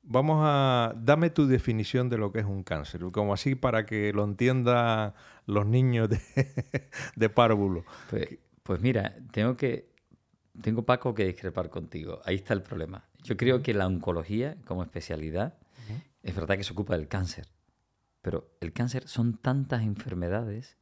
Vamos 0.02 0.38
a, 0.42 0.94
dame 0.96 1.28
tu 1.28 1.46
definición 1.46 2.08
de 2.08 2.16
lo 2.16 2.32
que 2.32 2.40
es 2.40 2.46
un 2.46 2.62
cáncer, 2.62 3.02
como 3.12 3.34
así 3.34 3.54
para 3.54 3.84
que 3.84 4.12
lo 4.14 4.24
entiendan 4.24 5.12
los 5.44 5.66
niños 5.66 6.08
de, 6.08 6.18
de 7.16 7.28
párvulo. 7.28 7.84
Pues, 8.08 8.38
pues, 8.62 8.80
mira, 8.80 9.14
tengo 9.32 9.56
que, 9.58 9.90
tengo 10.62 10.86
Paco 10.86 11.14
que 11.14 11.26
discrepar 11.26 11.68
contigo. 11.68 12.22
Ahí 12.24 12.36
está 12.36 12.54
el 12.54 12.62
problema. 12.62 13.04
Yo 13.22 13.36
creo 13.36 13.62
que 13.62 13.74
la 13.74 13.86
oncología 13.86 14.56
como 14.64 14.82
especialidad 14.82 15.59
es 16.22 16.34
verdad 16.34 16.56
que 16.56 16.64
se 16.64 16.72
ocupa 16.72 16.96
del 16.96 17.08
cáncer, 17.08 17.48
pero 18.22 18.50
el 18.60 18.72
cáncer 18.72 19.08
son 19.08 19.38
tantas 19.38 19.82
enfermedades 19.82 20.76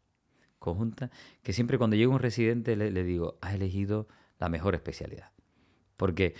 conjuntas 0.58 1.10
que 1.42 1.52
siempre 1.52 1.78
cuando 1.78 1.96
llega 1.96 2.10
un 2.10 2.18
residente 2.18 2.76
le, 2.76 3.04
digo, 3.04 3.38
has 3.40 3.54
elegido 3.54 4.08
la 4.38 4.48
mejor 4.48 4.74
especialidad. 4.74 5.30
Porque 5.96 6.34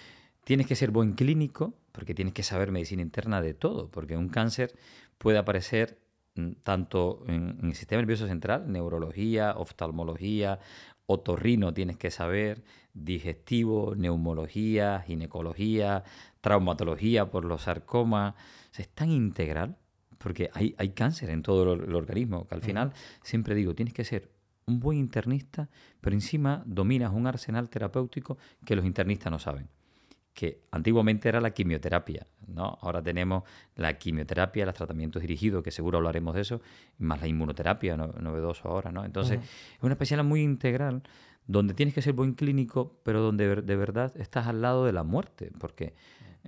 tienes 0.44 0.66
que 0.66 0.76
ser 0.76 0.90
buen 0.90 1.12
clínico, 1.12 1.74
porque 1.92 2.14
tienes 2.14 2.34
que 2.34 2.42
saber 2.42 2.70
medicina 2.70 3.02
interna 3.02 3.40
de 3.40 3.54
todo, 3.54 3.90
porque 3.90 4.16
un 4.16 4.28
cáncer 4.28 4.74
puede 5.18 5.38
aparecer 5.38 5.98
mm, 6.34 6.52
tanto 6.62 7.24
en, 7.28 7.58
el 7.62 7.74
sistema 7.74 8.02
nervioso 8.02 8.26
central, 8.26 8.70
neurología, 8.70 9.54
oftalmología, 9.56 10.60
otorrino 11.06 11.72
tienes 11.72 11.96
que 11.96 12.10
saber, 12.10 12.62
digestivo, 12.92 13.94
neumología, 13.96 15.00
ginecología, 15.00 16.04
traumatología 16.40 17.30
por 17.30 17.44
los 17.44 17.62
sarcomas. 17.62 18.34
Es 18.76 18.88
tan 18.88 19.10
integral 19.10 19.76
porque 20.18 20.50
hay, 20.52 20.74
hay 20.78 20.90
cáncer 20.90 21.30
en 21.30 21.42
todo 21.42 21.72
el, 21.72 21.94
organismo, 21.94 22.46
que 22.46 22.54
al 22.54 22.62
final 22.62 22.92
siempre 23.22 23.54
digo, 23.54 23.74
tienes 23.74 23.94
que 23.94 24.04
ser 24.04 24.30
un 24.66 24.80
buen 24.80 24.98
internista, 24.98 25.70
pero 26.00 26.14
encima 26.14 26.62
dominas 26.66 27.12
un 27.14 27.26
arsenal 27.26 27.70
terapéutico 27.70 28.36
que 28.64 28.76
los 28.76 28.84
internistas 28.84 29.30
no 29.30 29.38
saben. 29.38 29.68
que 30.34 30.62
antiguamente 30.70 31.28
era 31.28 31.40
la 31.40 31.50
quimioterapia, 31.50 32.24
¿no? 32.46 32.78
Ahora 32.82 33.02
tenemos 33.02 33.42
la 33.74 33.98
quimioterapia, 33.98 34.66
los 34.66 34.74
tratamientos 34.74 35.20
dirigidos, 35.20 35.64
que 35.64 35.72
seguro 35.72 35.98
hablaremos 35.98 36.32
de 36.34 36.42
eso, 36.42 36.60
más 36.98 37.20
la 37.20 37.26
inmunoterapia, 37.26 37.96
novedoso 37.96 38.68
ahora, 38.68 38.92
¿no? 38.92 39.04
Entonces, 39.04 39.40
es 39.40 39.82
una 39.82 39.94
especialidad 39.94 40.28
muy 40.28 40.42
integral 40.42 41.02
donde 41.48 41.74
tienes 41.74 41.92
que 41.92 42.02
ser 42.02 42.12
buen 42.12 42.34
clínico, 42.34 43.00
pero 43.02 43.20
donde 43.20 43.62
de 43.62 43.76
verdad 43.76 44.12
estás 44.16 44.46
al 44.46 44.62
lado 44.62 44.84
de 44.84 44.92
la 44.92 45.02
muerte, 45.02 45.50
porque 45.58 45.94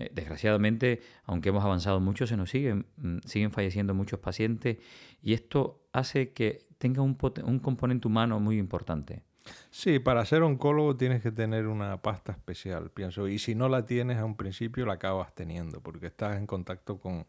eh, 0.00 0.10
desgraciadamente, 0.14 1.00
aunque 1.24 1.50
hemos 1.50 1.64
avanzado 1.64 2.00
mucho, 2.00 2.26
se 2.26 2.36
nos 2.36 2.50
siguen, 2.50 2.86
mm, 2.96 3.18
siguen 3.24 3.52
falleciendo 3.52 3.94
muchos 3.94 4.18
pacientes 4.18 4.78
y 5.22 5.34
esto 5.34 5.82
hace 5.92 6.32
que 6.32 6.66
tenga 6.78 7.02
un, 7.02 7.18
un 7.44 7.58
componente 7.58 8.08
humano 8.08 8.40
muy 8.40 8.58
importante. 8.58 9.22
Sí, 9.70 9.98
para 9.98 10.24
ser 10.24 10.42
oncólogo 10.42 10.96
tienes 10.96 11.22
que 11.22 11.32
tener 11.32 11.66
una 11.66 12.02
pasta 12.02 12.32
especial, 12.32 12.90
pienso. 12.90 13.28
Y 13.28 13.38
si 13.38 13.54
no 13.54 13.68
la 13.68 13.86
tienes 13.86 14.18
a 14.18 14.24
un 14.24 14.36
principio, 14.36 14.86
la 14.86 14.94
acabas 14.94 15.34
teniendo, 15.34 15.80
porque 15.80 16.06
estás 16.06 16.36
en 16.36 16.46
contacto 16.46 16.98
con, 16.98 17.26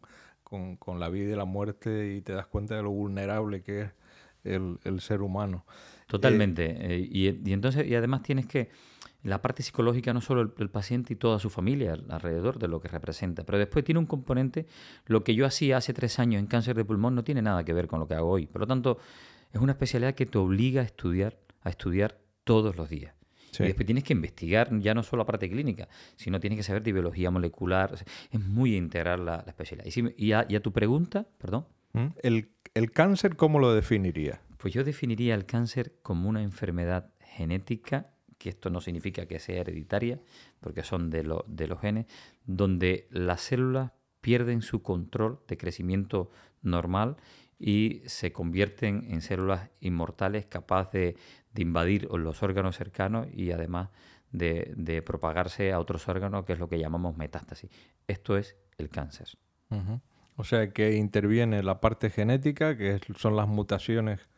la 0.98 1.08
vida 1.08 1.32
y 1.32 1.36
la 1.36 1.46
muerte 1.46 2.14
y 2.14 2.20
te 2.20 2.32
das 2.32 2.46
cuenta 2.46 2.76
de 2.76 2.82
lo 2.82 2.90
vulnerable 2.90 3.62
que 3.62 3.82
es 3.82 3.90
el, 4.44 5.00
ser 5.00 5.22
humano. 5.22 5.64
Totalmente. 6.06 6.64
Eh, 6.66 6.96
eh, 6.96 7.08
y, 7.10 7.52
entonces, 7.52 7.86
y 7.86 7.94
además 7.94 8.22
tienes 8.22 8.46
que 8.46 8.68
la 9.22 9.40
parte 9.40 9.62
psicológica 9.62 10.12
no 10.12 10.20
solo 10.20 10.52
el, 10.56 10.70
paciente 10.70 11.12
y 11.12 11.16
toda 11.16 11.38
su 11.38 11.50
familia 11.50 11.96
alrededor 12.08 12.58
de 12.58 12.68
lo 12.68 12.80
que 12.80 12.88
representa, 12.88 13.44
pero 13.44 13.58
después 13.58 13.84
tiene 13.84 13.98
un 13.98 14.06
componente, 14.06 14.66
lo 15.06 15.22
que 15.22 15.34
yo 15.34 15.46
hacía 15.46 15.76
hace 15.76 15.92
tres 15.92 16.18
años 16.18 16.40
en 16.40 16.46
cáncer 16.46 16.76
de 16.76 16.84
pulmón 16.84 17.14
no 17.14 17.22
tiene 17.22 17.42
nada 17.42 17.64
que 17.64 17.72
ver 17.72 17.86
con 17.86 18.00
lo 18.00 18.08
que 18.08 18.14
hago 18.14 18.28
hoy. 18.30 18.46
Por 18.46 18.62
lo 18.62 18.66
tanto, 18.66 18.98
es 19.52 19.60
una 19.60 19.72
especialidad 19.72 20.14
que 20.14 20.26
te 20.26 20.38
obliga 20.38 20.80
a 20.80 20.84
estudiar 20.84 21.38
a 21.64 21.70
estudiar 21.70 22.18
todos 22.44 22.76
los 22.76 22.88
días. 22.88 23.14
Y 23.58 23.64
después 23.64 23.84
tienes 23.84 24.04
que 24.04 24.14
investigar 24.14 24.70
ya 24.78 24.94
no 24.94 25.02
solo 25.02 25.22
la 25.22 25.26
parte 25.26 25.50
clínica, 25.50 25.86
sino 26.16 26.40
tienes 26.40 26.56
que 26.56 26.62
saber 26.62 26.82
de 26.82 26.92
biología 26.92 27.30
molecular. 27.30 27.94
es 28.30 28.40
muy 28.40 28.76
integral 28.76 29.26
la, 29.26 29.44
especialidad. 29.46 29.86
Y, 30.16 30.32
a, 30.32 30.62
tu 30.62 30.72
pregunta, 30.72 31.26
perdón. 31.36 31.66
¿Mm? 31.92 32.06
¿El, 32.22 32.50
¿El, 32.72 32.92
cáncer 32.92 33.36
cómo 33.36 33.58
lo 33.58 33.74
definiría? 33.74 34.40
Pues 34.56 34.72
yo 34.72 34.84
definiría 34.84 35.34
el 35.34 35.44
cáncer 35.44 35.92
como 36.02 36.30
una 36.30 36.42
enfermedad 36.42 37.10
genética, 37.20 38.11
que 38.42 38.48
esto 38.48 38.70
no 38.70 38.80
significa 38.80 39.26
que 39.26 39.38
sea 39.38 39.60
hereditaria, 39.60 40.18
porque 40.58 40.82
son 40.82 41.10
de, 41.10 41.22
de 41.46 41.68
los 41.68 41.80
genes, 41.80 42.06
donde 42.44 43.06
las 43.10 43.40
células 43.40 43.92
pierden 44.20 44.62
su 44.62 44.82
control 44.82 45.40
de 45.46 45.56
crecimiento 45.56 46.30
normal 46.60 47.16
y 47.56 48.02
se 48.06 48.32
convierten 48.32 49.06
en 49.08 49.20
células 49.20 49.70
inmortales 49.80 50.46
capaces 50.46 51.14
de, 51.54 51.62
invadir 51.62 52.08
los 52.10 52.42
órganos 52.42 52.76
cercanos 52.76 53.28
y 53.32 53.52
además 53.52 53.90
de, 54.32 55.02
propagarse 55.06 55.70
a 55.70 55.78
otros 55.78 56.08
órganos, 56.08 56.44
que 56.44 56.54
es 56.54 56.58
lo 56.58 56.68
que 56.68 56.80
llamamos 56.80 57.16
metástasis. 57.16 57.70
Esto 58.08 58.36
es 58.36 58.56
el 58.78 58.88
cáncer. 58.88 59.28
O 60.34 60.42
sea 60.42 60.72
que 60.72 60.96
interviene 60.96 61.62
la 61.62 61.80
parte 61.80 62.10
genética, 62.10 62.76
que 62.76 62.98
son 63.16 63.36
las 63.36 63.46
mutaciones 63.46 64.28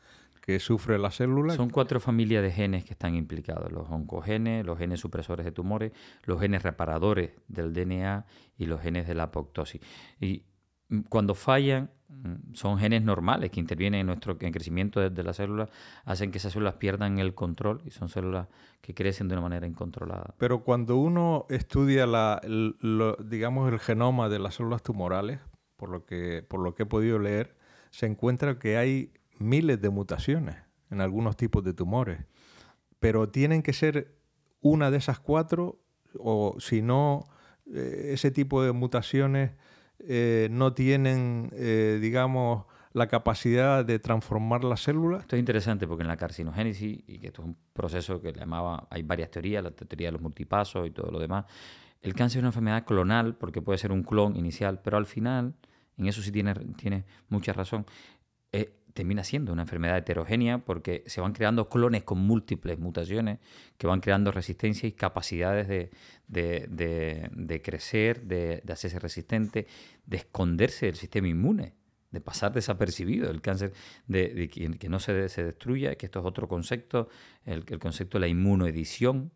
que 0.44 0.61
sufre 0.61 0.98
la 0.98 1.11
célula. 1.11 1.54
Son 1.54 1.70
cuatro 1.70 2.00
familias 2.00 2.42
de 2.42 2.50
genes 2.50 2.85
que 2.85 2.92
están 2.92 3.14
implicados, 3.14 3.72
los 3.72 3.88
oncogenes, 3.88 4.66
los 4.66 4.78
genes 4.78 5.00
supresores 5.00 5.44
de 5.44 5.52
tumores, 5.52 5.92
los 6.24 6.40
genes 6.40 6.62
reparadores 6.62 7.30
del 7.48 7.72
DNA 7.72 8.26
y 8.59 8.66
los 8.66 8.80
genes 8.80 9.07
de 9.07 9.14
la 9.14 9.24
apoptosis. 9.24 9.80
Y 10.20 10.44
mm, 10.88 11.00
cuando 11.09 11.35
fallan, 11.35 11.90
Mm, 12.22 12.54
son 12.54 12.78
genes 12.78 13.02
normales 13.02 13.50
que 13.50 13.61
intervienen 13.61 14.00
en 14.00 14.07
nuestro 14.07 14.38
crecimiento 14.38 15.00
de, 15.00 15.22
las 15.22 15.37
células, 15.37 15.70
hacen 16.04 16.30
que 16.30 16.38
esas 16.38 16.52
células 16.52 16.74
pierdan 16.74 17.18
el 17.18 17.35
control 17.35 17.83
y 17.85 17.90
son 17.90 18.09
células 18.09 18.48
que 18.80 18.94
crecen 18.94 19.28
de 19.28 19.35
una 19.35 19.42
manera 19.42 19.66
incontrolada. 19.66 20.35
Pero 20.38 20.62
cuando 20.62 20.96
uno 20.96 21.46
estudia 21.48 22.07
la, 22.07 22.40
el, 22.42 22.76
digamos 23.24 23.72
el 23.72 23.80
genoma 23.80 24.28
de 24.28 24.38
las 24.38 24.54
células 24.54 24.83
tumorales, 24.83 25.40
por 25.76 25.88
lo 25.88 26.04
que 26.04 26.44
por 26.46 26.61
lo 26.61 26.74
que 26.74 26.85
he 26.85 26.87
podido 26.87 27.18
leer, 27.18 27.57
se 27.90 28.07
encuentra 28.07 28.59
que 28.59 28.76
hay 28.76 29.12
miles 29.38 29.81
de 29.81 29.90
mutaciones 29.90 30.57
en 30.90 31.01
algunos 31.01 31.37
tipos 31.37 31.64
de 31.64 31.75
tumores, 31.75 32.20
pero 33.01 33.29
tienen 33.29 33.62
que 33.62 33.73
ser 33.73 34.16
una 34.61 34.90
de 34.90 34.99
esas 34.99 35.20
cuatro 35.20 35.81
o 36.18 36.57
si 36.59 36.83
no 36.83 37.27
eh, 37.73 38.11
ese 38.12 38.31
tipo 38.31 38.62
de 38.62 38.73
mutaciones 38.73 39.53
eh, 40.01 40.49
no 40.51 40.75
tienen, 40.75 41.51
eh, 41.55 41.99
digamos, 42.01 42.66
la 42.92 43.09
capacidad 43.09 43.85
de 43.85 43.99
transformar 43.99 44.64
las 44.64 44.83
células? 44.83 45.23
Esto 45.23 45.37
es 45.37 45.40
interesante 45.40 45.87
porque 45.87 46.03
en 46.03 46.09
la 46.09 46.16
carcinogénesis, 46.16 47.03
y 47.07 47.18
que 47.18 47.29
esto 47.29 47.42
es 47.42 47.49
un 47.49 47.57
proceso 47.73 48.20
que 48.20 48.33
le 48.33 48.40
llamaba, 48.40 48.87
hay 48.90 49.03
varias 49.03 49.31
teorías, 49.31 49.64
la 49.64 49.70
teoría 49.73 50.09
de 50.09 50.12
los 50.12 50.23
multipasos 50.23 50.87
y 50.87 50.90
todo 50.90 51.11
lo 51.11 51.18
demás, 51.18 51.47
el 52.03 52.14
cáncer 52.14 52.38
es 52.38 52.42
una 52.42 52.49
enfermedad 52.49 52.85
clonal 52.85 53.35
porque 53.35 53.62
puede 53.62 53.79
ser 53.79 53.90
un 53.90 54.03
clon 54.03 54.37
inicial, 54.37 54.81
pero 54.83 54.97
al 54.97 55.07
final, 55.07 55.55
en 55.97 56.07
eso 56.07 56.23
sí 56.23 56.31
tiene, 56.31 56.55
tiene 56.77 57.05
mucha 57.29 57.53
razón, 57.53 57.87
termina 58.94 59.24
siendo 59.24 59.52
una 59.52 59.62
enfermedad 59.62 59.98
heterogénea 59.98 60.59
porque 60.59 61.02
se 61.07 61.20
van 61.20 61.33
creando 61.33 61.68
clones 61.68 62.04
con 62.04 62.18
múltiples 62.18 62.78
mutaciones 62.78 63.40
que 63.76 63.88
van 63.88 64.00
creando 64.00 64.30
resistencia 64.30 64.88
y 64.88 64.92
capacidades 64.92 65.68
de, 65.68 65.90
de, 66.28 67.62
crecer, 67.62 68.22
de, 68.22 68.62
hacerse 68.72 69.00
resistente, 69.00 69.66
de 70.07 70.16
esconderse 70.16 70.87
del 70.87 70.94
sistema 70.94 71.26
inmune, 71.26 71.74
de 72.12 72.20
pasar 72.20 72.52
desapercibido. 72.52 73.30
El 73.30 73.42
cáncer 73.42 73.72
de, 74.07 74.48
que, 74.48 74.88
no 74.88 75.00
se, 75.00 75.28
se, 75.28 75.44
destruya, 75.44 75.96
que 75.96 76.07
esto 76.07 76.20
es 76.20 76.24
otro 76.24 76.46
concepto, 76.46 77.09
el, 77.44 77.64
el 77.66 77.78
concepto 77.80 78.18
de 78.18 78.20
la 78.20 78.28
inmunoedición, 78.28 79.33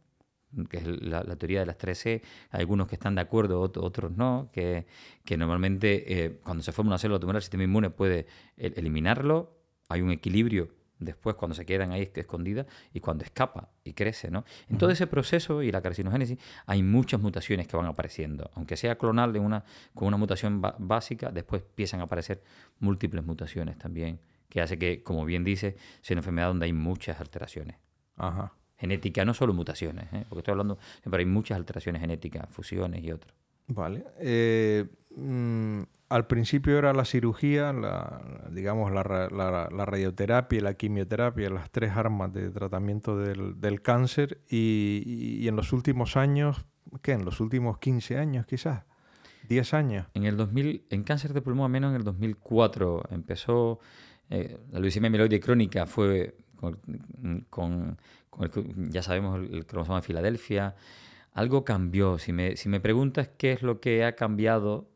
que 0.69 0.79
es 0.79 0.87
la, 0.87 1.23
teoría 1.37 1.61
de 1.61 1.67
las 1.67 1.79
3C, 1.79 2.23
hay 2.51 2.61
algunos 2.61 2.89
que 2.89 2.95
están 2.95 3.15
de 3.15 3.21
acuerdo, 3.21 3.61
otros 3.61 4.13
no, 4.17 4.49
que, 4.53 4.87
que 5.25 5.37
normalmente 5.37 6.25
eh, 6.25 6.39
cuando 6.43 6.63
se 6.63 6.73
forma 6.73 6.91
una 6.91 6.99
célula 6.99 7.21
tumoral 7.21 7.39
el 7.39 7.43
sistema 7.43 7.65
inmune 7.65 7.91
puede 7.91 8.27
eliminarlo, 8.57 9.59
hay 9.89 10.01
un 10.03 10.11
equilibrio 10.11 10.71
después 10.99 11.37
cuando 11.37 11.55
se 11.55 11.65
quedan 11.65 11.93
ahí 11.93 12.11
escondidas 12.15 12.67
y 12.93 13.01
cuando 13.01 13.25
escapa 13.25 13.71
y 13.85 13.93
crece. 13.93 14.31
¿no? 14.31 14.45
En 14.69 14.79
todo 14.79 14.91
ese 14.91 15.07
proceso 15.07 15.63
y 15.63 15.71
la 15.71 15.81
carcinogénesis 15.81 16.39
hay 16.67 16.83
muchas 16.83 17.21
mutaciones 17.21 17.69
que 17.69 17.77
van 17.77 17.87
apareciendo. 17.87 18.51
Aunque 18.55 18.77
sea 18.77 18.97
clonal 18.99 19.33
de 19.33 19.39
una, 19.39 19.65
con 19.95 20.09
una 20.09 20.17
mutación 20.17 20.61
básica, 20.79 21.31
después 21.31 21.63
empiezan 21.63 22.01
a 22.01 22.05
aparecer 22.05 22.43
múltiples 22.81 23.25
mutaciones 23.25 23.79
también, 23.79 24.21
que 24.49 24.61
hace 24.61 24.79
que, 24.79 25.03
como 25.03 25.25
bien 25.25 25.45
dice, 25.45 25.77
sea 26.01 26.15
una 26.15 26.21
enfermedad 26.21 26.49
donde 26.49 26.67
hay 26.67 26.73
muchas 26.73 27.21
alteraciones. 27.21 27.77
Ajá 28.17 28.58
genética, 28.79 29.25
no 29.25 29.35
solo 29.35 29.53
mutaciones, 29.53 30.05
¿eh? 30.13 30.25
porque 30.29 30.41
estoy 30.41 30.53
hablando, 30.53 30.79
pero 31.03 31.17
hay 31.19 31.27
muchas 31.27 31.57
alteraciones 31.57 32.01
genéticas, 32.01 32.49
fusiones 32.51 33.03
y 33.03 33.13
otras. 33.13 33.35
Vale. 33.67 34.05
Eh, 34.19 34.87
mm, 35.17 35.83
al 36.09 36.27
principio 36.27 36.79
era 36.79 36.95
la 36.95 37.05
cirugía, 37.05 37.73
la, 37.73 38.23
digamos, 38.51 38.91
la, 38.93 39.03
radioterapia 39.03 40.59
y 40.59 40.61
la 40.63 40.75
quimioterapia, 40.75 41.51
las 41.51 41.71
tres 41.71 41.93
armas 41.93 42.33
de 42.33 42.51
tratamiento 42.51 43.19
del, 43.19 43.83
cáncer, 43.83 44.41
y, 44.49 45.47
en 45.47 45.57
los 45.57 45.73
últimos 45.73 46.17
años, 46.17 46.65
¿qué? 47.03 47.13
En 47.13 47.25
los 47.25 47.41
últimos 47.41 47.79
15 47.79 48.17
años 48.17 48.47
quizás, 48.47 48.85
10 49.49 49.75
años. 49.75 50.07
En 50.15 50.25
el 50.25 50.39
2000, 50.39 50.87
en 50.89 51.05
cáncer 51.05 51.35
de 51.35 51.43
pulmón, 51.43 51.71
menos 51.71 51.91
en 51.91 51.97
el 51.97 52.05
2004, 52.05 53.03
empezó, 53.11 53.81
eh, 54.31 54.59
la 54.71 54.81
leucemia 54.81 55.11
mieloide 55.11 55.41
crónica 55.41 55.85
fue 55.85 56.37
con 57.51 57.99
ya 58.91 59.03
sabemos 59.03 59.41
el, 59.51 59.67
cromosoma 59.67 60.01
de 60.01 60.07
Filadelfia, 60.07 60.77
algo 61.33 61.65
cambió. 61.65 62.19
Si 62.19 62.33
me, 62.33 62.57
si 62.57 62.69
me 62.69 62.81
preguntas 62.81 63.31
qué 63.37 63.53
es 63.53 63.63
lo 63.63 63.81
que 63.81 64.05
ha 64.05 64.17
cambiado, 64.17 64.89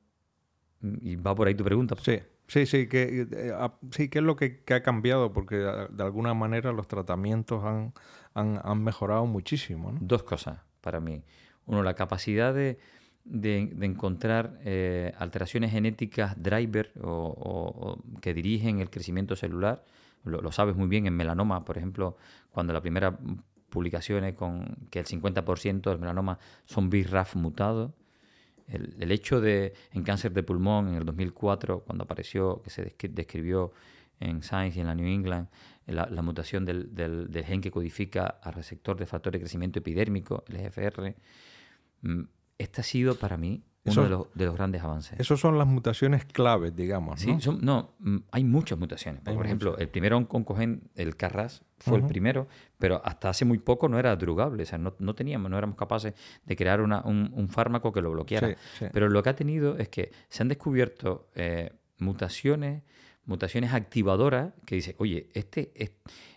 mm, 0.80 0.94
y 1.00 1.16
va 1.16 1.34
por 1.34 1.48
ahí 1.48 1.54
tu 1.54 1.64
pregunta. 1.64 1.94
Sí, 2.00 2.20
sí, 2.46 2.66
sí, 2.66 2.88
que, 2.88 3.26
eh, 3.30 3.52
sí, 3.90 4.08
¿qué 4.08 4.18
es 4.18 4.24
lo 4.24 4.36
que, 4.36 4.62
ha 4.72 4.82
cambiado? 4.82 5.32
Porque 5.32 5.56
de 5.56 6.02
alguna 6.02 6.34
manera 6.34 6.72
los 6.72 6.88
tratamientos 6.88 7.64
han, 7.64 7.92
han, 8.34 8.82
mejorado 8.82 9.26
muchísimo. 9.26 9.96
Dos 10.00 10.22
cosas 10.22 10.60
para 10.80 11.00
mí. 11.00 11.22
Uno, 11.66 11.82
la 11.82 11.94
capacidad 11.94 12.52
de, 12.52 12.78
de, 13.24 13.86
encontrar 13.86 14.58
eh, 14.64 15.12
alteraciones 15.18 15.70
genéticas 15.70 16.40
driver 16.42 16.92
o, 17.02 17.98
que 18.20 18.34
dirigen 18.34 18.80
el 18.80 18.90
crecimiento 18.90 19.36
celular 19.36 19.84
lo, 20.24 20.52
sabes 20.52 20.76
muy 20.76 20.88
bien 20.88 21.06
en 21.06 21.14
melanoma, 21.14 21.64
por 21.64 21.78
ejemplo, 21.78 22.16
cuando 22.50 22.72
la 22.72 22.80
primera 22.80 23.18
publicación 23.68 24.24
es 24.24 24.34
con 24.34 24.86
que 24.90 25.00
el 25.00 25.06
50% 25.06 25.90
del 25.90 25.98
melanoma 25.98 26.38
son 26.64 26.90
BRAF 26.90 27.36
mutados. 27.36 27.92
El, 28.68 29.10
hecho 29.10 29.40
de, 29.40 29.74
en 29.92 30.02
cáncer 30.02 30.32
de 30.32 30.42
pulmón, 30.42 30.88
en 30.88 30.94
el 30.94 31.04
2004, 31.04 31.80
cuando 31.80 32.04
apareció, 32.04 32.62
que 32.62 32.70
se 32.70 32.94
describió 33.10 33.72
en 34.18 34.42
Science 34.42 34.78
y 34.78 34.80
en 34.80 34.86
la 34.86 34.94
New 34.94 35.06
England, 35.06 35.48
la, 35.86 36.22
mutación 36.22 36.64
del, 36.64 36.94
del, 36.94 37.44
gen 37.44 37.60
que 37.60 37.70
codifica 37.70 38.26
al 38.26 38.54
receptor 38.54 38.96
de 38.96 39.04
factor 39.04 39.32
de 39.32 39.40
crecimiento 39.40 39.80
epidérmico, 39.80 40.44
el 40.48 40.56
EGFR, 40.56 41.16
mm, 42.02 42.22
esta 42.58 42.80
ha 42.80 42.84
sido 42.84 43.16
para 43.16 43.36
mí 43.36 43.62
uno 43.84 44.02
de, 44.04 44.08
los, 44.08 44.26
de, 44.34 44.44
los, 44.46 44.54
grandes 44.54 44.82
avances. 44.82 45.18
Esas 45.18 45.40
son 45.40 45.58
las 45.58 45.66
mutaciones 45.66 46.24
claves, 46.24 46.74
digamos. 46.74 47.26
¿no? 47.26 47.40
Sí, 47.40 47.50
no, 47.60 47.90
mm, 47.98 48.18
hay 48.30 48.44
muchas 48.44 48.78
mutaciones. 48.78 49.22
Por 49.22 49.44
ejemplo, 49.44 49.76
el 49.76 49.88
primero 49.88 50.16
oncogen, 50.16 50.90
el 50.94 51.16
Carras, 51.16 51.62
fue 51.78 51.98
el 51.98 52.06
primero, 52.06 52.46
pero 52.78 53.02
hasta 53.04 53.28
hace 53.28 53.44
muy 53.44 53.58
poco 53.58 53.88
no 53.88 53.98
era 53.98 54.14
drugable. 54.14 54.62
O 54.62 54.66
sea, 54.66 54.78
no, 54.78 54.94
no 55.00 55.14
teníamos, 55.14 55.50
no 55.50 55.58
éramos 55.58 55.76
capaces 55.76 56.14
de 56.44 56.56
crear 56.56 56.80
una, 56.80 57.00
un, 57.02 57.48
fármaco 57.48 57.92
que 57.92 58.00
lo 58.00 58.12
bloqueara. 58.12 58.56
Pero 58.92 59.08
lo 59.08 59.22
que 59.22 59.30
ha 59.30 59.34
tenido 59.34 59.76
es 59.76 59.88
que 59.88 60.12
se 60.28 60.42
han 60.42 60.48
descubierto 60.48 61.28
eh, 61.34 61.72
mutaciones, 61.98 62.82
mutaciones 63.24 63.72
activadoras 63.72 64.52
que 64.64 64.76
dice, 64.76 64.94
oye, 64.98 65.28
este, 65.34 65.72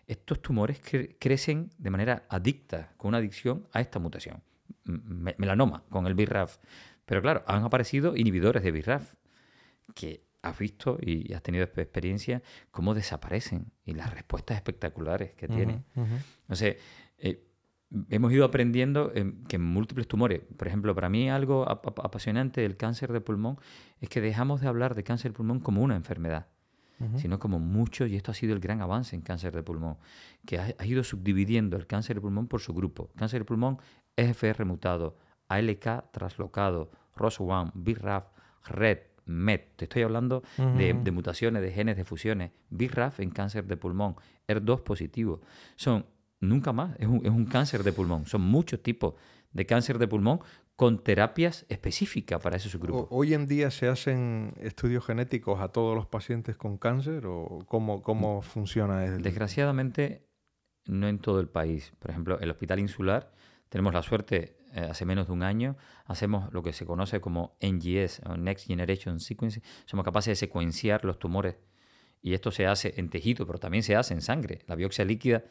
estos 0.08 0.42
tumores 0.42 0.82
crecen 1.20 1.70
de 1.78 1.90
manera 1.92 2.24
adicta, 2.30 2.94
con 2.98 3.10
una 3.10 3.20
adicción 3.20 3.68
a 3.72 3.82
esta 3.82 4.00
mutación. 4.00 4.42
melanoma, 4.84 5.84
con 5.90 6.08
el 6.08 6.16
BRAF. 6.16 6.58
Pero 7.06 7.22
claro, 7.22 7.44
han 7.48 7.64
aparecido 7.64 8.16
inhibidores 8.16 8.64
de 8.64 8.72
BRAF 8.72 9.14
que 9.94 10.24
has 10.42 10.58
visto 10.58 10.98
y 11.02 11.34
has 11.34 11.42
tenido 11.42 11.64
experiencia 11.64 12.42
cómo 12.72 12.94
desaparecen 12.94 13.72
y 13.84 13.94
las 13.94 14.14
respuestas 14.14 14.58
espectaculares 14.58 15.34
que 15.34 15.48
tienen. 15.48 15.84
Entonces, 16.42 16.78
eh, 17.18 17.44
hemos 18.10 18.32
ido 18.32 18.46
aprendiendo 18.46 19.12
que 19.48 19.56
en 19.56 19.62
múltiples 19.62 20.08
tumores, 20.08 20.42
por 20.58 20.68
ejemplo, 20.68 20.94
para 20.94 21.10
mí 21.10 21.30
algo 21.30 21.68
apasionante 21.70 22.62
del 22.62 22.78
cáncer 22.78 23.12
de 23.12 23.22
pulmón 23.22 23.58
es 24.00 24.10
que 24.10 24.22
dejamos 24.22 24.62
de 24.62 24.68
hablar 24.68 24.96
de 24.96 25.04
cáncer 25.04 25.32
de 25.32 25.38
pulmón 25.38 25.60
como 25.60 25.82
una 25.82 25.96
enfermedad, 25.96 26.48
sino 27.18 27.40
como 27.40 27.60
mucho, 27.60 28.06
y 28.06 28.16
esto 28.16 28.32
ha 28.32 28.34
sido 28.34 28.54
el 28.54 28.60
gran 28.60 28.82
avance 28.82 29.16
en 29.16 29.22
cáncer 29.22 29.54
de 29.54 29.64
pulmón, 29.64 29.98
que 30.46 30.60
ha, 30.60 30.86
ido 30.86 31.04
subdividiendo 31.04 31.76
el 31.76 31.88
cáncer 31.88 32.18
de 32.18 32.22
pulmón 32.22 32.48
por 32.48 32.62
su 32.62 32.74
grupo. 32.74 33.10
Cáncer 33.16 33.42
de 33.42 33.46
pulmón, 33.46 33.80
EGFR 34.16 34.64
mutado, 34.66 35.18
ALK 35.48 36.12
traslocado, 36.12 36.92
ROS1, 37.16 37.72
BRAF, 37.74 38.26
RED, 38.66 39.00
MET. 39.26 39.76
Te 39.76 39.86
estoy 39.86 40.04
hablando 40.04 40.44
de, 40.58 41.12
mutaciones, 41.12 41.62
de 41.62 41.72
genes, 41.72 41.98
de 41.98 42.06
fusiones. 42.06 42.52
BRAF 42.70 43.20
en 43.20 43.32
cáncer 43.32 43.66
de 43.66 43.78
pulmón, 43.78 44.16
ER2 44.48 44.84
positivo. 44.84 45.42
Son, 45.76 46.06
nunca 46.40 46.74
más, 46.74 46.96
es 47.00 47.08
un, 47.08 47.46
cáncer 47.46 47.84
de 47.84 47.92
pulmón. 47.92 48.26
Son 48.26 48.42
muchos 48.42 48.82
tipos 48.82 49.16
de 49.52 49.66
cáncer 49.66 49.98
de 50.00 50.08
pulmón 50.08 50.40
con 50.76 51.02
terapias 51.04 51.66
específicas 51.70 52.42
para 52.42 52.58
ese 52.58 52.70
subgrupo. 52.70 53.08
¿Hoy 53.10 53.34
en 53.34 53.48
día 53.48 53.72
se 53.72 53.88
hacen 53.88 54.54
estudios 54.60 55.06
genéticos 55.06 55.62
a 55.62 55.70
todos 55.70 55.96
los 55.96 56.06
pacientes 56.06 56.58
con 56.58 56.78
cáncer 56.78 57.26
o 57.28 57.60
cómo, 57.66 58.02
cómo 58.02 58.42
funciona? 58.42 59.06
El... 59.06 59.22
Desgraciadamente, 59.22 60.28
no 60.86 61.08
en 61.08 61.20
todo 61.20 61.40
el 61.40 61.48
país. 61.48 61.94
Por 62.00 62.12
ejemplo, 62.12 62.40
el 62.42 62.52
Hospital 62.52 62.80
Insular 62.80 63.32
tenemos 63.76 63.94
la 63.94 64.04
suerte 64.04 64.56
eh, 64.74 64.88
hace 64.90 65.04
menos 65.04 65.28
de 65.28 65.34
un 65.34 65.44
año, 65.44 65.76
hacemos 66.06 66.50
lo 66.54 66.64
que 66.64 66.72
se 66.72 66.86
conoce 66.86 67.20
como 67.20 67.58
NGS, 67.60 68.22
Next 68.38 68.68
Generation 68.68 69.20
Sequencing. 69.20 69.62
Somos 69.84 70.06
capaces 70.06 70.32
de 70.32 70.36
secuenciar 70.38 71.04
los 71.04 71.20
tumores 71.20 71.58
y 72.22 72.34
esto 72.36 72.52
se 72.52 72.68
hace 72.68 72.94
en 72.96 73.10
tejido, 73.10 73.46
pero 73.46 73.60
también 73.60 73.84
se 73.84 73.98
hace 73.98 74.14
en 74.14 74.22
sangre. 74.22 74.60
La 74.68 74.76
biopsia 74.76 75.04
líquida 75.04 75.44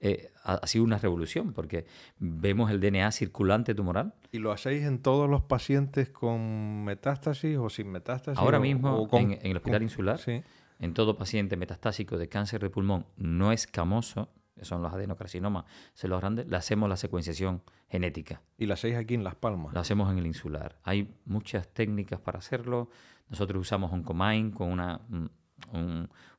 eh, 0.00 0.32
ha, 0.42 0.66
sido 0.66 0.82
una 0.82 0.98
revolución 0.98 1.52
porque 1.52 1.86
vemos 2.18 2.68
el 2.72 2.80
DNA 2.80 3.12
circulante 3.12 3.76
tumoral. 3.76 4.12
¿Y 4.32 4.38
lo 4.38 4.50
hacéis 4.50 4.82
en 4.82 4.98
todos 5.00 5.30
los 5.30 5.42
pacientes 5.42 6.08
con 6.08 6.82
metástasis 6.82 7.58
o 7.58 7.70
sin 7.70 7.92
metástasis? 7.92 8.40
Ahora 8.40 8.58
mismo 8.58 9.08
en, 9.12 9.38
el 9.40 9.56
hospital 9.56 9.84
insular, 9.84 10.18
en 10.26 10.94
todo 10.94 11.16
paciente 11.16 11.56
metastásico 11.56 12.18
de 12.18 12.28
cáncer 12.28 12.60
de 12.60 12.70
pulmón 12.70 13.06
no 13.16 13.52
escamoso, 13.52 14.30
son 14.62 14.82
los 14.82 14.92
adenocarcinomas 14.92 15.64
los 16.08 16.20
grandes, 16.20 16.46
le 16.46 16.56
hacemos 16.56 16.88
la 16.88 16.96
secuenciación 16.96 17.62
genética. 17.88 18.42
¿Y 18.56 18.66
la 18.66 18.74
hacéis 18.74 18.96
aquí 18.96 19.14
en 19.14 19.24
Las 19.24 19.34
Palmas? 19.34 19.74
La 19.74 19.80
hacemos 19.80 20.10
en 20.10 20.18
el 20.18 20.26
insular. 20.26 20.78
Hay 20.82 21.14
muchas 21.24 21.68
técnicas 21.68 22.20
para 22.20 22.38
hacerlo. 22.38 22.88
Nosotros 23.28 23.60
usamos 23.60 23.92
Oncomine 23.92 24.52
con 24.52 24.70
una, 24.70 25.00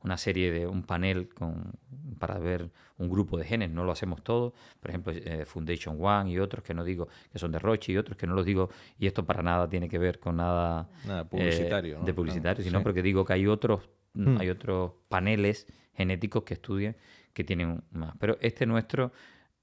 una 0.03 0.17
serie 0.17 0.51
de 0.51 0.67
un 0.67 0.84
panel 0.84 1.29
con, 1.29 1.71
para 2.17 2.39
ver 2.39 2.71
un 2.97 3.10
grupo 3.10 3.38
de 3.38 3.45
genes. 3.45 3.69
No 3.69 3.84
lo 3.84 3.91
hacemos 3.91 4.23
todo. 4.23 4.53
Por 4.79 4.89
ejemplo, 4.89 5.13
eh, 5.15 5.45
Foundation 5.45 5.97
One 5.99 6.32
y 6.32 6.39
otros 6.39 6.63
que 6.63 6.73
no 6.73 6.84
digo 6.84 7.08
que 7.32 7.39
son 7.39 7.51
de 7.51 7.60
Roche 7.60 7.91
y 7.91 7.97
otros 7.97 8.17
que 8.17 8.27
no 8.27 8.34
los 8.34 8.45
digo. 8.45 8.69
Y 8.97 9.08
esto 9.08 9.25
para 9.25 9.43
nada 9.43 9.69
tiene 9.69 9.88
que 9.88 9.97
ver 9.97 10.19
con 10.19 10.38
nada, 10.38 10.89
nada 11.05 11.27
publicitario, 11.27 11.99
eh, 11.99 12.05
de 12.05 12.13
publicitario, 12.13 12.63
sino 12.63 12.82
porque 12.82 13.01
digo 13.01 13.23
que 13.23 13.34
hay 13.34 13.47
otros, 13.47 13.89
hmm. 14.13 14.38
hay 14.39 14.49
otros 14.49 14.93
paneles 15.08 15.67
genéticos 15.93 16.43
que 16.43 16.53
estudian 16.53 16.95
que 17.39 17.45
tienen 17.45 17.82
más. 17.91 18.13
Pero 18.19 18.38
este 18.41 18.65
nuestro 18.65 19.13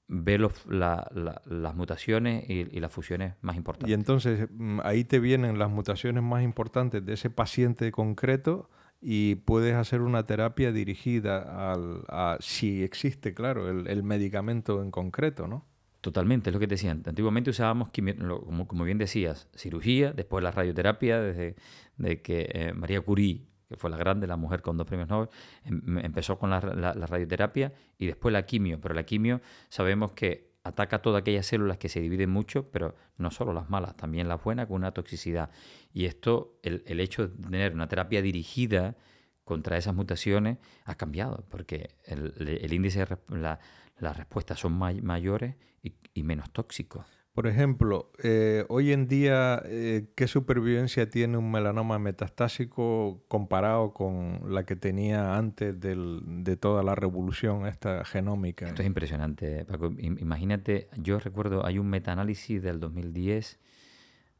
ve 0.07 0.39
las 0.39 1.75
mutaciones 1.75 2.49
y, 2.49 2.79
las 2.79 2.91
fusiones 2.91 3.35
más 3.41 3.55
importantes. 3.55 3.91
Y 3.91 3.93
entonces 3.93 4.47
mm, 4.51 4.79
ahí 4.83 5.03
te 5.03 5.19
vienen 5.19 5.59
las 5.59 5.69
mutaciones 5.69 6.23
más 6.23 6.43
importantes 6.43 7.05
de 7.05 7.13
ese 7.13 7.29
paciente 7.29 7.91
concreto 7.91 8.67
y 8.99 9.35
puedes 9.35 9.75
hacer 9.75 10.01
una 10.01 10.25
terapia 10.25 10.71
dirigida 10.71 11.71
al, 11.71 12.03
a, 12.07 12.37
si 12.39 12.81
existe, 12.81 13.35
claro, 13.35 13.69
el, 13.69 14.01
medicamento 14.01 14.81
en 14.81 14.89
concreto, 14.89 15.47
¿no? 15.47 15.67
Totalmente, 16.01 16.49
es 16.49 16.55
lo 16.55 16.59
que 16.59 16.67
te 16.67 16.75
decía. 16.75 16.91
Antiguamente 16.91 17.51
usábamos, 17.51 17.89
como, 17.91 18.67
como 18.67 18.85
bien 18.85 18.97
decías, 18.97 19.49
cirugía, 19.55 20.13
después 20.13 20.43
la 20.43 20.49
radioterapia, 20.49 21.21
desde 21.21 21.55
de 21.97 22.23
que 22.23 22.49
eh, 22.53 22.73
María 22.73 23.01
Curie 23.01 23.45
que 23.67 23.75
fue 23.75 23.89
la 23.89 23.97
grande, 23.97 24.27
la 24.27 24.37
mujer 24.37 24.61
con 24.61 24.77
dos 24.77 24.87
premios 24.87 25.09
Nobel, 25.09 25.29
em, 25.63 25.97
empezó 25.99 26.37
con 26.37 26.49
la, 26.49 26.59
radioterapia 26.59 27.73
y 27.97 28.05
después 28.05 28.33
la 28.33 28.45
quimio. 28.45 28.79
Pero 28.79 28.93
la 28.93 29.03
quimio 29.03 29.41
sabemos 29.69 30.13
que 30.13 30.51
ataca 30.63 31.01
todas 31.01 31.21
aquellas 31.21 31.45
células 31.45 31.77
que 31.77 31.89
se 31.89 31.99
dividen 31.99 32.29
mucho, 32.29 32.69
pero 32.69 32.95
no 33.17 33.31
solo 33.31 33.53
las 33.53 33.69
malas, 33.69 33.95
también 33.95 34.27
las 34.27 34.43
buenas 34.43 34.67
con 34.67 34.77
una 34.77 34.91
toxicidad. 34.91 35.49
Y 35.93 36.05
esto, 36.05 36.59
el, 36.63 36.99
hecho 36.99 37.27
de 37.27 37.43
tener 37.43 37.73
una 37.73 37.87
terapia 37.87 38.21
dirigida 38.21 38.95
contra 39.43 39.77
esas 39.77 39.95
mutaciones 39.95 40.57
ha 40.83 40.95
cambiado, 40.95 41.45
porque 41.49 41.95
el, 42.05 42.73
índice 42.73 43.05
de 43.05 43.57
las 43.99 44.17
respuestas 44.17 44.59
son 44.59 44.73
mayores 44.73 45.55
y, 45.81 45.95
y 46.13 46.23
menos 46.23 46.51
tóxicos. 46.51 47.16
Por 47.37 47.45
ejemplo, 47.45 48.09
eh, 48.23 48.65
hoy 48.67 48.91
en 48.91 49.07
día, 49.07 49.61
eh, 49.65 50.07
¿qué 50.15 50.27
supervivencia 50.27 51.07
tiene 51.07 51.37
un 51.37 51.51
melanoma 51.51 51.99
metastásico 51.99 53.21
comparado 53.27 53.93
con 53.93 54.41
la 54.51 54.65
que 54.65 54.75
tenía 54.75 55.35
antes 55.35 55.79
de 55.79 56.57
toda 56.59 56.81
la 56.81 56.95
revolución 56.95 57.67
esta 57.67 58.03
genómica? 58.05 58.65
Esto 58.65 58.81
es 58.81 58.87
impresionante, 58.87 59.65
Paco. 59.65 59.93
Imagínate, 59.99 60.89
yo 60.97 61.19
recuerdo, 61.19 61.63
hay 61.63 61.77
un 61.77 61.91
metaanálisis 61.91 62.59
del 62.59 62.79
2010, 62.79 63.59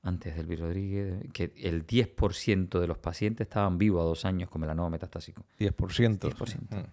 antes 0.01 0.35
del 0.35 0.47
virus 0.47 0.65
Rodríguez, 0.65 1.23
que 1.33 1.53
el 1.55 1.85
10% 1.85 2.79
de 2.79 2.87
los 2.87 2.97
pacientes 2.97 3.45
estaban 3.45 3.77
vivos 3.77 4.01
a 4.01 4.05
dos 4.05 4.25
años 4.25 4.49
con 4.49 4.61
melanoma 4.61 4.89
metastásico. 4.89 5.45
10%. 5.59 6.17
10%. 6.17 6.87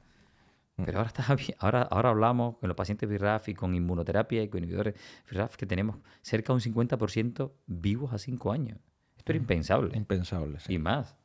Pero 0.77 0.99
ahora, 0.99 1.09
está, 1.09 1.25
ahora, 1.59 1.83
ahora 1.83 2.11
hablamos 2.11 2.57
con 2.59 2.69
los 2.69 2.77
pacientes 2.77 3.09
BRAF 3.09 3.49
y 3.49 3.55
con 3.55 3.75
inmunoterapia 3.75 4.43
y 4.43 4.49
con 4.49 4.59
inhibidores 4.63 4.95
BRAF 5.31 5.57
que 5.57 5.67
tenemos 5.67 5.97
cerca 6.23 6.53
de 6.53 6.55
un 6.55 6.75
50% 6.75 7.53
vivos 7.67 8.13
a 8.13 8.19
5 8.19 8.53
años. 8.53 8.79
Esto 9.17 9.33
era 9.33 9.39
impensable. 9.39 9.97
Impensable, 9.97 10.59
Y 10.69 10.79
más. 10.79 11.17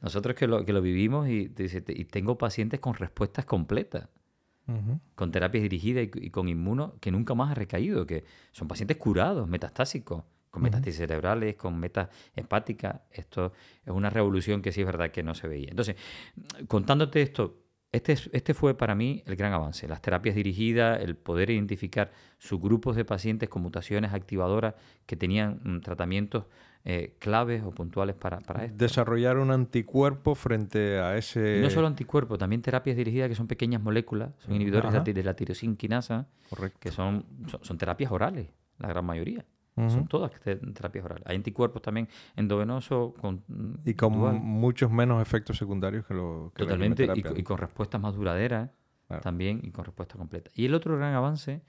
nosotros 0.00 0.36
que 0.36 0.46
lo, 0.46 0.64
que 0.64 0.72
lo 0.72 0.82
vivimos 0.82 1.28
y, 1.28 1.52
y 1.88 2.04
tengo 2.04 2.36
pacientes 2.38 2.80
con 2.80 2.94
respuestas 2.94 3.44
completas. 3.44 4.08
Con 5.16 5.30
terapias 5.32 5.62
dirigidas 5.62 6.08
y, 6.14 6.30
con 6.30 6.48
inmuno 6.48 6.94
que 7.00 7.10
nunca 7.10 7.34
más 7.34 7.50
ha 7.50 7.54
recaído, 7.54 8.06
que 8.06 8.24
son 8.52 8.68
pacientes 8.68 8.96
curados, 8.96 9.46
metastásicos, 9.46 10.24
con 10.50 10.62
metástasis 10.62 10.96
cerebrales, 10.96 11.56
con 11.56 11.78
metas 11.78 12.08
hepáticas. 12.34 13.00
Esto 13.10 13.52
es 13.84 13.92
una 13.92 14.08
revolución 14.08 14.62
que 14.62 14.72
sí 14.72 14.80
es 14.80 14.86
verdad 14.86 15.10
que 15.10 15.22
no 15.22 15.34
se 15.34 15.48
veía. 15.48 15.68
Entonces, 15.68 15.96
contándote 16.68 17.22
esto, 17.22 17.61
este, 17.92 18.14
este, 18.32 18.54
fue 18.54 18.74
para 18.74 18.94
mí 18.94 19.22
el 19.26 19.36
gran 19.36 19.52
avance, 19.52 19.86
las 19.86 20.00
terapias 20.00 20.34
dirigidas, 20.34 21.00
el 21.02 21.14
poder 21.14 21.50
identificar 21.50 22.10
subgrupos 22.38 22.96
de 22.96 23.04
pacientes 23.04 23.50
con 23.50 23.60
mutaciones 23.60 24.14
activadoras 24.14 24.74
que 25.04 25.14
tenían 25.14 25.60
mm, 25.62 25.80
tratamientos 25.80 26.46
eh, 26.84 27.14
claves 27.18 27.62
o 27.62 27.70
puntuales 27.70 28.16
para, 28.16 28.40
para 28.40 28.64
esto. 28.64 28.76
Desarrollar 28.78 29.36
un 29.36 29.50
anticuerpo 29.50 30.34
frente 30.34 30.98
a 30.98 31.18
ese... 31.18 31.58
Y 31.58 31.60
no 31.60 31.68
solo 31.68 31.86
anticuerpo, 31.86 32.38
también 32.38 32.62
terapias 32.62 32.96
dirigidas 32.96 33.28
que 33.28 33.34
son 33.34 33.46
pequeñas 33.46 33.82
moléculas, 33.82 34.30
son 34.38 34.54
inhibidores 34.54 35.04
de 35.04 35.22
la 35.22 35.34
tirosinquinasa, 35.34 36.26
que 36.80 36.90
son, 36.90 37.26
son 37.60 37.78
terapias 37.78 38.10
orales, 38.10 38.48
la 38.78 38.88
gran 38.88 39.04
mayoría. 39.04 39.44
Son 39.74 40.06
todas 40.06 40.32
terapias 40.40 41.04
orales. 41.04 41.24
Hay 41.26 41.36
anticuerpos 41.36 41.80
también 41.80 42.06
endovenosos 42.36 43.14
con, 43.14 43.42
y 43.84 43.94
con 43.94 44.12
muchos 44.12 44.90
menos 44.90 45.22
efectos 45.22 45.56
secundarios 45.56 46.04
que 46.04 46.12
lo 46.12 46.52
que 46.54 46.64
Totalmente, 46.64 47.08
y, 47.14 47.42
con 47.42 47.56
respuestas 47.56 48.00
más 48.00 48.14
duraderas 48.14 48.70
también 49.22 49.60
y 49.62 49.70
con 49.70 49.84
respuesta 49.84 50.16
completa. 50.16 50.50
Y 50.54 50.66
el 50.66 50.74
otro 50.74 50.96
gran 50.96 51.14
avance, 51.14 51.62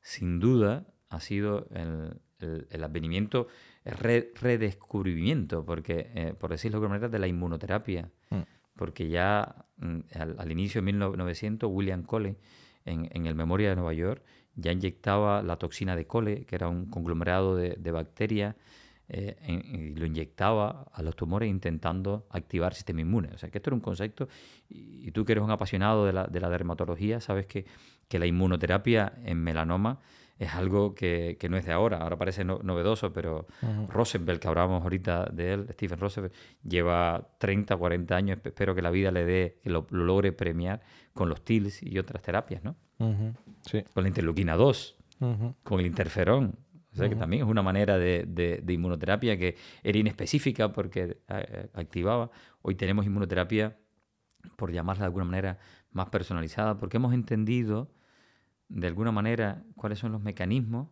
sin 0.00 0.40
duda, 0.40 0.86
ha 1.10 1.20
sido 1.20 1.66
el, 1.70 2.18
el, 2.38 2.84
advenimiento, 2.84 3.48
el 3.84 3.94
redescubrimiento, 4.34 5.64
porque, 5.64 6.10
eh, 6.14 6.34
por 6.38 6.50
decirlo 6.50 6.78
de 6.78 6.84
alguna 6.84 6.98
manera, 6.98 7.08
de 7.08 7.18
la 7.18 7.26
inmunoterapia. 7.26 8.10
Mm. 8.30 8.40
Porque 8.76 9.08
ya 9.08 9.66
mm, 9.76 9.98
al, 10.14 10.50
inicio 10.50 10.80
de 10.80 10.86
1900, 10.86 11.70
William 11.72 12.02
Cole, 12.02 12.36
en, 12.84 13.08
en 13.12 13.26
el 13.26 13.34
Memoria 13.34 13.70
de 13.70 13.76
Nueva 13.76 13.92
York, 13.92 14.22
ya 14.56 14.72
inyectaba 14.72 15.42
la 15.42 15.56
toxina 15.56 15.96
de 15.96 16.06
cole, 16.06 16.44
que 16.44 16.54
era 16.54 16.68
un 16.68 16.86
conglomerado 16.86 17.56
de, 17.56 17.90
bacterias 17.90 18.54
eh, 19.08 19.36
y 19.46 19.94
lo 19.94 20.06
inyectaba 20.06 20.86
a 20.92 21.02
los 21.02 21.16
tumores 21.16 21.50
intentando 21.50 22.26
activar 22.30 22.72
el 22.72 22.76
sistema 22.76 23.00
inmune. 23.00 23.30
O 23.34 23.38
sea, 23.38 23.50
que 23.50 23.58
esto 23.58 23.70
era 23.70 23.76
un 23.76 23.80
concepto, 23.80 24.28
y, 24.68 25.10
tú 25.10 25.24
que 25.24 25.32
eres 25.32 25.44
un 25.44 25.50
apasionado 25.50 26.06
de 26.06 26.12
la, 26.12 26.26
de 26.26 26.40
la 26.40 26.48
dermatología, 26.48 27.20
sabes 27.20 27.46
que, 27.46 27.66
que, 28.08 28.18
la 28.18 28.26
inmunoterapia 28.26 29.12
en 29.24 29.38
melanoma 29.38 30.00
es 30.38 30.52
algo 30.54 30.94
que, 30.94 31.36
que 31.38 31.48
no 31.48 31.56
es 31.56 31.64
de 31.64 31.72
ahora, 31.72 31.98
ahora 31.98 32.16
parece 32.16 32.44
novedoso, 32.44 33.12
pero 33.12 33.46
Rosenberg, 33.88 34.40
que 34.40 34.48
hablábamos 34.48 34.82
ahorita 34.82 35.26
de 35.32 35.52
él, 35.52 35.66
Stephen 35.72 36.00
Rosenberg, 36.00 36.32
lleva 36.62 37.28
30, 37.38 37.76
40 37.76 38.16
años, 38.16 38.38
espero 38.42 38.74
que 38.74 38.82
la 38.82 38.90
vida 38.90 39.12
le 39.12 39.24
dé, 39.24 39.58
que 39.62 39.70
lo, 39.70 39.86
logre 39.90 40.32
premiar 40.32 40.82
con 41.12 41.28
los 41.28 41.44
TILs 41.44 41.82
y 41.82 41.98
otras 41.98 42.22
terapias, 42.22 42.64
¿no? 42.64 42.74
sí. 43.62 43.82
Con 43.92 44.02
la 44.02 44.08
interleuquina 44.08 44.56
2, 44.56 44.96
con 45.62 45.80
el 45.80 45.86
interferón, 45.86 46.58
o 46.94 46.96
sea, 46.96 47.08
que 47.08 47.16
también 47.16 47.42
es 47.42 47.48
una 47.48 47.62
manera 47.62 47.98
de, 47.98 48.62
inmunoterapia 48.68 49.36
que 49.36 49.56
era 49.82 49.98
inespecífica 49.98 50.72
porque 50.72 51.18
eh, 51.28 51.68
activaba. 51.74 52.30
Hoy 52.62 52.76
tenemos 52.76 53.04
inmunoterapia, 53.04 53.76
por 54.56 54.70
llamarla 54.72 55.00
de 55.00 55.06
alguna 55.06 55.24
manera, 55.24 55.58
más 55.90 56.08
personalizada, 56.10 56.78
porque 56.78 56.98
hemos 56.98 57.12
entendido 57.12 57.90
de 58.68 58.86
alguna 58.86 59.12
manera 59.12 59.62
cuáles 59.76 59.98
son 59.98 60.12
los 60.12 60.22
mecanismos 60.22 60.88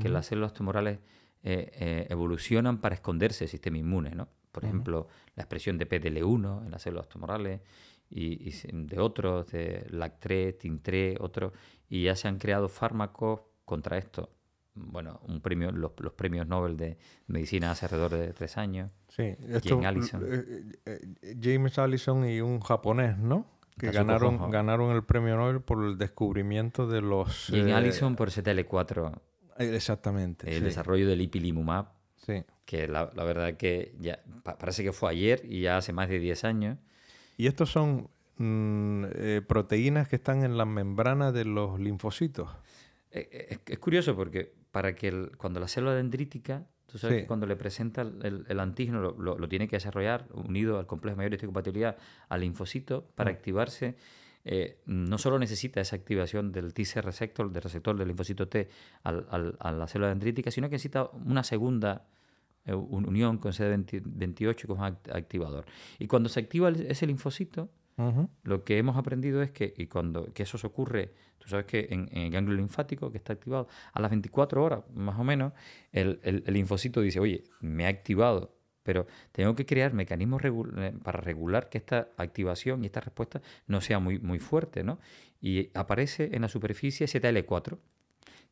que 0.00 0.10
las 0.10 0.26
células 0.26 0.52
tumorales 0.52 0.98
eh, 1.42 1.70
eh, 1.72 2.06
evolucionan 2.10 2.82
para 2.82 2.94
esconderse 2.94 3.44
del 3.44 3.48
sistema 3.48 3.78
inmune. 3.78 4.14
¿no? 4.14 4.28
Por 4.52 4.64
ejemplo, 4.64 5.08
la 5.34 5.44
expresión 5.44 5.78
de 5.78 5.88
PDL1 5.88 6.66
en 6.66 6.70
las 6.70 6.82
células 6.82 7.08
tumorales 7.08 7.62
y, 8.10 8.50
de 8.72 8.98
otros, 8.98 9.50
de 9.52 9.86
LAC3, 9.90 10.58
TIN3, 10.58 11.16
otros, 11.20 11.52
y 11.88 12.04
ya 12.04 12.14
se 12.14 12.28
han 12.28 12.38
creado 12.38 12.68
fármacos 12.68 13.40
contra 13.64 13.96
esto 13.96 14.36
bueno, 14.76 15.20
un 15.26 15.40
premio, 15.40 15.72
los, 15.72 15.92
premios 16.14 16.46
Nobel 16.46 16.76
de 16.76 16.98
medicina 17.26 17.70
hace 17.70 17.86
alrededor 17.86 18.12
de 18.12 18.32
tres 18.32 18.58
años. 18.58 18.90
Sí, 19.08 19.34
James 19.64 19.86
Allison. 19.86 20.22
Eh, 20.84 21.36
James 21.40 21.78
Allison 21.78 22.28
y 22.28 22.40
un 22.40 22.60
japonés, 22.60 23.16
¿no? 23.16 23.46
Que 23.78 23.90
ganaron, 23.90 24.50
ganaron 24.50 24.94
el 24.94 25.04
premio 25.04 25.36
Nobel 25.36 25.60
por 25.60 25.84
el 25.84 25.98
descubrimiento 25.98 26.86
de 26.86 27.02
los... 27.02 27.48
James 27.50 27.66
eh, 27.66 27.74
Allison 27.74 28.16
por 28.16 28.30
CTL4. 28.30 29.20
Exactamente. 29.58 30.54
El 30.56 30.64
desarrollo 30.64 31.06
del 31.06 31.20
ipilimumab. 31.20 31.88
Sí. 32.16 32.44
Que 32.64 32.88
la, 32.88 33.10
la 33.14 33.24
verdad 33.24 33.56
que 33.56 33.94
ya 34.00 34.20
parece 34.42 34.82
que 34.82 34.92
fue 34.92 35.10
ayer 35.10 35.42
y 35.44 35.60
ya 35.60 35.76
hace 35.76 35.92
más 35.92 36.08
de 36.08 36.18
10 36.18 36.44
años. 36.44 36.78
Y 37.36 37.46
estos 37.46 37.70
son 37.70 38.08
mm, 38.38 39.04
proteínas 39.46 40.08
que 40.08 40.16
están 40.16 40.42
en 40.42 40.56
la 40.56 40.64
membrana 40.64 41.30
de 41.30 41.44
los 41.44 41.78
linfocitos. 41.78 42.48
Es, 43.10 43.60
es 43.66 43.78
curioso 43.78 44.16
porque 44.16 44.54
para 44.70 44.94
que 44.94 45.30
cuando 45.36 45.60
la 45.60 45.68
célula 45.68 45.94
dendrítica, 45.94 46.66
tú 46.96 47.00
sabes 47.00 47.22
que 47.22 47.26
cuando 47.26 47.46
le 47.46 47.56
presenta 47.56 48.02
el, 48.02 48.60
antígeno 48.60 49.12
lo, 49.12 49.48
tiene 49.48 49.68
que 49.68 49.76
desarrollar 49.76 50.26
unido 50.32 50.78
al 50.78 50.86
complejo 50.86 51.18
mayor 51.18 51.32
de 51.32 51.38
compatibilidad 51.38 51.96
al 52.30 52.40
linfocito 52.40 53.06
para 53.14 53.30
mm. 53.30 53.34
activarse. 53.34 53.96
Eh, 54.48 54.78
no 54.86 55.18
solo 55.18 55.38
necesita 55.38 55.80
esa 55.80 55.96
activación 55.96 56.52
del 56.52 56.72
T-cell 56.72 57.02
receptor, 57.02 57.50
del 57.50 57.62
receptor 57.62 57.98
del 57.98 58.08
linfocito 58.08 58.48
T 58.48 58.68
a 59.02 59.12
la 59.72 59.86
célula 59.88 60.08
dendrítica, 60.08 60.50
sino 60.50 60.68
que 60.68 60.76
necesita 60.76 61.04
una 61.04 61.42
segunda 61.42 62.06
eh, 62.64 62.72
unión 62.72 63.38
con 63.38 63.52
CD28 63.52 64.66
como 64.66 64.84
activador. 64.84 65.66
Y 65.98 66.06
cuando 66.06 66.28
se 66.28 66.40
activa 66.40 66.70
ese 66.70 67.06
linfocito, 67.06 67.68
lo 68.42 68.64
que 68.64 68.76
hemos 68.76 68.96
aprendido 68.96 69.42
es 69.42 69.50
que, 69.50 69.72
y 69.76 69.86
cuando 69.86 70.32
que 70.34 70.42
eso 70.42 70.58
se 70.58 70.66
ocurre, 70.66 71.12
tú 71.38 71.48
sabes 71.48 71.64
que 71.64 71.88
en, 71.90 72.08
el 72.12 72.30
ganglio 72.30 72.56
linfático 72.56 73.10
que 73.10 73.16
está 73.16 73.32
activado, 73.32 73.68
a 73.92 74.00
las 74.00 74.10
24 74.10 74.62
horas 74.62 74.80
más 74.94 75.18
o 75.18 75.24
menos, 75.24 75.52
el, 75.92 76.20
el, 76.22 76.44
linfocito 76.46 77.00
dice, 77.00 77.20
oye, 77.20 77.44
me 77.60 77.86
ha 77.86 77.88
activado, 77.88 78.54
pero 78.82 79.06
tengo 79.32 79.54
que 79.54 79.64
crear 79.64 79.94
mecanismos 79.94 80.42
eh, 80.44 80.92
para 81.02 81.20
regular 81.20 81.70
que 81.70 81.78
esta 81.78 82.10
activación 82.18 82.82
y 82.82 82.86
esta 82.86 83.00
respuesta 83.00 83.40
no 83.66 83.80
sea 83.80 83.98
muy, 83.98 84.18
muy 84.18 84.38
fuerte, 84.38 84.84
¿no? 84.84 84.98
Y 85.40 85.70
aparece 85.72 86.30
en 86.34 86.42
la 86.42 86.48
superficie 86.48 87.06
ZL4, 87.06 87.78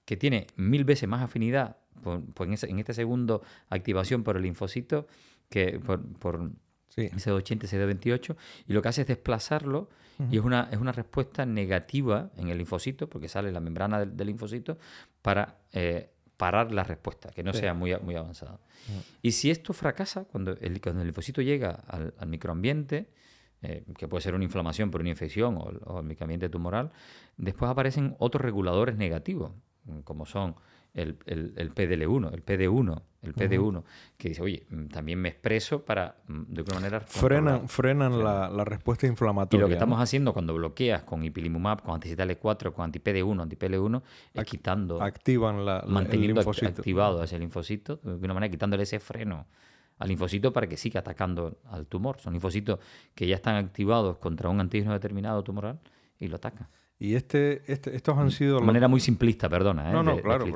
que 0.06 0.16
tiene 0.16 0.46
mil 0.56 0.84
veces 0.84 1.08
más 1.08 1.22
afinidad 1.22 1.76
por, 2.02 2.22
en, 2.46 2.56
en, 2.60 2.78
este 2.78 2.94
segundo 2.94 3.42
activación 3.68 4.24
por 4.24 4.36
el 4.36 4.42
linfocito 4.42 5.06
que 5.50 5.78
por 5.78 6.50
sí. 6.94 7.08
CD80 7.08 7.66
CD28, 7.68 8.36
y 8.68 8.72
lo 8.72 8.82
que 8.82 8.88
hace 8.88 9.02
es 9.02 9.06
desplazarlo 9.06 9.88
y 10.30 10.38
es 10.38 10.44
una, 10.44 10.68
es 10.70 10.78
una 10.78 10.92
respuesta 10.92 11.44
negativa 11.44 12.30
en 12.36 12.48
el 12.48 12.58
linfocito, 12.58 13.08
porque 13.08 13.28
sale 13.28 13.50
la 13.50 13.60
membrana 13.60 14.04
del, 14.04 14.26
linfocito, 14.26 14.78
para 15.22 15.58
eh, 15.72 16.10
parar 16.36 16.72
la 16.72 16.84
respuesta, 16.84 17.30
que 17.30 17.42
no 17.42 17.52
sea 17.52 17.74
muy, 17.74 17.96
muy 17.98 18.14
avanzada. 18.14 18.60
Y 19.22 19.32
si 19.32 19.50
esto 19.50 19.72
fracasa, 19.72 20.24
cuando 20.24 20.52
el, 20.52 20.80
cuando 20.80 21.00
el 21.00 21.08
linfocito 21.08 21.42
llega 21.42 21.70
al, 21.70 22.12
microambiente, 22.26 23.10
eh, 23.62 23.84
que 23.96 24.06
puede 24.06 24.20
ser 24.20 24.34
una 24.34 24.44
inflamación 24.44 24.90
por 24.90 25.00
una 25.00 25.10
infección 25.10 25.56
o, 25.56 25.62
o 25.62 26.00
el 26.00 26.06
microambiente 26.06 26.48
tumoral, 26.48 26.92
después 27.36 27.70
aparecen 27.70 28.14
otros 28.18 28.42
reguladores 28.42 28.96
negativos, 28.96 29.52
como 30.04 30.26
son 30.26 30.54
el, 30.94 31.18
el, 31.26 31.52
el 31.56 31.74
PDL1, 31.74 32.32
el 32.32 32.44
PD1, 32.44 33.02
el 33.22 33.34
PD1, 33.34 33.82
que 34.16 34.28
dice, 34.28 34.42
oye, 34.42 34.64
mm, 34.70 34.86
también 34.86 35.20
me 35.20 35.28
expreso 35.28 35.84
para, 35.84 36.16
mm, 36.28 36.42
de 36.48 36.60
alguna 36.60 36.74
manera... 36.76 37.00
Frenan, 37.00 37.68
frenan 37.68 38.22
la, 38.22 38.48
la, 38.48 38.64
respuesta 38.64 39.06
inflamatoria. 39.06 39.58
Y 39.58 39.62
lo 39.62 39.68
que 39.68 39.74
estamos 39.74 40.00
haciendo 40.00 40.32
cuando 40.32 40.54
bloqueas 40.54 41.02
con 41.02 41.24
ipilimumab, 41.24 41.82
con 41.82 41.94
anticitales 41.94 42.36
4, 42.40 42.72
con 42.72 42.84
anti-PD1, 42.84 43.42
anti-PL1, 43.42 44.02
es 44.34 44.44
quitando... 44.44 45.02
Activan 45.02 45.64
la, 45.64 45.84
manteniendo 45.86 46.40
activado 46.40 47.22
ese 47.22 47.38
linfocito, 47.38 47.96
de 47.96 48.12
alguna 48.12 48.34
manera 48.34 48.50
quitándole 48.50 48.84
ese 48.84 49.00
freno 49.00 49.46
al 49.98 50.08
linfocito 50.08 50.52
para 50.52 50.66
que 50.68 50.76
siga 50.76 51.00
atacando 51.00 51.58
al 51.70 51.86
tumor. 51.86 52.20
Son 52.20 52.32
linfocitos 52.32 52.78
que 53.14 53.26
ya 53.26 53.36
están 53.36 53.56
activados 53.56 54.18
contra 54.18 54.48
un 54.48 54.60
antígeno 54.60 54.92
determinado 54.92 55.42
tumoral 55.42 55.80
y 56.18 56.28
lo 56.28 56.36
atacan. 56.36 56.68
Y 57.04 57.16
este, 57.16 57.60
este, 57.70 57.94
estos 57.94 58.16
han 58.16 58.30
sido... 58.30 58.60
De 58.60 58.64
manera 58.64 58.88
muy 58.88 58.98
simplista, 58.98 59.46
perdona. 59.46 59.90
¿eh? 59.90 59.92
No, 59.92 60.02
no, 60.02 60.16
claro, 60.22 60.46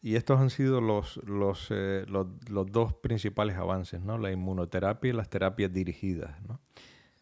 y 0.00 0.16
estos 0.16 0.40
han 0.40 0.48
sido 0.48 0.80
los, 0.80 1.18
los, 1.26 1.68
eh, 1.70 2.06
los, 2.08 2.26
los, 2.48 2.72
dos 2.72 2.94
principales 2.94 3.56
avances, 3.56 4.00
¿no? 4.00 4.16
La 4.16 4.32
inmunoterapia 4.32 5.10
y 5.10 5.12
las 5.12 5.28
terapias 5.28 5.70
dirigidas, 5.70 6.42
¿no? 6.48 6.60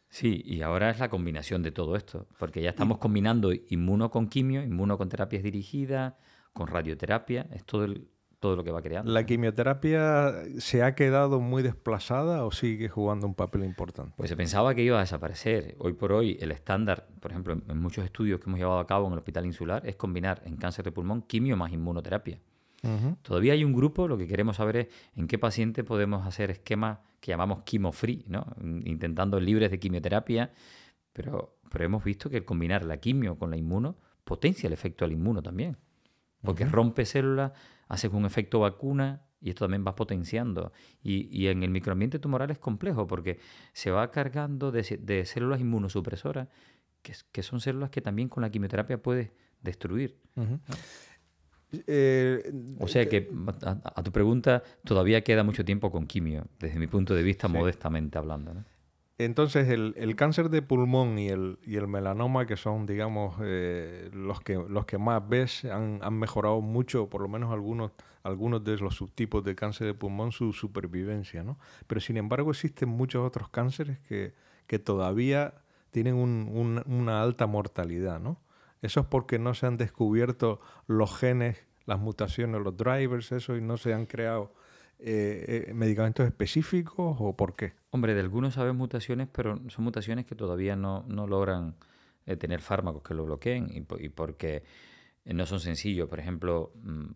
Sí, 0.09 0.41
y 0.45 0.63
ahora 0.63 0.91
es 0.91 1.01
la 1.01 1.09
combinación 1.09 1.65
de 1.65 1.73
todo 1.73 1.97
esto, 1.97 2.29
porque 2.39 2.63
ya 2.63 2.71
estamos 2.71 2.99
combinando 2.99 3.53
inmuno 3.53 4.11
con 4.11 4.29
quimio, 4.29 4.63
inmuno 4.63 4.99
con 4.99 5.09
terapias 5.09 5.43
dirigidas, 5.43 6.15
con 6.53 6.69
radioterapia, 6.69 7.49
es 7.53 7.65
todo 7.65 7.85
el, 7.85 8.09
todo 8.42 8.57
lo 8.57 8.64
que 8.64 8.72
va 8.72 8.83
creando. 8.83 9.11
¿La 9.11 9.24
quimioterapia 9.24 10.35
se 10.59 10.83
ha 10.83 10.96
quedado 10.96 11.40
muy 11.40 11.62
desplazada 11.62 12.44
o 12.44 12.50
sigue 12.50 12.88
jugando 12.88 13.26
un 13.26 13.35
papel 13.35 13.62
importante? 13.62 14.12
Pues 14.16 14.28
se 14.28 14.37
pensaba 14.37 14.74
que 14.74 14.83
iba 14.83 14.98
a 14.98 15.00
desaparecer. 15.00 15.76
Hoy 15.78 15.92
por 15.92 16.12
hoy 16.12 16.37
el 16.40 16.50
estándar, 16.50 17.07
por 17.20 17.31
ejemplo, 17.31 17.55
en 17.66 17.78
muchos 17.78 18.05
estudios 18.05 18.40
que 18.40 18.50
hemos 18.50 18.59
llevado 18.59 18.81
a 18.81 18.87
cabo 18.87 19.07
en 19.07 19.12
el 19.12 19.20
Hospital 19.20 19.46
Insular, 19.46 19.87
es 19.87 19.94
combinar 19.94 20.42
en 20.44 20.57
cáncer 20.57 20.85
de 20.85 20.90
pulmón 20.90 21.22
quimio 21.22 21.57
más 21.57 21.72
inmunoterapia. 21.72 22.40
Todavía 23.22 23.52
hay 23.52 23.62
un 23.62 23.72
grupo, 23.72 24.09
lo 24.09 24.18
que 24.18 24.26
queremos 24.26 24.57
saber 24.57 24.76
es 24.76 24.88
en 25.14 25.28
qué 25.28 25.38
paciente 25.38 25.85
podemos 25.85 26.26
hacer 26.26 26.50
esquemas 26.50 26.98
que 27.20 27.31
llamamos 27.31 27.62
quimo-free, 27.62 28.24
¿no? 28.26 28.44
intentando 28.85 29.38
libres 29.38 29.70
de 29.70 29.78
quimioterapia, 29.78 30.50
pero, 31.12 31.61
pero 31.70 31.85
hemos 31.85 32.02
visto 32.02 32.28
que 32.28 32.38
el 32.38 32.44
combinar 32.44 32.85
la 32.85 32.96
quimio 32.96 33.38
con 33.38 33.50
la 33.50 33.57
inmuno 33.57 33.94
potencia 34.24 34.66
el 34.66 34.72
efecto 34.72 35.05
al 35.05 35.12
inmuno 35.12 35.40
también, 35.42 35.76
porque 36.42 36.64
rompe 36.64 37.05
células, 37.05 37.52
hace 37.88 38.09
un 38.09 38.24
efecto 38.24 38.61
vacuna 38.61 39.22
y 39.40 39.50
esto 39.50 39.64
también 39.64 39.85
va 39.87 39.94
potenciando. 39.94 40.72
Y, 41.02 41.46
en 41.48 41.62
el 41.62 41.70
microambiente 41.70 42.18
tumoral 42.18 42.50
es 42.50 42.59
complejo 42.59 43.07
porque 43.07 43.38
se 43.72 43.90
va 43.90 44.11
cargando 44.11 44.70
de, 44.70 45.24
células 45.24 45.61
inmunosupresoras, 45.61 46.48
que, 47.02 47.42
son 47.42 47.61
células 47.61 47.90
que 47.90 48.00
también 48.00 48.28
con 48.28 48.42
la 48.42 48.50
quimioterapia 48.50 49.02
puedes 49.02 49.31
destruir. 49.61 50.16
Eh, 51.87 52.52
o 52.78 52.87
sea 52.87 53.09
que, 53.09 53.31
a, 53.62 54.02
tu 54.02 54.12
pregunta, 54.12 54.62
todavía 54.85 55.22
queda 55.24 55.42
mucho 55.42 55.64
tiempo 55.64 55.90
con 55.90 56.07
quimio, 56.07 56.46
desde 56.59 56.78
mi 56.78 56.87
punto 56.87 57.14
de 57.14 57.22
vista, 57.22 57.48
modestamente 57.48 58.18
hablando. 58.18 58.55
¿no? 58.55 58.64
Entonces, 59.25 59.69
el, 59.69 60.17
cáncer 60.17 60.51
de 60.51 60.63
pulmón 60.63 61.19
y 61.19 61.29
el, 61.29 61.59
y 61.65 61.77
el 61.77 61.87
melanoma, 61.87 62.47
que 62.47 62.57
son, 62.57 62.87
digamos, 62.87 63.37
eh, 63.43 64.11
los, 64.13 64.41
que, 64.41 64.55
los 64.55 64.87
que 64.87 64.99
más 64.99 65.27
ves, 65.29 65.65
han, 65.65 66.01
mejorado 66.19 66.61
mucho, 66.61 67.09
por 67.09 67.23
lo 67.23 67.29
menos 67.29 67.53
algunos, 67.53 67.93
algunos 68.23 68.65
de 68.65 68.77
los 68.79 68.97
subtipos 68.97 69.45
de 69.45 69.55
cáncer 69.55 69.87
de 69.87 69.95
pulmón, 69.95 70.33
su 70.33 70.53
supervivencia, 70.53 71.43
¿no? 71.43 71.59
Pero, 71.87 72.01
sin 72.01 72.17
embargo, 72.17 72.51
existen 72.51 72.89
muchos 72.89 73.27
otros 73.27 73.49
cánceres 73.49 73.99
que, 74.01 74.35
todavía 74.85 75.53
tienen 75.91 76.14
una 76.14 77.23
alta 77.23 77.47
mortalidad, 77.47 78.18
¿no? 78.18 78.41
Eso 78.81 79.01
es 79.01 79.07
porque 79.07 79.39
no 79.39 79.53
se 79.53 79.66
han 79.66 79.77
descubierto 79.77 80.61
los 80.87 81.14
genes, 81.14 81.59
las 81.85 82.01
mutaciones, 82.01 82.62
los 82.62 82.75
drivers, 82.77 83.33
eso, 83.33 83.55
y 83.57 83.61
no 83.61 83.77
se 83.77 83.93
han 83.93 84.07
creado 84.07 84.55
eh, 84.99 85.66
eh, 85.68 85.75
medicamentos 85.75 86.25
específicos 86.25 87.16
o 87.20 87.37
por 87.37 87.55
qué? 87.55 87.82
Hombre, 87.95 88.14
de 88.14 88.20
algunos 88.20 88.55
sabes 88.55 88.74
mutaciones, 88.74 89.28
pero 89.30 89.61
son 89.68 89.84
mutaciones 89.84 90.24
que 90.24 90.34
todavía 90.34 90.74
no, 90.74 91.05
logran 91.09 91.76
eh, 92.24 92.36
tener 92.36 92.62
fármacos 92.62 93.03
que 93.03 93.12
lo 93.12 93.26
bloqueen 93.26 93.68
y, 93.70 94.09
porque 94.09 94.64
no 95.26 95.45
son 95.45 95.61
sencillos. 95.61 96.09
Por 96.09 96.18
ejemplo, 96.18 96.72
mm, 96.82 97.07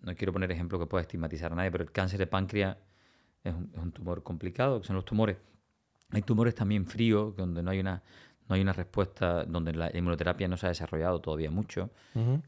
no 0.00 0.14
quiero 0.14 0.32
poner 0.32 0.52
ejemplo 0.52 0.78
que 0.78 0.86
pueda 0.86 1.02
estigmatizar 1.02 1.50
a 1.50 1.56
nadie, 1.56 1.72
pero 1.72 1.82
el 1.82 1.90
cáncer 1.90 2.20
de 2.20 2.28
páncreas 2.28 2.76
es 3.42 3.52
un, 3.52 3.90
tumor 3.90 4.22
complicado, 4.22 4.80
que 4.80 4.86
son 4.86 4.94
los 4.94 5.04
tumores. 5.04 5.38
Hay 6.10 6.22
tumores 6.22 6.54
también 6.54 6.86
fríos, 6.86 7.34
donde 7.34 7.60
no 7.60 7.72
hay 7.72 7.80
una, 7.80 8.00
no 8.48 8.54
hay 8.54 8.60
una 8.60 8.74
respuesta, 8.74 9.44
donde 9.44 9.72
la 9.72 9.90
inmunoterapia 9.92 10.46
no 10.46 10.56
se 10.56 10.66
ha 10.66 10.68
desarrollado 10.68 11.20
todavía 11.20 11.50
mucho. 11.50 11.90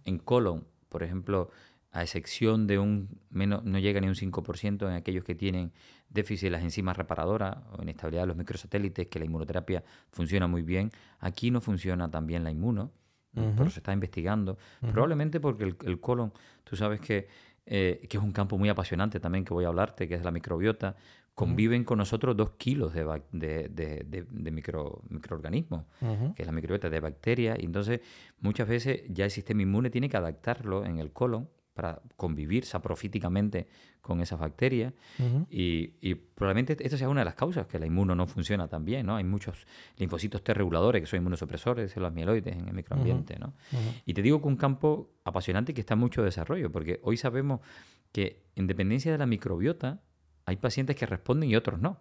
En 0.04 0.18
colon, 0.18 0.64
por 0.88 1.02
ejemplo, 1.02 1.50
a 1.96 2.02
excepción 2.02 2.66
de 2.66 2.78
un 2.78 3.08
menos, 3.30 3.64
no 3.64 3.78
llega 3.78 4.02
ni 4.02 4.06
un 4.06 4.14
5% 4.14 4.86
en 4.86 4.92
aquellos 4.92 5.24
que 5.24 5.34
tienen 5.34 5.72
déficit 6.10 6.48
de 6.48 6.50
las 6.50 6.62
enzimas 6.62 6.94
reparadoras 6.94 7.56
o 7.72 7.82
inestabilidad 7.82 8.24
de 8.24 8.26
los 8.26 8.36
microsatélites, 8.36 9.06
que 9.06 9.18
la 9.18 9.24
inmunoterapia 9.24 9.82
funciona 10.10 10.46
muy 10.46 10.60
bien. 10.60 10.90
Aquí 11.20 11.50
no 11.50 11.62
funciona 11.62 12.10
tan 12.10 12.26
bien 12.26 12.44
la 12.44 12.50
inmuno, 12.50 12.92
pero 13.32 13.70
se 13.70 13.80
está 13.80 13.94
investigando. 13.94 14.58
Probablemente 14.80 15.40
porque 15.40 15.74
el, 15.86 16.00
colon, 16.00 16.34
tú 16.64 16.76
sabes 16.76 17.00
que, 17.00 17.28
eh, 17.64 18.06
que 18.10 18.18
es 18.18 18.22
un 18.22 18.32
campo 18.32 18.58
muy 18.58 18.68
apasionante 18.68 19.18
también 19.18 19.46
que 19.46 19.54
voy 19.54 19.64
a 19.64 19.68
hablarte, 19.68 20.06
que 20.06 20.16
es 20.16 20.22
la 20.22 20.30
microbiota. 20.30 20.96
Conviven 21.34 21.82
con 21.82 21.96
nosotros 21.96 22.36
dos 22.36 22.50
kilos 22.58 22.92
de, 22.92 23.04
de, 23.32 24.50
micro, 24.50 25.00
microorganismos, 25.08 25.84
que 26.34 26.42
es 26.42 26.46
la 26.46 26.52
microbiota 26.52 26.90
de 26.90 27.00
bacterias. 27.00 27.58
Y 27.58 27.64
entonces, 27.64 28.02
muchas 28.40 28.68
veces 28.68 29.02
ya 29.08 29.24
el 29.24 29.30
sistema 29.30 29.62
inmune 29.62 29.88
tiene 29.88 30.10
que 30.10 30.18
adaptarlo 30.18 30.84
en 30.84 30.98
el 30.98 31.10
colon 31.12 31.48
para 31.76 32.00
convivir 32.16 32.64
saprofíticamente 32.64 33.68
con 34.00 34.22
esas 34.22 34.40
bacterias. 34.40 34.94
y, 35.50 36.14
probablemente 36.34 36.76
esta 36.80 36.96
sea 36.96 37.08
una 37.08 37.20
de 37.20 37.26
las 37.26 37.34
causas 37.34 37.66
que 37.66 37.78
la 37.78 37.86
inmuno 37.86 38.14
no 38.14 38.26
funciona 38.26 38.66
tan 38.66 38.84
bien. 38.84 39.06
¿no? 39.06 39.16
Hay 39.16 39.24
muchos 39.24 39.66
linfocitos 39.98 40.42
T 40.42 40.54
reguladores 40.54 41.02
que 41.02 41.06
son 41.06 41.18
inmunosupresores, 41.18 41.94
los 41.96 42.12
mieloides 42.12 42.56
en 42.56 42.68
el 42.68 42.74
microambiente. 42.74 43.38
¿no? 43.38 43.52
Y 44.06 44.14
te 44.14 44.22
digo 44.22 44.40
que 44.40 44.48
un 44.48 44.56
campo 44.56 45.10
apasionante 45.22 45.74
que 45.74 45.82
está 45.82 45.94
en 45.94 46.00
mucho 46.00 46.22
desarrollo, 46.22 46.72
porque 46.72 46.98
hoy 47.02 47.18
sabemos 47.18 47.60
que 48.10 48.46
en 48.56 48.66
dependencia 48.66 49.12
de 49.12 49.18
la 49.18 49.26
microbiota 49.26 50.00
hay 50.46 50.56
pacientes 50.56 50.96
que 50.96 51.04
responden 51.04 51.50
y 51.50 51.56
otros 51.56 51.78
no. 51.78 52.00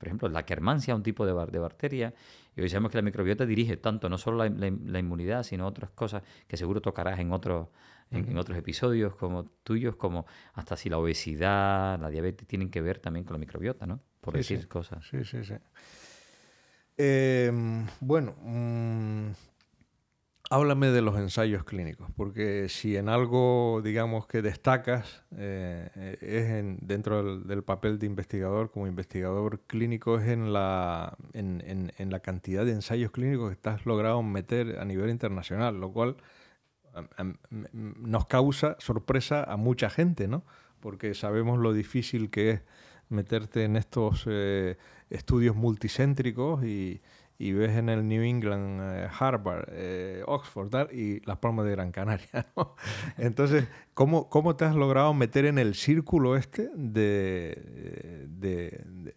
Por 0.00 0.08
ejemplo, 0.08 0.30
la 0.30 0.46
quermancia, 0.46 0.94
un 0.94 1.02
tipo 1.02 1.26
de, 1.26 1.52
de 1.52 1.58
bacteria, 1.58 2.14
y 2.56 2.62
hoy 2.62 2.70
sabemos 2.70 2.90
que 2.90 2.96
la 2.96 3.02
microbiota 3.02 3.44
dirige 3.44 3.76
tanto 3.76 4.08
no 4.08 4.16
solo 4.16 4.48
la, 4.48 4.98
inmunidad, 4.98 5.42
sino 5.42 5.66
otras 5.66 5.90
cosas 5.90 6.22
que 6.48 6.56
seguro 6.56 6.80
tocarás 6.80 7.20
en 7.20 7.32
otros 7.32 7.68
en, 8.10 8.38
otros 8.38 8.56
episodios 8.56 9.14
como 9.14 9.44
tuyos, 9.62 9.96
como 9.96 10.24
hasta 10.54 10.74
si 10.78 10.88
la 10.88 10.96
obesidad, 10.96 12.00
la 12.00 12.08
diabetes 12.08 12.48
tienen 12.48 12.70
que 12.70 12.80
ver 12.80 12.98
también 12.98 13.26
con 13.26 13.34
la 13.34 13.38
microbiota, 13.40 13.86
¿no? 13.86 14.00
Por 14.22 14.34
decir 14.34 14.66
cosas. 14.68 15.06
Sí, 15.06 15.22
sí, 15.22 15.44
sí. 15.44 15.54
Em, 16.96 17.86
bueno, 18.00 18.34
mm, 18.42 19.28
háblame 20.50 20.88
de 20.88 21.00
los 21.00 21.16
ensayos 21.16 21.64
clínicos, 21.64 22.10
porque 22.16 22.68
si 22.68 22.96
en 22.96 23.08
algo, 23.08 23.80
digamos, 23.84 24.26
que 24.26 24.42
destacas 24.42 25.22
eh, 25.36 26.18
es 26.20 26.86
dentro 26.86 27.38
del, 27.38 27.62
papel 27.62 27.98
de 28.00 28.06
investigador, 28.06 28.70
como 28.70 28.88
investigador 28.88 29.60
clínico, 29.60 30.18
es 30.18 30.28
en 30.28 30.52
la, 30.52 31.16
en, 31.32 31.92
en 31.96 32.10
la 32.10 32.20
cantidad 32.20 32.64
de 32.64 32.72
ensayos 32.72 33.12
clínicos 33.12 33.48
que 33.48 33.54
estás 33.54 33.86
logrado 33.86 34.22
meter 34.22 34.78
a 34.80 34.84
nivel 34.84 35.10
internacional, 35.10 35.80
lo 35.80 35.92
cual 35.92 36.16
nos 37.72 38.26
causa 38.26 38.76
sorpresa 38.80 39.44
a 39.44 39.56
mucha 39.56 39.90
gente, 39.90 40.26
¿no? 40.26 40.44
Porque 40.80 41.14
sabemos 41.14 41.58
lo 41.58 41.72
difícil 41.72 42.30
que 42.30 42.50
es 42.50 42.62
meterte 43.08 43.64
en 43.64 43.76
estos 43.76 44.24
eh, 44.26 44.76
estudios 45.10 45.54
multicéntricos 45.54 46.64
y, 46.64 47.00
ves 47.52 47.76
en 47.76 47.88
el 47.88 48.06
New 48.06 48.22
England, 48.22 48.80
eh, 48.82 49.08
Harvard, 49.18 49.68
eh, 49.72 50.22
Oxford 50.26 50.92
y 50.92 51.20
Las 51.26 51.38
Palmas 51.38 51.64
de 51.64 51.72
Gran 51.72 51.92
Canaria. 51.92 52.28
¿no? 52.56 52.76
Entonces, 53.16 53.66
¿cómo, 53.94 54.28
¿cómo, 54.28 54.56
te 54.56 54.66
has 54.66 54.74
logrado 54.74 55.14
meter 55.14 55.46
en 55.46 55.58
el 55.58 55.74
círculo 55.74 56.36
este 56.36 56.70
de, 56.74 58.26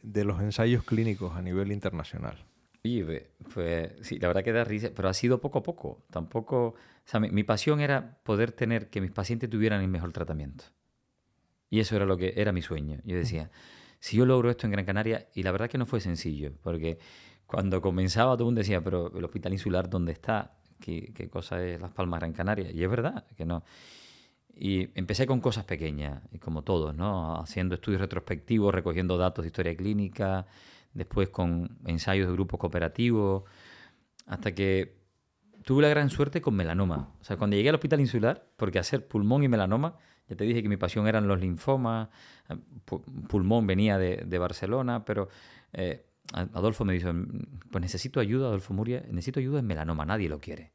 de 0.01 0.23
los 0.23 0.41
ensayos 0.41 0.83
clínicos 0.83 1.35
a 1.35 1.41
nivel 1.41 1.71
internacional? 1.71 2.45
Oye, 2.85 3.29
pues 3.53 3.91
sí, 4.01 4.19
la 4.19 4.27
verdad 4.27 4.43
que 4.43 4.51
da 4.51 4.65
risa, 4.65 4.89
pero 4.93 5.07
ha 5.07 5.13
sido 5.13 5.39
poco 5.39 5.59
a 5.59 5.63
poco. 5.63 6.03
Tampoco, 6.09 6.67
o 6.67 6.75
sea, 7.05 7.21
mi, 7.21 7.43
pasión 7.43 7.79
era 7.79 8.17
poder 8.23 8.51
tener 8.51 8.89
que 8.89 8.99
mis 8.99 9.11
pacientes 9.11 9.49
tuvieran 9.49 9.81
el 9.81 9.87
mejor 9.87 10.11
tratamiento. 10.11 10.65
Y 11.69 11.79
eso 11.79 11.95
era 11.95 12.05
lo 12.05 12.17
que 12.17 12.33
era 12.35 12.51
mi 12.51 12.61
sueño. 12.61 12.99
Yo 13.05 13.15
decía, 13.15 13.51
si 13.99 14.17
yo 14.17 14.25
logro 14.25 14.49
esto 14.49 14.67
en 14.67 14.71
Gran 14.71 14.85
Canaria, 14.85 15.29
y 15.33 15.43
la 15.43 15.53
verdad 15.53 15.69
que 15.69 15.77
no 15.77 15.85
fue 15.85 16.01
sencillo, 16.01 16.51
porque 16.61 16.99
cuando 17.53 17.83
comenzaba 17.83 18.33
todo 18.33 18.45
el 18.45 18.47
mundo 18.47 18.59
decía, 18.61 18.83
pero 18.83 19.15
el 19.15 19.23
hospital 19.23 19.53
insular, 19.53 19.87
¿dónde 19.87 20.11
está? 20.11 20.53
¿Qué, 20.79 21.13
qué 21.13 21.29
cosa 21.29 21.63
es 21.63 21.79
Las 21.79 21.91
Palmas 21.91 22.19
Gran 22.19 22.33
Canaria? 22.33 22.71
Y 22.71 22.83
es 22.83 22.89
verdad 22.89 23.27
que 23.37 23.45
no. 23.45 23.63
Y 24.55 24.89
empecé 24.95 25.27
con 25.27 25.39
cosas 25.39 25.63
pequeñas, 25.63 26.23
como 26.39 26.63
todos, 26.63 26.95
¿no? 26.95 27.39
Haciendo 27.39 27.75
estudios 27.75 28.01
retrospectivos, 28.01 28.73
recogiendo 28.73 29.19
datos 29.19 29.43
de 29.43 29.49
historia 29.49 29.77
clínica, 29.77 30.47
después 30.95 31.29
con 31.29 31.77
ensayos 31.85 32.25
de 32.25 32.33
grupos 32.33 32.59
cooperativos, 32.59 33.43
hasta 34.25 34.55
que 34.55 34.97
tuve 35.63 35.83
la 35.83 35.89
gran 35.89 36.09
suerte 36.09 36.41
con 36.41 36.55
melanoma. 36.55 37.13
O 37.21 37.23
sea, 37.23 37.37
cuando 37.37 37.55
llegué 37.55 37.69
al 37.69 37.75
hospital 37.75 37.99
insular, 37.99 38.47
porque 38.57 38.79
hacer 38.79 39.07
pulmón 39.07 39.43
y 39.43 39.47
melanoma, 39.47 39.99
ya 40.27 40.35
te 40.35 40.43
dije 40.43 40.63
que 40.63 40.69
mi 40.69 40.77
pasión 40.77 41.07
eran 41.07 41.27
los 41.27 41.39
linfomas, 41.39 42.09
pulmón 43.29 43.67
venía 43.67 43.99
de, 43.99 44.37
Barcelona, 44.39 45.05
pero 45.05 45.29
eh, 45.71 46.03
Adolfo 46.33 46.83
me 46.85 46.93
dijo, 46.93 47.11
pues 47.71 47.81
necesito 47.81 48.19
ayuda, 48.19 48.47
Adolfo 48.47 48.73
Muria, 48.73 49.03
necesito 49.09 49.39
ayuda 49.39 49.59
en 49.59 49.67
melanoma, 49.67 50.05
nadie 50.05 50.29
lo 50.29 50.39
quiere. 50.39 50.71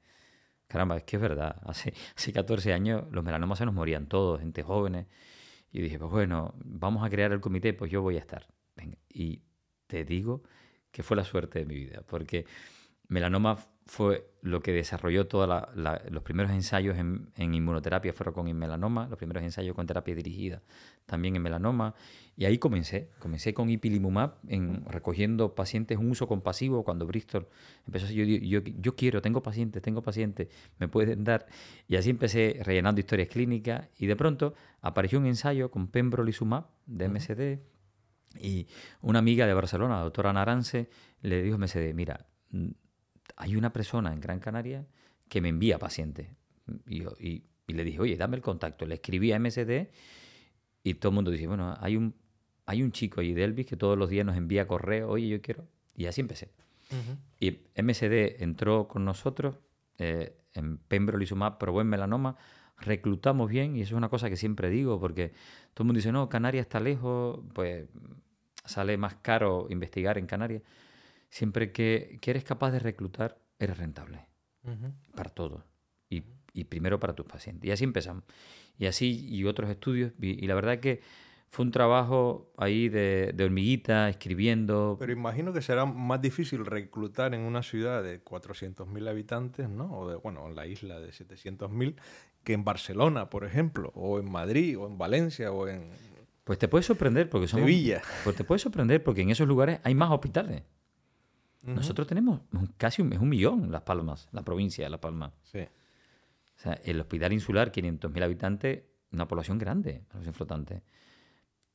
Caramba, 0.66 0.96
es 0.96 1.04
que 1.04 1.16
es 1.16 1.22
verdad, 1.22 1.60
hace, 1.64 1.92
hace 2.16 2.32
14 2.32 2.72
años 2.72 3.04
los 3.10 3.24
melanomas 3.24 3.58
se 3.58 3.64
nos 3.64 3.74
morían 3.74 4.06
todos, 4.06 4.40
gente 4.40 4.62
jóvenes. 4.62 5.06
Y 5.70 5.82
dije, 5.82 5.98
pues 5.98 6.10
bueno, 6.10 6.54
vamos 6.64 7.04
a 7.04 7.10
crear 7.10 7.32
el 7.32 7.40
comité, 7.40 7.74
pues 7.74 7.90
yo 7.90 8.00
voy 8.02 8.16
a 8.16 8.20
estar. 8.20 8.46
Y 9.08 9.42
te 9.86 10.04
digo 10.04 10.42
que 10.90 11.02
fue 11.02 11.16
la 11.16 11.24
suerte 11.24 11.58
de 11.58 11.66
mi 11.66 11.74
vida, 11.74 12.02
porque 12.06 12.46
melanoma 13.08 13.58
fue 13.88 14.30
lo 14.42 14.60
que 14.60 14.70
desarrolló 14.70 15.26
todos 15.26 15.48
los 15.74 16.22
primeros 16.22 16.52
ensayos 16.52 16.98
en, 16.98 17.32
inmunoterapia 17.36 18.12
fueron 18.12 18.34
con 18.34 18.56
melanoma, 18.56 19.08
los 19.08 19.16
primeros 19.16 19.42
ensayos 19.42 19.74
con 19.74 19.86
terapia 19.86 20.14
dirigida 20.14 20.62
también 21.06 21.34
en 21.36 21.42
melanoma, 21.42 21.94
y 22.36 22.44
ahí 22.44 22.58
comencé, 22.58 23.08
comencé 23.18 23.54
con 23.54 23.70
ipilimumab, 23.70 24.34
en, 24.46 24.84
recogiendo 24.84 25.54
pacientes 25.54 25.96
un 25.96 26.10
uso 26.10 26.28
compasivo, 26.28 26.84
cuando 26.84 27.06
Bristol 27.06 27.48
empezó 27.86 28.04
a 28.04 28.08
decir, 28.10 28.42
yo, 28.42 28.60
yo, 28.60 28.94
quiero, 28.94 29.22
tengo 29.22 29.42
pacientes, 29.42 29.80
tengo 29.80 30.02
pacientes, 30.02 30.48
me 30.78 30.86
pueden 30.86 31.24
dar, 31.24 31.46
y 31.88 31.96
así 31.96 32.10
empecé 32.10 32.60
rellenando 32.62 33.00
historias 33.00 33.28
clínicas, 33.28 33.88
y 33.96 34.04
de 34.04 34.16
pronto 34.16 34.52
apareció 34.82 35.18
un 35.18 35.26
ensayo 35.26 35.70
con 35.70 35.88
pembrolizumab 35.88 36.66
de 36.84 37.08
MSD, 37.08 37.58
y 38.38 38.66
una 39.00 39.20
amiga 39.20 39.46
de 39.46 39.54
Barcelona, 39.54 39.96
la 39.96 40.02
doctora 40.02 40.30
Narance, 40.34 40.90
le 41.22 41.42
dijo 41.42 41.54
a 41.54 41.58
MSD, 41.58 41.94
mira, 41.94 42.26
hay 43.38 43.56
una 43.56 43.72
persona 43.72 44.12
en 44.12 44.20
Gran 44.20 44.40
Canaria 44.40 44.84
que 45.28 45.40
me 45.40 45.48
envía 45.48 45.78
pacientes. 45.78 46.28
Y, 46.86 47.02
y, 47.18 47.44
le 47.72 47.84
dije, 47.84 48.00
oye, 48.00 48.16
dame 48.16 48.36
el 48.36 48.42
contacto. 48.42 48.84
Le 48.84 48.96
escribí 48.96 49.32
a 49.32 49.38
MSD 49.38 49.88
y 50.82 50.94
todo 50.94 51.10
el 51.10 51.14
mundo 51.14 51.30
dice, 51.30 51.46
bueno, 51.46 51.76
hay 51.80 51.96
un, 51.96 52.14
hay 52.66 52.82
un 52.82 52.92
chico 52.92 53.20
allí 53.20 53.34
de 53.34 53.44
Elvis 53.44 53.66
que 53.66 53.76
todos 53.76 53.96
los 53.96 54.10
días 54.10 54.26
nos 54.26 54.36
envía 54.36 54.66
correo, 54.66 55.08
oye, 55.08 55.28
yo 55.28 55.40
quiero. 55.40 55.66
Y 55.94 56.06
así 56.06 56.20
empecé. 56.20 56.50
Y 57.38 57.60
MSD 57.80 58.42
entró 58.42 58.88
con 58.88 59.04
nosotros 59.04 59.56
eh, 59.98 60.36
en 60.54 60.78
pembrolizumab, 60.78 61.58
probó 61.58 61.80
en 61.80 61.86
melanoma, 61.86 62.36
reclutamos 62.78 63.48
bien, 63.50 63.76
y 63.76 63.82
eso 63.82 63.94
es 63.94 63.98
una 63.98 64.08
cosa 64.08 64.30
que 64.30 64.36
siempre 64.36 64.70
digo, 64.70 64.98
porque 64.98 65.28
todo 65.74 65.84
el 65.84 65.86
mundo 65.86 65.98
dice, 65.98 66.12
no, 66.12 66.28
Canarias 66.28 66.62
está 66.62 66.80
lejos, 66.80 67.40
pues 67.52 67.86
sale 68.64 68.96
más 68.96 69.16
caro 69.16 69.66
investigar 69.70 70.18
en 70.18 70.26
Canarias. 70.26 70.62
Siempre 71.30 71.72
que, 71.72 72.18
eres 72.24 72.44
capaz 72.44 72.70
de 72.70 72.78
reclutar, 72.78 73.38
eres 73.58 73.78
rentable. 73.78 74.26
Para 75.14 75.30
todo. 75.30 75.64
Y, 76.10 76.64
primero 76.64 76.98
para 76.98 77.14
tus 77.14 77.26
pacientes. 77.26 77.68
Y 77.68 77.70
así 77.70 77.84
empezamos. 77.84 78.24
Y 78.78 78.86
así, 78.86 79.26
y 79.28 79.44
otros 79.44 79.70
estudios. 79.70 80.12
Y, 80.20 80.46
la 80.46 80.54
verdad 80.54 80.80
que 80.80 81.00
fue 81.50 81.64
un 81.64 81.70
trabajo 81.70 82.52
ahí 82.56 82.88
de, 82.88 83.34
hormiguita, 83.40 84.08
escribiendo. 84.08 84.96
Pero 84.98 85.12
imagino 85.12 85.52
que 85.52 85.62
será 85.62 85.86
más 85.86 86.20
difícil 86.20 86.66
reclutar 86.66 87.34
en 87.34 87.42
una 87.42 87.62
ciudad 87.62 88.02
de 88.02 88.22
400.000 88.24 89.08
habitantes, 89.08 89.68
¿no? 89.68 89.98
O 89.98 90.10
de, 90.10 90.16
bueno, 90.16 90.46
en 90.48 90.56
la 90.56 90.66
isla 90.66 90.98
de 91.00 91.10
700.000, 91.10 91.94
que 92.42 92.52
en 92.54 92.64
Barcelona, 92.64 93.30
por 93.30 93.44
ejemplo, 93.44 93.92
o 93.94 94.18
en 94.18 94.30
Madrid, 94.30 94.78
o 94.78 94.86
en 94.86 94.98
Valencia, 94.98 95.52
o 95.52 95.68
en... 95.68 95.90
Pues 96.44 96.58
te 96.58 96.66
puede 96.66 96.82
sorprender 96.82 97.28
porque 97.28 97.46
somos... 97.46 97.66
Sevilla. 97.66 98.02
Pues 98.24 98.34
te 98.34 98.42
puede 98.42 98.58
sorprender 98.58 99.02
porque 99.02 99.22
en 99.22 99.30
esos 99.30 99.46
lugares 99.46 99.80
hay 99.84 99.94
más 99.94 100.10
hospitales. 100.10 100.62
Nosotros 101.62 102.06
tenemos 102.06 102.40
casi 102.76 103.02
un, 103.02 103.12
es 103.12 103.18
un 103.18 103.28
millón 103.28 103.70
Las 103.70 103.82
Palmas, 103.82 104.28
la 104.32 104.42
provincia 104.42 104.84
de 104.84 104.90
Las 104.90 105.00
Palmas. 105.00 105.32
Sí. 105.42 105.60
O 105.60 106.60
sea, 106.60 106.72
el 106.84 107.00
hospital 107.00 107.32
insular, 107.32 107.70
500.000 107.70 108.22
habitantes, 108.22 108.82
una 109.12 109.28
población 109.28 109.58
grande, 109.58 110.04
población 110.08 110.34
flotante. 110.34 110.82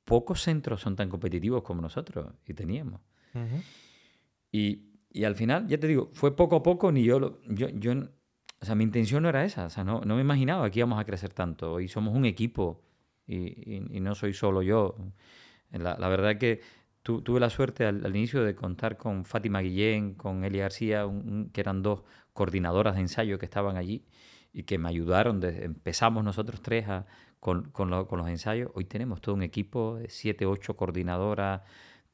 Pocos 0.04 0.42
centros 0.42 0.82
son 0.82 0.96
tan 0.96 1.10
competitivos 1.10 1.64
como 1.64 1.82
nosotros 1.82 2.34
y 2.46 2.54
teníamos. 2.54 3.02
y, 4.52 4.90
y, 5.10 5.24
al 5.24 5.36
final, 5.36 5.68
ya 5.68 5.80
te 5.80 5.88
digo, 5.88 6.10
fue 6.14 6.36
poco 6.36 6.58
a 6.58 6.64
poco, 6.64 6.92
ni 6.92 7.04
yo, 7.04 7.20
lo, 7.20 7.42
yo, 7.44 7.70
yo 7.70 7.94
o 8.64 8.66
sea, 8.66 8.76
mi 8.76 8.86
intención 8.86 9.24
no 9.24 9.30
era 9.30 9.44
esa, 9.44 9.66
o 9.66 9.70
sea, 9.70 9.84
no, 9.84 10.02
no 10.02 10.16
me 10.16 10.22
imaginaba 10.22 10.70
que 10.70 10.80
íbamos 10.80 10.98
a 10.98 11.04
crecer 11.04 11.34
tanto. 11.34 11.74
Hoy 11.74 11.90
somos 11.90 12.16
un 12.16 12.24
equipo 12.24 12.82
y, 13.28 13.82
no 14.00 14.16
soy 14.16 14.34
solo 14.34 14.62
yo. 14.62 14.96
La, 15.72 15.98
la 15.98 16.08
verdad 16.08 16.38
que 16.38 16.62
tuve 17.04 17.39
la 17.39 17.49
suerte 17.49 17.86
al, 17.86 18.16
inicio 18.16 18.43
de 18.43 18.56
contar 18.56 18.97
con 18.97 19.26
Fátima 19.26 19.60
Guillén, 19.60 20.14
con 20.16 20.43
Elia 20.43 20.64
García, 20.64 21.06
que 21.51 21.62
eran 21.62 21.84
dos 21.84 22.04
coordinadoras 22.34 22.95
de 22.95 23.01
ensayo 23.01 23.38
que 23.38 23.45
estaban 23.45 23.78
allí 23.78 24.06
y 24.54 24.64
que 24.64 24.78
me 24.78 24.89
ayudaron. 24.89 25.43
empezamos 25.43 26.24
nosotros 26.24 26.62
tres 26.62 26.88
con, 27.39 27.72
los 27.89 28.28
ensayos. 28.28 28.72
Hoy 28.74 28.86
tenemos 28.86 29.20
todo 29.20 29.36
un 29.36 29.43
equipo 29.43 29.97
de 29.97 30.10
siete, 30.10 30.45
ocho 30.45 30.78
coordinadoras, 30.78 31.62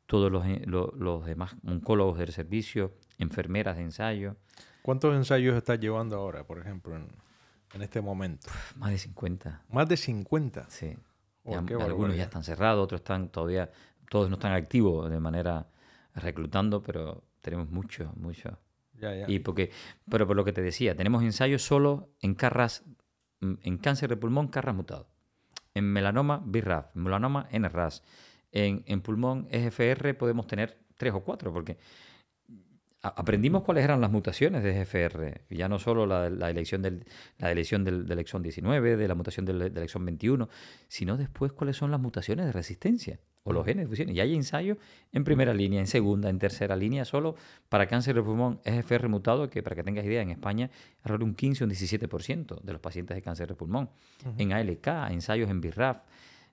todos 0.07 0.31
los, 0.31 0.43
eh, 0.45 0.63
los, 0.65 1.25
demás 1.25 1.55
oncólogos 1.67 2.17
del 2.17 2.31
servicio, 2.31 2.95
enfermeras 3.19 3.77
de 3.77 3.83
ensayo. 3.83 4.37
¿Cuántos 4.81 5.15
ensayos 5.15 5.55
estás 5.55 5.79
llevando 5.79 6.15
ahora, 6.15 6.47
por 6.47 6.57
ejemplo, 6.57 6.95
en, 6.95 7.81
este 7.81 8.01
momento? 8.01 8.49
más 8.75 8.89
de 8.89 8.97
50. 8.97 9.65
¿Más 9.69 9.87
de 9.87 9.97
50? 9.97 10.65
Sí. 10.69 10.97
Oh, 11.43 11.55
algunos 11.55 12.15
ya 12.15 12.23
están 12.23 12.43
cerrados, 12.43 12.83
otros 12.83 13.01
están 13.01 13.29
todavía, 13.29 13.71
todos 14.09 14.29
no 14.29 14.35
están 14.35 14.53
activos 14.53 15.09
de 15.09 15.19
manera 15.19 15.67
reclutando, 16.15 16.81
pero 16.81 17.23
tenemos 17.41 17.69
muchos, 17.69 18.15
muchos. 18.17 18.53
Y 19.27 19.39
porque, 19.39 19.71
pero 20.09 20.27
por 20.27 20.35
lo 20.35 20.43
que 20.43 20.51
te 20.51 20.61
decía, 20.61 20.95
tenemos 20.95 21.23
ensayos 21.23 21.61
solo 21.61 22.09
en 22.21 22.35
carras, 22.35 22.83
mm, 23.39 23.53
en 23.61 23.77
cáncer 23.77 24.09
de 24.09 24.17
pulmón, 24.17 24.49
carras 24.49 24.75
mutado. 24.75 25.07
En 25.73 25.85
melanoma, 25.85 26.41
BRAF, 26.43 26.95
en 26.95 27.03
melanoma, 27.03 27.47
NRAS. 27.51 28.03
En, 28.51 28.83
en 28.87 29.01
pulmón, 29.01 29.47
EGFR, 29.51 30.17
podemos 30.17 30.47
tener 30.47 30.79
tres 30.97 31.13
o 31.13 31.21
cuatro, 31.21 31.53
porque 31.53 31.77
aprendimos 33.01 33.63
cuáles 33.63 33.83
eran 33.85 34.01
las 34.01 34.11
mutaciones 34.11 34.63
de 34.63 34.73
GFR, 34.73 35.45
ya 35.49 35.69
no 35.69 35.79
solo 35.79 36.05
la, 36.05 36.29
la 36.29 36.49
elección 36.49 36.81
del, 36.81 37.05
la 37.37 37.51
elección 37.51 37.85
del, 37.85 38.05
del, 38.05 38.19
exón 38.19 38.43
19, 38.43 38.97
de 38.97 39.07
la 39.07 39.15
mutación 39.15 39.45
del, 39.45 39.73
del, 39.73 39.83
exón 39.83 40.03
21, 40.03 40.49
sino 40.89 41.15
después 41.15 41.53
cuáles 41.53 41.77
son 41.77 41.91
las 41.91 42.01
mutaciones 42.01 42.47
de 42.47 42.51
resistencia 42.51 43.19
o 43.43 43.53
los 43.53 43.65
genes 43.65 43.85
de 43.85 43.89
fusión. 43.89 44.09
Y 44.09 44.19
hay 44.19 44.35
ensayos 44.35 44.77
en 45.11 45.23
primera 45.23 45.53
línea, 45.53 45.79
en 45.79 45.87
segunda, 45.87 46.29
en 46.29 46.39
tercera 46.39 46.75
línea, 46.75 47.05
solo 47.05 47.35
para 47.69 47.87
cáncer 47.87 48.15
de 48.15 48.23
pulmón 48.23 48.59
EGFR 48.63 49.07
mutado, 49.07 49.49
que 49.49 49.63
para 49.63 49.75
que 49.75 49.83
tengas 49.83 50.05
idea, 50.05 50.21
en 50.21 50.31
España 50.31 50.69
es 51.03 51.11
un 51.11 51.33
15 51.33 51.63
o 51.63 51.67
un 51.67 51.71
17% 51.71 52.61
de 52.61 52.73
los 52.73 52.81
pacientes 52.81 53.15
de 53.15 53.21
cáncer 53.21 53.47
de 53.47 53.55
pulmón. 53.55 53.89
En 54.37 54.53
ALK, 54.53 54.87
ensayos 55.09 55.49
en 55.49 55.61
BRAF, 55.61 55.97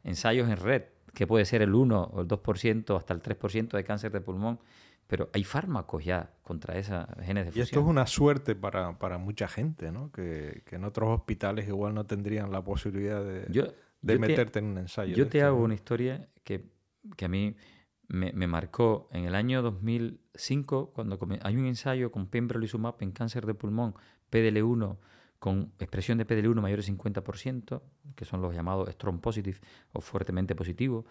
ensayos 0.05 0.49
en 0.49 0.57
RED, 0.57 0.85
que 1.13 1.27
puede 1.27 1.45
ser 1.45 1.63
el 1.63 1.75
1 1.75 2.11
o 2.13 2.21
el 2.21 2.29
2%, 2.29 2.97
hasta 2.97 3.15
el 3.15 3.23
3% 3.23 3.71
de 3.71 3.85
cáncer 3.85 4.13
de 4.13 4.21
pulmón 4.21 4.59
pero 5.07 5.31
hay 5.33 5.45
fármacos 5.45 6.05
ya 6.05 6.31
contra 6.43 6.77
esas 6.79 7.07
genes 7.23 7.45
de 7.45 7.51
fusión. 7.53 7.63
Y 7.63 7.63
esto 7.63 7.81
es 7.81 7.87
una 7.87 8.07
suerte 8.07 8.57
para, 8.57 9.19
mucha 9.19 9.47
gente, 9.47 9.93
¿no? 9.93 10.11
Que, 10.11 10.63
en 10.71 10.85
otros 10.85 11.11
hospitales 11.11 11.69
igual 11.69 11.95
no 11.95 12.07
tendrían 12.07 12.51
la 12.51 12.63
posibilidad 12.63 13.23
de, 13.23 13.73
de 14.03 14.19
meterte 14.19 14.59
en 14.59 14.65
un 14.67 14.79
ensayo. 14.79 15.15
Yo 15.15 15.29
te 15.29 15.43
hago 15.43 15.63
una 15.63 15.75
historia 15.75 16.29
que, 16.43 16.65
a 17.25 17.29
mí 17.29 17.57
me, 18.09 18.47
marcó 18.47 19.09
en 19.13 19.25
el 19.25 19.35
año 19.35 19.63
2005, 19.63 20.93
cuando 20.93 21.19
hay 21.43 21.57
un 21.57 21.67
ensayo 21.67 22.11
con 22.13 22.29
pembrolizumab 22.29 22.97
en 23.01 23.13
cáncer 23.13 23.47
de 23.47 23.55
pulmón, 23.55 23.95
PDL1, 24.31 24.99
con 25.39 25.73
expresión 25.79 26.19
de 26.19 26.27
PDL1 26.27 26.61
mayor 26.61 26.83
de 26.83 26.93
50%, 26.93 27.83
que 28.15 28.25
son 28.25 28.41
los 28.41 28.55
llamados 28.55 28.89
strong 28.91 29.21
positive 29.21 29.59
o 29.93 30.01
fuertemente 30.01 30.55
positivos, 30.55 31.05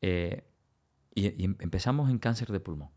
eh, 0.00 0.44
y 1.14 1.44
empezamos 1.44 2.10
en 2.10 2.18
cáncer 2.18 2.52
de 2.52 2.60
pulmón. 2.60 2.90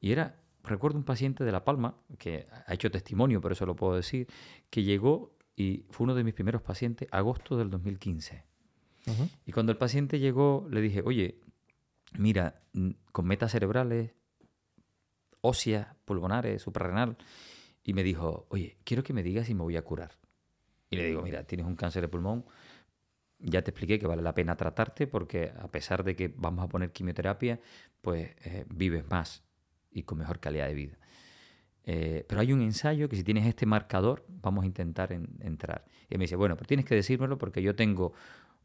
Y 0.00 0.12
era, 0.12 0.42
recuerdo 0.64 0.98
un 0.98 1.04
paciente 1.04 1.44
de 1.44 1.52
La 1.52 1.64
Palma, 1.64 1.96
que 2.18 2.46
ha 2.66 2.74
hecho 2.74 2.90
testimonio, 2.90 3.40
por 3.40 3.52
eso 3.52 3.64
lo 3.64 3.76
puedo 3.76 3.94
decir, 3.94 4.26
que 4.68 4.82
llegó 4.82 5.36
y 5.56 5.86
fue 5.90 6.04
uno 6.04 6.14
de 6.14 6.24
mis 6.24 6.34
primeros 6.34 6.60
pacientes, 6.62 7.08
agosto 7.10 7.56
del 7.56 7.70
2015. 7.70 8.51
Y 9.46 9.52
cuando 9.52 9.72
el 9.72 9.78
paciente 9.78 10.18
llegó, 10.18 10.66
le 10.70 10.80
dije, 10.80 11.02
oye, 11.04 11.40
mira, 12.18 12.62
con 13.10 13.26
metas 13.26 13.52
cerebrales, 13.52 14.12
óseas, 15.40 15.88
pulmonares, 16.04 16.62
suprarrenal, 16.62 17.16
y 17.84 17.94
me 17.94 18.02
dijo, 18.02 18.46
oye, 18.48 18.78
quiero 18.84 19.02
que 19.02 19.12
me 19.12 19.22
digas 19.22 19.46
si 19.46 19.54
me 19.54 19.62
voy 19.62 19.76
a 19.76 19.82
curar. 19.82 20.12
Y 20.90 20.96
le 20.96 21.06
digo, 21.06 21.22
mira, 21.22 21.44
tienes 21.44 21.66
un 21.66 21.74
cáncer 21.74 22.02
de 22.02 22.08
pulmón, 22.08 22.44
ya 23.38 23.62
te 23.62 23.70
expliqué 23.70 23.98
que 23.98 24.06
vale 24.06 24.22
la 24.22 24.34
pena 24.34 24.56
tratarte 24.56 25.06
porque 25.06 25.52
a 25.58 25.68
pesar 25.68 26.04
de 26.04 26.14
que 26.14 26.32
vamos 26.36 26.64
a 26.64 26.68
poner 26.68 26.92
quimioterapia, 26.92 27.60
pues 28.00 28.30
eh, 28.44 28.64
vives 28.68 29.04
más 29.08 29.42
y 29.90 30.04
con 30.04 30.18
mejor 30.18 30.38
calidad 30.38 30.68
de 30.68 30.74
vida. 30.74 30.98
Eh, 31.84 32.24
pero 32.28 32.40
hay 32.40 32.52
un 32.52 32.62
ensayo 32.62 33.08
que 33.08 33.16
si 33.16 33.24
tienes 33.24 33.46
este 33.46 33.66
marcador, 33.66 34.24
vamos 34.28 34.62
a 34.62 34.66
intentar 34.66 35.12
entrar. 35.12 35.84
Y 36.08 36.16
me 36.16 36.24
dice, 36.24 36.36
bueno, 36.36 36.56
pero 36.56 36.68
tienes 36.68 36.86
que 36.86 36.94
decírmelo 36.94 37.38
porque 37.38 37.62
yo 37.62 37.74
tengo 37.74 38.12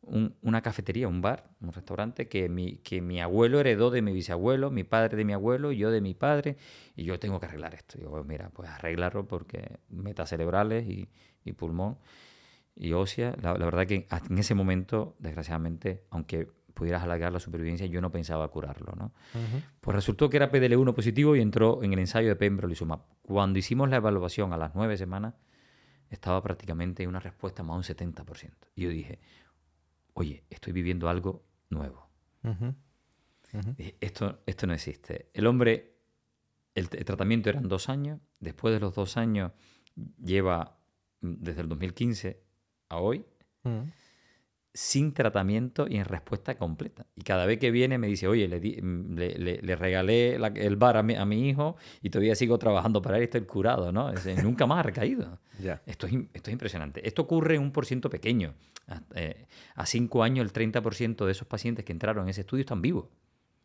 una 0.02 0.62
cafetería, 0.62 1.08
un 1.08 1.22
bar, 1.22 1.50
un 1.60 1.74
restaurante 1.74 2.28
que 2.28 2.48
mi, 2.48 2.78
que 2.78 3.02
mi 3.02 3.20
abuelo 3.20 3.60
heredó 3.60 3.92
de 3.92 4.02
mi 4.02 4.14
bisabuelo, 4.14 4.72
mi 4.72 4.84
padre 4.84 5.18
de 5.18 5.26
mi 5.26 5.34
abuelo, 5.34 5.72
yo 5.72 5.92
de 5.92 6.00
mi 6.00 6.14
padre, 6.14 6.58
y 6.96 7.04
yo 7.04 7.20
tengo 7.20 7.40
que 7.40 7.48
arreglar 7.48 7.74
esto. 7.74 7.98
Y 7.98 8.04
yo, 8.04 8.24
mira, 8.24 8.50
pues 8.52 8.70
arreglarlo 8.70 9.28
porque 9.28 9.80
metas 9.90 10.30
cerebrales 10.30 10.88
y, 10.88 11.10
y 11.44 11.52
pulmón 11.54 11.98
y 12.80 12.94
ósea, 12.94 13.36
la, 13.42 13.58
la 13.58 13.66
verdad 13.66 13.88
que 13.88 14.08
en 14.30 14.38
ese 14.38 14.54
momento, 14.54 15.16
desgraciadamente, 15.20 16.04
aunque 16.12 16.48
pudieras 16.78 17.04
alargar 17.04 17.34
la 17.34 17.40
supervivencia, 17.40 17.88
yo 17.88 18.02
no 18.02 18.12
pensaba 18.12 18.48
curarlo. 18.50 18.94
¿no? 18.96 19.12
Pues 19.82 19.96
resultó 19.96 20.30
que 20.30 20.38
era 20.38 20.52
PDL1 20.52 20.94
positivo 20.94 21.36
y 21.36 21.42
entró 21.42 21.82
en 21.82 21.92
el 21.92 22.00
ensayo 22.00 22.30
de 22.30 22.36
pembrolizumab. 22.36 23.00
Cuando 23.24 23.58
hicimos 23.58 23.90
la 23.90 23.98
evaluación 23.98 24.54
a 24.54 24.58
las 24.58 24.76
nueve 24.76 24.96
semanas, 24.96 25.34
estaba 26.12 26.42
prácticamente 26.42 27.02
en 27.02 27.10
una 27.10 27.20
respuesta 27.20 27.64
más 27.64 27.88
de 27.88 27.94
un 27.94 27.98
70%. 27.98 28.52
Y 28.76 28.84
yo 28.84 28.90
dije, 28.90 29.20
oye, 30.18 30.44
estoy 30.50 30.74
viviendo 30.74 31.10
algo 31.10 31.46
nuevo. 31.70 32.10
Esto, 34.00 34.42
esto 34.46 34.68
no 34.68 34.74
existe. 34.74 35.30
El 35.34 35.46
hombre, 35.46 35.96
el, 36.74 36.90
tratamiento 36.90 37.50
eran 37.50 37.68
dos 37.68 37.88
años, 37.88 38.20
después 38.40 38.74
de 38.74 38.80
los 38.80 38.96
dos 38.96 39.16
años 39.16 39.52
lleva 40.24 40.80
mm, 41.22 41.34
desde 41.40 41.62
el 41.62 41.70
2015 41.70 42.42
a 42.90 42.98
hoy 42.98 43.26
sin 44.78 45.12
tratamiento 45.12 45.88
y 45.90 45.98
en 45.98 46.06
respuesta 46.06 46.56
completa. 46.56 47.08
Y 47.16 47.24
cada 47.24 47.48
vez 47.48 47.58
que 47.58 47.72
viene 47.72 47.98
me 47.98 48.06
dice, 48.06 48.28
oye, 48.28 48.48
le, 48.48 48.60
le, 48.60 49.76
regalé 49.76 50.36
el 50.36 50.76
bar 50.76 50.98
a 50.98 51.02
mi, 51.02 51.16
a 51.16 51.26
mi, 51.26 51.50
hijo 51.50 51.78
y 52.04 52.12
todavía 52.12 52.36
sigo 52.36 52.60
trabajando 52.60 53.02
para 53.02 53.18
él 53.18 53.24
y 53.24 53.26
estoy 53.26 53.42
curado, 53.42 53.92
¿no? 53.92 54.12
nunca 54.44 54.68
más 54.68 54.82
ha 54.82 54.84
recaído. 54.84 55.40
Esto, 55.88 56.06
es, 56.06 56.14
esto 56.32 56.52
es 56.52 56.54
impresionante. 56.54 57.08
Esto 57.08 57.24
ocurre 57.24 57.56
en 57.56 57.64
un 57.64 57.72
por 57.72 57.88
ciento 57.88 58.12
pequeño. 58.12 58.54
Eh, 59.16 59.48
a, 59.74 59.88
cinco 59.88 60.22
años 60.22 60.46
el 60.46 60.54
30% 60.54 61.26
de 61.26 61.32
esos 61.32 61.48
pacientes 61.48 61.84
que 61.84 61.92
entraron 61.92 62.26
en 62.26 62.30
ese 62.30 62.42
estudio 62.42 62.62
están 62.62 62.80
vivos. 62.84 63.08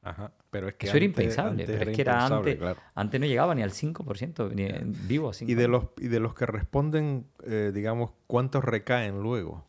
Ajá, 0.01 0.33
pero 0.51 0.69
es 0.69 0.77
que 0.77 0.87
Eso 0.87 0.97
era 0.97 1.05
impensable, 1.05 1.67
pero 1.67 1.91
es 1.91 1.95
que 1.95 2.01
era 2.01 2.25
antes, 2.25 2.59
antes 2.95 3.21
no 3.21 3.27
llegaba 3.27 3.55
ni 3.55 3.63
al 3.63 3.73
5%, 3.73 4.55
ni 4.55 4.67
vivo 5.07 5.29
a 5.29 5.33
5%. 5.33 5.47
¿Y 5.47 5.55
de, 5.55 5.69
los, 5.69 5.89
y 5.99 6.09
de 6.09 6.21
los 6.21 6.35
que 6.35 6.47
responden, 6.47 7.27
eh, 7.45 7.71
digamos, 7.75 8.13
cuántos 8.27 8.65
recaen 8.65 9.21
luego? 9.21 9.67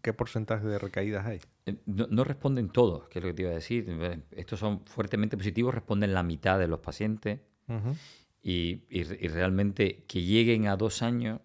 Qué 0.00 0.12
porcentaje 0.12 0.66
de 0.66 0.78
recaídas 0.78 1.26
hay? 1.26 1.40
Eh, 1.66 1.76
no, 1.86 2.24
responden 2.24 2.68
todos, 2.68 3.08
que 3.08 3.18
es 3.18 3.24
lo 3.24 3.30
que 3.30 3.34
te 3.34 3.42
iba 3.42 3.50
a 3.50 3.54
decir. 3.54 4.24
Estos 4.32 4.58
son 4.58 4.84
fuertemente 4.86 5.36
positivos, 5.36 5.74
responden 5.74 6.14
la 6.14 6.22
mitad 6.22 6.58
de 6.58 6.68
los 6.68 6.80
pacientes. 6.80 7.40
y, 8.42 8.82
realmente 9.28 10.04
que 10.06 10.22
lleguen 10.22 10.66
a 10.66 10.76
dos 10.76 11.02
años 11.02 11.40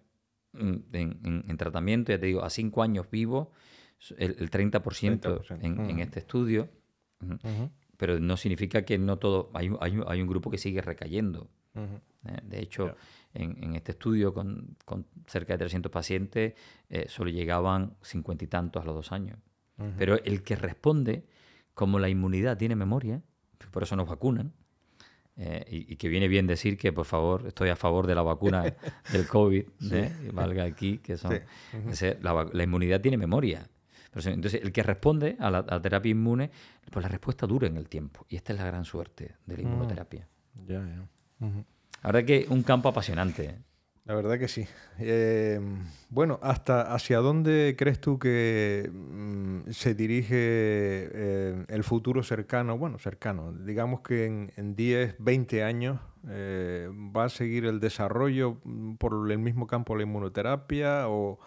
mm, 0.52 0.74
en, 0.92 1.56
tratamiento, 1.56 2.12
ya 2.12 2.18
te 2.18 2.26
digo, 2.26 2.42
a 2.42 2.50
cinco 2.50 2.82
años 2.82 3.06
vivo, 3.10 3.52
el, 4.16 4.50
30%, 4.50 5.60
En, 5.62 6.00
este 6.00 6.20
estudio. 6.20 6.68
Pero 7.96 8.20
no 8.20 8.36
significa 8.36 8.84
que 8.84 8.98
no 8.98 9.18
todo. 9.18 9.50
Hay, 9.54 9.70
hay, 9.80 10.22
un 10.22 10.28
grupo 10.28 10.50
que 10.50 10.58
sigue 10.58 10.80
recayendo. 10.80 11.50
Eh, 11.74 12.40
de 12.44 12.60
hecho, 12.60 12.96
en, 13.38 13.74
este 13.74 13.92
estudio 13.92 14.34
con, 14.34 14.76
cerca 15.26 15.54
de 15.54 15.58
300 15.58 15.90
pacientes, 15.90 16.54
eh, 16.90 17.06
solo 17.08 17.30
llegaban 17.30 17.96
cincuenta 18.02 18.44
y 18.44 18.48
tantos 18.48 18.82
a 18.82 18.86
los 18.86 18.94
dos 18.94 19.12
años. 19.12 19.38
Pero 19.96 20.20
el 20.24 20.42
que 20.42 20.56
responde, 20.56 21.24
como 21.72 22.00
la 22.00 22.08
inmunidad 22.08 22.56
tiene 22.56 22.74
memoria, 22.74 23.22
por 23.70 23.84
eso 23.84 23.94
nos 23.94 24.08
vacunan, 24.08 24.52
eh, 25.36 25.64
y, 25.68 25.94
que 25.94 26.08
viene 26.08 26.26
bien 26.26 26.48
decir 26.48 26.76
que, 26.76 26.92
por 26.92 27.04
favor, 27.04 27.46
estoy 27.46 27.68
a 27.68 27.76
favor 27.76 28.08
de 28.08 28.16
la 28.16 28.22
vacuna 28.22 28.64
del 29.12 29.28
COVID, 29.28 29.64
¿eh? 29.92 30.30
valga 30.32 30.64
aquí, 30.64 30.98
que 30.98 31.16
son, 31.16 31.40
la, 32.20 32.64
inmunidad 32.64 33.00
tiene 33.00 33.16
memoria. 33.16 33.68
Entonces, 34.06 34.54
el 34.54 34.72
que 34.72 34.82
responde 34.82 35.36
a 35.38 35.48
la, 35.48 35.80
terapia 35.80 36.10
inmune, 36.10 36.50
pues 36.90 37.04
la 37.04 37.08
respuesta 37.08 37.46
dura 37.46 37.68
en 37.68 37.76
el 37.76 37.88
tiempo. 37.88 38.26
Y 38.28 38.34
esta 38.34 38.52
es 38.52 38.58
la 38.58 38.66
gran 38.66 38.84
suerte 38.84 39.36
de 39.46 39.56
la 39.56 39.62
mm. 39.62 39.66
inmunoterapia. 39.66 40.26
Ya, 40.66 40.84
ya. 40.84 41.54
La 42.02 42.12
verdad 42.12 42.26
que 42.26 42.46
un 42.48 42.62
campo 42.62 42.88
apasionante. 42.88 43.44
¿eh? 43.44 43.58
La 44.04 44.14
verdad 44.14 44.38
que 44.38 44.48
sí. 44.48 44.66
Eh, 44.98 45.60
bueno, 46.08 46.38
¿hasta 46.42 46.94
hacia 46.94 47.18
dónde 47.18 47.74
crees 47.76 48.00
tú 48.00 48.18
que 48.18 48.90
mm, 48.92 49.70
se 49.70 49.94
dirige 49.94 50.36
eh, 50.36 51.64
el 51.68 51.84
futuro 51.84 52.22
cercano? 52.22 52.78
Bueno, 52.78 52.98
cercano. 52.98 53.52
Digamos 53.52 54.00
que 54.00 54.50
en, 54.56 54.76
10, 54.76 55.16
20 55.18 55.62
años 55.62 56.00
va 56.24 57.24
a 57.24 57.28
seguir 57.28 57.64
el 57.64 57.80
desarrollo 57.80 58.58
mm, 58.64 58.94
por 58.94 59.30
el 59.30 59.38
mismo 59.38 59.66
campo 59.66 59.92
de 59.94 59.98
la 59.98 60.02
inmunoterapia 60.04 61.08
o, 61.08 61.38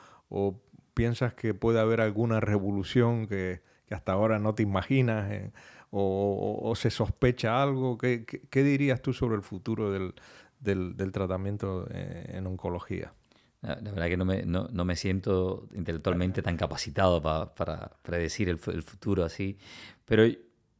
piensas 0.93 1.33
que 1.33 1.53
puede 1.53 1.79
haber 1.79 2.01
alguna 2.01 2.41
revolución 2.41 3.25
que, 3.25 3.61
hasta 3.89 4.11
ahora 4.13 4.39
no 4.39 4.55
te 4.55 4.63
imaginas 4.63 5.51
eh, 5.91 5.97
o, 5.97 6.73
se 6.75 6.89
sospecha 6.89 7.61
algo. 7.61 7.97
¿Qué, 7.97 8.63
dirías 8.63 9.01
tú 9.01 9.13
sobre 9.13 9.35
el 9.35 9.41
futuro 9.41 9.91
del, 9.91 11.11
tratamiento 11.11 11.87
eh, 11.91 12.31
en 12.33 12.47
oncología? 12.47 13.13
La, 13.61 13.75
verdad 13.75 14.07
que 14.07 14.17
no 14.17 14.25
me, 14.25 14.43
no, 14.43 14.85
me 14.85 14.95
siento 14.95 15.67
intelectualmente 15.73 16.41
tan 16.41 16.57
capacitado 16.57 17.21
para 17.21 17.91
predecir 18.01 18.49
el, 18.49 18.57
futuro 18.57 19.23
así, 19.23 19.57
pero 20.05 20.23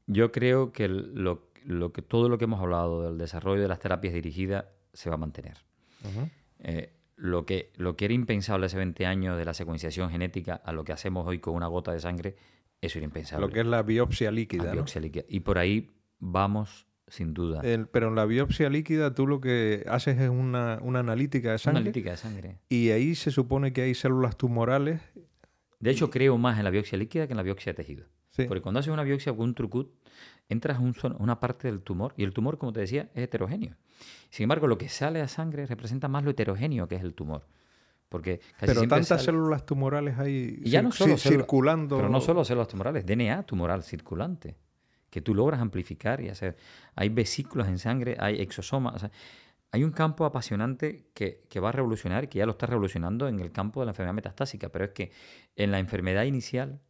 yo 0.08 0.32
creo 0.32 0.72
que, 0.72 0.88
lo, 0.88 1.52
que 1.94 2.02
todo 2.02 2.28
lo 2.28 2.38
que 2.40 2.46
hemos 2.46 2.60
hablado 2.60 3.04
del 3.04 3.20
desarrollo 3.20 3.62
de 3.62 3.68
las 3.68 3.80
terapias 3.80 4.14
dirigidas 4.14 4.66
se 4.94 5.10
va 5.10 5.16
a 5.16 5.20
mantener. 5.20 5.58
Eh, 6.60 6.92
lo, 7.18 7.46
que, 7.46 7.72
lo 7.76 7.96
que 7.96 8.06
era 8.06 8.16
impensable 8.16 8.66
hace 8.66 8.78
20 8.78 9.06
años 9.06 9.38
de 9.38 9.46
la 9.46 9.54
secuenciación 9.54 10.10
genética 10.10 10.56
a 10.56 10.72
lo 10.72 10.84
que 10.84 10.92
hacemos 10.92 11.28
hoy 11.28 11.38
con 11.38 11.54
una 11.54 11.68
gota 11.68 11.92
de 11.92 12.00
sangre, 12.00 12.36
eso 12.82 12.98
era 12.98 13.06
impensable. 13.06 13.46
Lo 13.46 13.54
que 13.54 13.62
es 13.62 13.66
la 13.66 13.84
biopsia 13.84 14.32
líquida. 14.32 14.72
biopsia 14.72 15.00
líquida. 15.00 15.24
Y 15.30 15.42
por 15.42 15.58
ahí 15.58 15.92
vamos 16.20 16.88
sin 17.08 17.34
duda. 17.34 17.62
pero 17.92 18.08
en 18.08 18.16
la 18.16 18.26
biopsia 18.26 18.70
líquida 18.70 19.14
tú 19.14 19.28
lo 19.28 19.42
que 19.42 19.84
haces 19.88 20.20
es 20.20 20.30
una, 20.30 20.76
analítica 20.76 21.52
de 21.52 21.58
sangre. 21.58 21.72
Una 21.72 21.80
analítica 21.80 22.12
de 22.12 22.18
sangre. 22.18 22.58
Y 22.70 22.90
ahí 22.90 23.16
se 23.16 23.32
supone 23.32 23.74
que 23.74 23.82
hay 23.82 23.94
células 23.94 24.38
tumorales. 24.38 25.02
De 25.80 25.92
hecho, 25.92 26.10
creo 26.10 26.38
más 26.38 26.58
en 26.58 26.64
la 26.64 26.70
biopsia 26.70 26.98
líquida 26.98 27.28
que 27.28 27.34
en 27.34 27.38
la 27.38 27.44
biopsia 27.44 27.74
de 27.74 27.78
tejido. 27.78 28.06
Porque 28.48 28.62
cuando 28.62 28.80
haces 28.80 28.94
una 28.94 29.04
biopsia 29.04 29.34
con 29.34 29.50
un 29.50 29.56
trucut, 29.56 29.92
entras 30.48 30.78
a 30.78 31.08
una 31.20 31.40
parte 31.40 31.68
del 31.68 31.82
tumor 31.82 32.14
y 32.18 32.24
el 32.24 32.34
tumor, 32.34 32.58
como 32.58 32.72
te 32.72 32.80
decía, 32.80 33.10
es 33.14 33.24
heterogéneo. 33.24 33.76
Sin 34.30 34.46
embargo, 34.46 34.68
lo 34.68 34.78
que 34.78 34.90
sale 34.90 35.22
a 35.22 35.28
sangre 35.28 35.66
representa 35.66 36.08
más 36.08 36.24
lo 36.24 36.32
heterogéneo 36.32 36.88
que 36.88 36.96
es 36.96 37.04
el 37.04 37.14
tumor. 37.14 37.46
Porque 38.12 38.42
pero 38.60 38.86
tantas 38.90 39.24
células 39.24 39.66
tumorales 39.66 40.20
hay 40.20 40.62
ya 40.66 40.82
no 40.82 40.92
solo 40.92 41.16
circulando. 41.18 41.96
Pero 41.96 42.10
no 42.10 42.20
solo 42.20 42.44
células 42.44 42.68
tumorales, 42.68 43.06
DNA 43.06 43.44
tumoral 43.44 43.84
circulante 43.84 44.58
que 45.10 45.22
tú 45.22 45.34
logras 45.34 45.62
amplificar 45.62 46.20
y 46.20 46.28
hacer. 46.28 46.58
Hay 46.96 47.08
vesículas 47.08 47.70
en 47.70 47.80
sangre, 47.80 48.18
hay 48.20 48.42
exosomas. 48.42 49.10
hay 49.72 49.84
un 49.86 49.92
campo 49.92 50.26
apasionante 50.26 51.06
que, 51.14 51.60
va 51.62 51.70
a 51.70 51.72
revolucionar, 51.72 52.28
que 52.28 52.40
ya 52.40 52.46
lo 52.46 52.52
está 52.52 52.66
revolucionando 52.66 53.30
en 53.30 53.40
el 53.40 53.54
campo 53.54 53.80
de 53.80 53.86
la 53.86 53.92
enfermedad 53.92 54.16
metastásica, 54.16 54.68
pero 54.68 54.84
es 54.84 54.92
que 54.92 55.12
en 55.56 55.72
la 55.72 55.80
enfermedad 55.80 56.24
inicial 56.24 56.82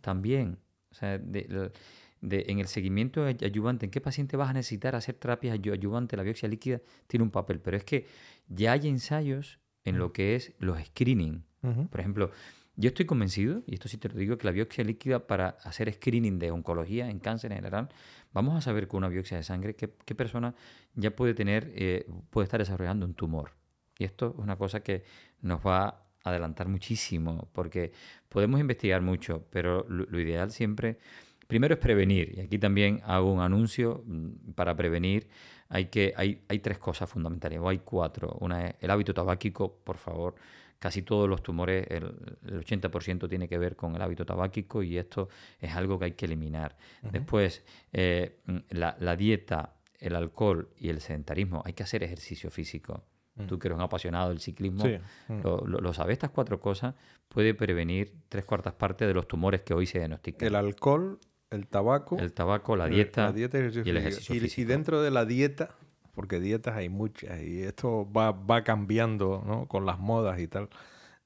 también, 0.00 0.58
o 0.92 0.94
sea, 0.94 1.14
en 1.14 2.58
el 2.58 2.66
seguimiento 2.68 3.24
ayudante, 3.24 3.86
¿en 3.86 3.90
qué 3.90 4.00
paciente 4.00 4.36
vas 4.36 4.50
a 4.50 4.52
necesitar 4.52 4.94
hacer 4.94 5.16
terapias 5.16 5.54
ayudantes? 5.54 6.16
La 6.16 6.22
biopsia 6.22 6.48
líquida 6.48 6.80
tiene 7.08 7.24
un 7.24 7.30
papel, 7.30 7.58
pero 7.58 7.76
es 7.76 7.84
que 7.84 8.06
ya 8.46 8.72
hay 8.72 8.86
ensayos 8.86 9.58
en 9.84 9.98
lo 9.98 10.12
que 10.12 10.36
es 10.36 10.52
los 10.58 10.78
screening. 10.82 11.44
Por 11.90 12.00
ejemplo, 12.00 12.30
yo 12.76 12.88
estoy 12.88 13.06
convencido, 13.06 13.62
y 13.66 13.74
esto 13.74 13.88
sí 13.88 13.98
te 13.98 14.08
lo 14.08 14.16
digo, 14.16 14.38
que 14.38 14.46
la 14.46 14.52
biopsia 14.52 14.82
líquida 14.82 15.26
para 15.26 15.50
hacer 15.62 15.92
screening 15.92 16.38
de 16.38 16.50
oncología 16.50 17.08
en 17.10 17.18
cáncer 17.18 17.52
en 17.52 17.58
general, 17.58 17.88
vamos 18.32 18.56
a 18.56 18.60
saber 18.60 18.88
con 18.88 18.98
una 18.98 19.08
biopsia 19.08 19.36
de 19.36 19.42
sangre 19.42 19.76
qué, 19.76 20.14
persona 20.14 20.54
ya 20.94 21.14
puede 21.14 21.34
tener, 21.34 21.70
eh, 21.74 22.06
puede 22.30 22.44
estar 22.44 22.60
desarrollando 22.60 23.04
un 23.04 23.14
tumor. 23.14 23.52
Y 23.98 24.04
esto 24.04 24.34
es 24.36 24.42
una 24.42 24.56
cosa 24.56 24.80
que 24.80 25.04
nos 25.42 25.60
va 25.60 25.86
a 26.24 26.30
adelantar 26.30 26.68
muchísimo, 26.68 27.48
porque 27.52 27.92
podemos 28.28 28.58
investigar 28.58 29.02
mucho, 29.02 29.46
pero 29.50 29.84
lo, 29.88 30.18
ideal 30.18 30.50
siempre, 30.50 30.98
primero 31.46 31.74
es 31.74 31.80
prevenir. 31.80 32.32
Y 32.36 32.40
aquí 32.40 32.58
también 32.58 33.00
hago 33.04 33.32
un 33.32 33.40
anuncio 33.40 34.02
mm, 34.06 34.52
para 34.54 34.74
prevenir. 34.74 35.28
Hay, 35.74 35.86
que, 35.86 36.12
hay, 36.16 36.42
hay 36.48 36.58
tres 36.58 36.78
cosas 36.78 37.08
fundamentales, 37.08 37.58
o 37.58 37.68
hay 37.68 37.78
cuatro. 37.78 38.36
Una 38.40 38.66
es 38.66 38.74
el 38.80 38.90
hábito 38.90 39.14
tabáquico, 39.14 39.78
por 39.82 39.96
favor 39.96 40.34
casi 40.82 41.02
todos 41.02 41.28
los 41.28 41.44
tumores, 41.44 41.86
el, 41.90 42.12
80% 42.44 43.28
tiene 43.28 43.46
que 43.46 43.56
ver 43.56 43.76
con 43.76 43.94
el 43.94 44.02
hábito 44.02 44.26
tabáquico 44.26 44.82
y 44.82 44.98
esto 44.98 45.28
es 45.60 45.72
algo 45.76 45.96
que 45.96 46.06
hay 46.06 46.12
que 46.12 46.26
eliminar. 46.26 46.76
Después, 47.02 47.64
eh, 47.92 48.40
la, 48.70 49.16
dieta, 49.16 49.76
el 50.00 50.16
alcohol 50.16 50.70
y 50.76 50.88
el 50.88 51.00
sedentarismo, 51.00 51.62
hay 51.64 51.74
que 51.74 51.84
hacer 51.84 52.02
ejercicio 52.02 52.50
físico. 52.50 53.04
Mm. 53.36 53.46
Tú 53.46 53.60
que 53.60 53.68
eres 53.68 53.76
un 53.76 53.82
apasionado 53.82 54.30
del 54.30 54.40
ciclismo, 54.40 54.84
mm. 55.28 55.42
lo, 55.44 55.92
sabes, 55.92 56.14
estas 56.14 56.30
cuatro 56.30 56.60
cosas 56.60 56.96
puede 57.28 57.54
prevenir 57.54 58.16
tres 58.28 58.44
cuartas 58.44 58.72
partes 58.72 59.06
de 59.06 59.14
los 59.14 59.28
tumores 59.28 59.60
que 59.60 59.74
hoy 59.74 59.86
se 59.86 59.98
diagnostican. 59.98 60.48
El 60.48 60.56
alcohol, 60.56 61.20
el 61.52 61.66
tabaco, 61.66 62.18
el 62.18 62.32
tabaco, 62.32 62.76
la 62.76 62.88
dieta, 62.88 63.32
y 63.36 63.42
el 63.42 63.96
ejercicio 63.96 64.34
físico. 64.34 64.60
Y 64.62 64.64
dentro 64.64 65.02
de 65.02 65.10
la 65.10 65.24
dieta, 65.24 65.70
porque 66.14 66.40
dietas 66.40 66.76
hay 66.76 66.88
muchas 66.88 67.40
y 67.42 67.62
esto 67.62 68.10
va, 68.10 68.32
va 68.32 68.64
cambiando 68.64 69.42
¿no? 69.46 69.66
con 69.66 69.86
las 69.86 69.98
modas 69.98 70.40
y 70.40 70.48
tal. 70.48 70.68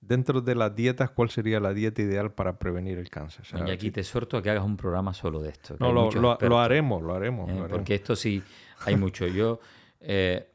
Dentro 0.00 0.40
de 0.40 0.54
las 0.54 0.76
dietas, 0.76 1.10
¿cuál 1.10 1.30
sería 1.30 1.58
la 1.58 1.72
dieta 1.72 2.02
ideal 2.02 2.32
para 2.32 2.58
prevenir 2.58 2.98
el 2.98 3.10
cáncer? 3.10 3.44
y 3.66 3.70
aquí 3.70 3.90
te 3.90 4.00
exhorto 4.00 4.36
a 4.36 4.42
que 4.42 4.50
hagas 4.50 4.64
un 4.64 4.76
programa 4.76 5.14
solo 5.14 5.40
de 5.40 5.50
esto. 5.50 5.76
No, 5.80 5.92
lo, 5.92 6.10
lo, 6.10 6.58
haremos, 6.60 7.02
lo 7.02 7.14
haremos, 7.14 7.50
Porque 7.68 7.96
esto 7.96 8.14
sí, 8.14 8.42
hay 8.84 8.94
mucho. 8.94 9.26
Yo, 9.26 9.58
eh, 10.00 10.46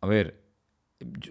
a 0.00 0.06
ver, 0.06 0.40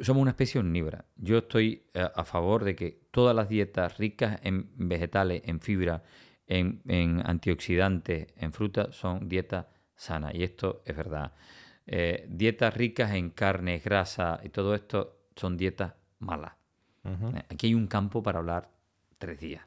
somos 0.02 0.22
una 0.22 0.32
especie 0.32 0.60
omnívora. 0.60 1.06
Yo 1.16 1.40
estoy 1.40 1.84
a, 1.96 2.06
a, 2.06 2.26
favor 2.26 2.64
de 2.64 2.76
que 2.76 3.00
todas 3.10 3.36
las 3.36 3.50
dietas 3.50 3.98
ricas 3.98 4.40
en 4.44 4.70
vegetales, 4.76 5.42
en 5.46 5.60
fibra, 5.62 6.04
en, 6.48 6.82
en 6.88 7.22
antioxidantes, 7.26 8.28
en 8.38 8.54
fruta, 8.54 8.92
son 8.92 9.28
dietas 9.28 9.66
sana. 9.96 10.32
Y 10.34 10.44
esto 10.44 10.82
es 10.86 10.96
verdad. 10.96 11.34
Eh, 11.88 12.26
dietas 12.30 12.74
ricas 12.74 13.14
en 13.14 13.30
carne, 13.30 13.80
grasa 13.80 14.40
y 14.44 14.50
todo 14.50 14.76
esto 14.76 15.28
son 15.36 15.58
dietas 15.58 15.94
malas. 16.20 16.54
Eh, 17.04 17.44
aquí 17.50 17.68
hay 17.68 17.76
un 17.76 17.88
campo 17.88 18.24
para 18.24 18.40
hablar 18.40 18.72
tres 19.18 19.40
días. 19.40 19.64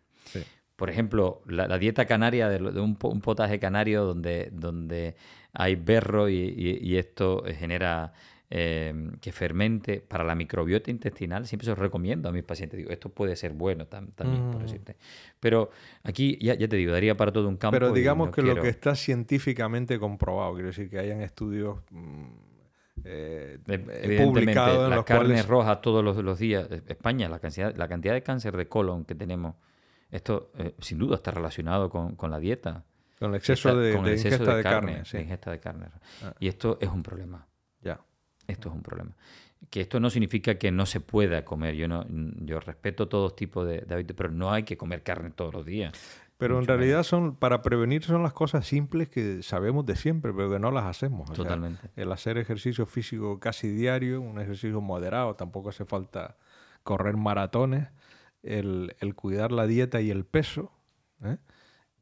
Por 0.75 0.91
ejemplo, 0.91 1.43
la, 1.47 1.79
dieta 1.79 2.07
canaria 2.07 2.49
de, 2.49 2.81
un, 2.81 2.97
potaje 2.97 3.59
canario 3.59 4.05
donde, 4.05 4.49
donde 4.53 5.17
hay 5.53 5.75
berro 5.75 6.29
y 6.29 6.97
esto 6.97 7.43
genera 7.47 8.13
Em, 8.51 9.19
que 9.21 9.31
fermente 9.31 10.01
para 10.01 10.25
la 10.25 10.35
microbiota 10.35 10.91
intestinal, 10.91 11.47
siempre 11.47 11.67
se 11.67 11.71
lo 11.71 11.75
recomiendo 11.75 12.31
a 12.31 12.33
mis 12.33 12.45
pacientes. 12.45 12.79
Digo, 12.79 12.91
esto 12.91 13.11
puede 13.11 13.37
ser 13.37 13.53
bueno 13.53 13.87
también, 13.87 14.51
por 14.51 14.63
mm. 14.63 14.63
decirte. 14.63 14.97
Pero 15.39 15.71
aquí, 16.03 16.39
ya, 16.41 16.57
te 16.57 16.77
digo, 16.77 16.93
daría 16.93 17.15
para 17.15 17.31
todo 17.31 17.47
un 17.47 17.59
campo. 17.59 17.75
Pero 17.75 17.93
digamos 17.93 18.31
que 18.31 18.41
lo 18.41 18.59
que 18.63 18.71
está 18.71 18.95
científicamente 18.95 19.99
comprobado, 19.99 20.55
quiero 20.55 20.69
decir 20.69 20.89
que 20.89 20.99
hayan 20.99 21.21
estudios. 21.21 21.81
Mm, 21.91 22.25
eh, 23.05 23.59
Evidentemente, 23.67 24.55
la 24.55 25.05
carne 25.05 25.43
roja 25.43 25.83
todos 25.83 26.03
los, 26.03 26.39
días. 26.39 26.71
España, 26.87 27.29
la 27.29 27.41
cantidad, 27.41 27.77
la 27.77 27.87
cantidad 27.87 28.15
de 28.15 28.23
cáncer 28.23 28.57
de 28.57 28.67
colon 28.67 29.05
que 29.05 29.15
tenemos, 29.15 29.57
esto 30.11 30.53
eh, 30.57 30.75
sin 30.79 30.97
duda 30.99 31.17
está 31.17 31.33
relacionado 31.33 31.91
con, 31.91 32.31
la 32.31 32.39
dieta. 32.39 32.87
Con 33.19 33.33
el 33.33 33.37
exceso 33.37 33.77
de, 33.77 33.93
ingesta 33.93 34.57
de, 34.57 34.63
carne. 34.63 35.03
ingesta 35.13 35.51
de 35.51 35.61
carne. 35.61 35.89
Ah. 36.25 36.33
Y 36.41 36.49
esto 36.49 36.79
es 36.81 36.89
un 36.89 37.03
problema. 37.03 37.47
Esto 38.49 38.71
es 38.71 38.75
un 38.75 38.83
problema. 38.83 39.13
Que 39.71 39.83
esto 39.83 40.01
no 40.01 40.11
significa 40.11 40.57
que 40.57 40.73
no 40.73 40.87
se 40.87 41.01
pueda 41.01 41.45
comer. 41.45 41.75
Yo 41.77 41.87
no, 41.87 42.05
yo 42.09 42.59
respeto 42.61 43.09
todos 43.09 43.37
tipos 43.37 43.67
de, 43.67 43.87
hábitos, 43.91 44.17
pero 44.17 44.31
no 44.31 44.53
hay 44.53 44.65
que 44.65 44.77
comer 44.77 45.03
carne 45.03 45.31
todos 45.31 45.55
los 45.55 45.65
días. 45.65 45.93
Pero 46.39 46.59
en 46.59 46.67
realidad 46.67 47.03
son, 47.03 47.35
para 47.35 47.63
prevenir 47.63 48.05
son 48.05 48.23
las 48.23 48.33
cosas 48.33 48.67
simples 48.67 49.09
que 49.09 49.43
sabemos 49.43 49.85
de 49.85 49.97
siempre, 49.97 50.33
pero 50.33 50.51
que 50.51 50.61
no 50.61 50.71
las 50.71 50.85
hacemos. 50.85 51.33
Totalmente. 51.33 51.91
el 51.97 52.11
hacer 52.13 52.39
ejercicio 52.39 52.87
físico 52.87 53.41
casi 53.41 53.69
diario, 53.69 54.21
un 54.21 54.41
ejercicio 54.41 54.81
moderado, 54.81 55.35
tampoco 55.35 55.71
hace 55.71 55.85
falta 55.85 56.37
correr 56.85 57.17
maratones, 57.17 57.89
el, 58.45 58.95
cuidar 59.17 59.51
la 59.51 59.67
dieta 59.67 60.01
y 60.01 60.11
el 60.11 60.25
peso, 60.25 60.73
¿eh? 61.25 61.39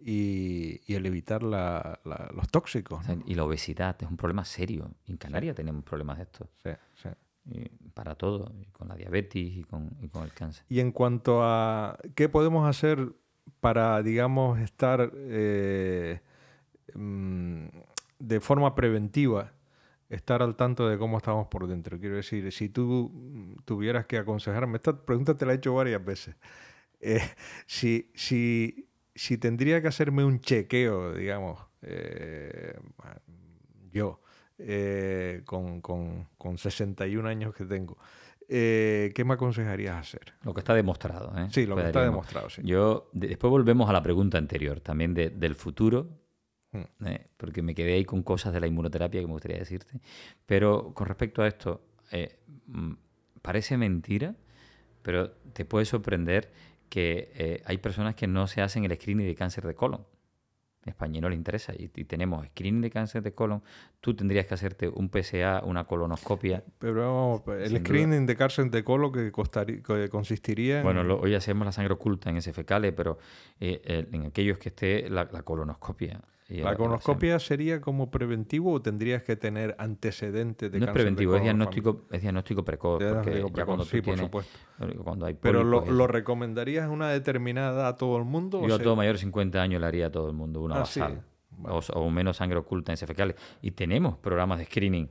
Y, 0.01 0.80
el 0.92 1.07
evitar 1.07 1.42
los 1.42 2.49
tóxicos. 2.51 3.05
y 3.26 3.34
la 3.34 3.44
obesidad 3.44 3.97
es 4.01 4.09
un 4.09 4.16
problema 4.16 4.44
serio. 4.44 4.90
En 5.07 5.16
Canarias 5.16 5.57
tenemos 5.57 5.84
problemas 5.84 6.18
de 6.18 6.24
esto. 6.24 6.49
Sí, 6.62 6.70
sí. 6.94 7.70
para 7.94 8.14
todo, 8.14 8.53
con 8.72 8.88
la 8.88 8.97
diabetes 8.97 9.42
y 9.42 9.64
con, 9.64 9.97
el 10.01 10.32
cáncer. 10.32 10.64
Y 10.68 10.80
en 10.80 10.92
cuanto 10.92 11.42
a 11.42 11.99
qué 12.14 12.28
podemos 12.28 12.68
hacer 12.68 13.12
para, 13.61 14.03
digamos, 14.03 14.59
estar 14.61 15.12
eh, 15.14 16.20
mm, 16.94 17.66
de 18.18 18.40
forma 18.40 18.74
preventiva, 18.74 19.53
estar 20.09 20.42
al 20.42 20.57
tanto 20.57 20.88
de 20.88 20.99
cómo 20.99 21.18
estamos 21.18 21.49
por 21.49 21.66
dentro. 21.66 21.99
Quiero 21.99 22.16
decir, 22.16 22.51
si 22.53 22.68
tú 22.68 23.57
tuvieras 23.64 24.07
que 24.07 24.18
aconsejarme, 24.18 24.76
esta 24.76 25.05
pregunta 25.05 25.36
te 25.36 25.47
la 25.47 25.53
he 25.53 25.57
hecho 25.57 25.74
varias 25.74 26.05
veces. 26.05 26.36
Eh, 27.01 27.20
si, 27.66 28.11
si 28.14 28.86
si 29.16 29.38
tendría 29.38 29.80
que 29.80 29.88
hacerme 29.88 30.24
un 30.24 30.40
chequeo, 30.40 31.14
digamos, 31.14 31.58
eh, 31.82 32.78
yo, 33.90 34.20
eh, 34.58 35.42
con, 35.44 35.80
con, 35.80 36.28
con, 36.36 36.58
61 36.58 37.26
años 37.28 37.54
que 37.54 37.64
tengo, 37.64 37.96
eh, 38.48 39.12
¿qué 39.14 39.24
me 39.24 39.34
aconsejarías 39.34 39.96
hacer? 39.96 40.34
Lo 40.42 40.52
que 40.52 40.60
está 40.60 40.74
demostrado. 40.74 41.32
¿eh? 41.38 41.48
Sí, 41.50 41.66
lo 41.66 41.76
que 41.76 41.86
está 41.86 42.04
demostrado, 42.04 42.50
sí. 42.50 42.62
Yo, 42.64 43.08
después 43.12 43.50
volvemos 43.50 43.88
a 43.88 43.92
la 43.92 44.02
pregunta 44.02 44.38
anterior, 44.38 44.80
también 44.80 45.14
del 45.14 45.54
futuro, 45.54 46.08
hmm. 46.72 47.06
porque 47.38 47.62
me 47.62 47.74
quedé 47.74 47.94
ahí 47.94 48.04
con 48.04 48.22
cosas 48.22 48.52
de 48.52 48.60
la 48.60 48.66
inmunoterapia 48.66 49.20
que 49.20 49.26
me 49.26 49.32
gustaría 49.32 49.58
decirte. 49.58 50.00
Pero 50.44 50.92
con 50.92 51.06
respecto 51.06 51.42
a 51.42 51.48
esto, 51.48 51.82
mm, 52.66 52.92
parece 53.40 53.78
mentira, 53.78 54.36
pero 55.02 55.30
te 55.52 55.64
puede 55.64 55.86
sorprender 55.86 56.52
que 56.89 57.32
eh, 57.34 57.62
hay 57.64 57.78
personas 57.78 58.14
que 58.14 58.26
no 58.26 58.47
se 58.47 58.62
hacen 58.62 58.84
el 58.84 58.95
screening 58.95 59.26
de 59.26 59.34
cáncer 59.34 59.66
de 59.66 59.74
colon. 59.74 60.05
En 60.84 60.91
España 60.91 61.20
no 61.20 61.28
le 61.28 61.34
interesa. 61.34 61.72
Y, 61.76 61.89
tenemos 61.89 62.47
screening 62.47 62.80
de 62.80 62.91
cáncer 62.91 63.22
de 63.22 63.32
colon. 63.32 63.62
Tú 64.01 64.14
tendrías 64.14 64.47
que 64.47 64.55
hacerte 64.55 64.89
un 64.89 65.11
PSA, 65.11 65.62
una 65.64 65.84
colonoscopia. 65.84 66.62
Pero 66.78 67.43
el 67.59 67.78
screening 67.78 68.24
de 68.24 68.37
cáncer 68.37 68.70
de 68.70 68.84
colon 68.84 69.12
que, 69.12 69.32
consistiría 70.09 70.78
en... 70.78 70.84
Bueno, 70.84 71.16
hoy 71.16 71.34
hacemos 71.34 71.64
la 71.64 71.72
sangre 71.72 71.95
oculta 71.95 72.30
en 72.30 72.37
ese 72.37 72.53
fecale, 72.53 72.93
pero 72.93 73.18
eh, 73.59 74.07
en 74.12 74.26
aquellos 74.26 74.59
que 74.59 74.68
esté 74.68 75.11
la 75.11 75.26
colonoscopia. 75.43 76.20
¿La 76.49 76.76
colonoscopia 76.76 77.40
sería 77.40 77.80
como 77.80 78.11
preventivo 78.11 78.72
o 78.72 78.80
tendrías 78.80 79.24
que 79.24 79.34
tener 79.34 79.74
antecedentes 79.78 80.70
de 80.70 80.78
no 80.78 80.86
es 80.86 80.92
preventivo, 80.92 81.34
es 81.34 81.42
diagnóstico, 81.42 82.07
es 82.12 82.22
diagnóstico 82.22 82.64
precoz. 82.64 83.03
Ya 83.03 83.64
cuando 83.64 83.84
sí, 83.84 84.01
por 84.01 84.16
supuesto. 84.16 84.59
Cuando 85.03 85.26
hay 85.26 85.34
Pero 85.34 85.64
lo, 85.64 86.07
recomendarías 86.07 86.84
en 86.84 86.90
una 86.92 87.11
determinada 87.11 87.88
a 87.88 87.97
todo 87.97 88.16
el 88.16 88.24
mundo? 88.24 88.66
Yo 88.66 88.76
a 88.76 88.78
todo 88.78 88.94
mayor 88.94 89.14
de 89.14 89.20
50 89.20 89.61
años 89.61 89.80
le 89.80 89.86
haría 89.88 90.07
a 90.07 90.11
todo 90.11 90.28
el 90.28 90.34
mundo 90.34 90.61
una 90.61 90.76
ah, 90.76 90.80
basal. 90.80 91.24
O, 91.94 92.11
menos 92.11 92.36
sangre 92.36 92.59
oculta 92.59 92.92
en 92.92 92.99
fecales. 92.99 93.34
Y 93.61 93.72
tenemos 93.72 94.16
programas 94.18 94.59
de 94.59 94.66
screening 94.66 95.11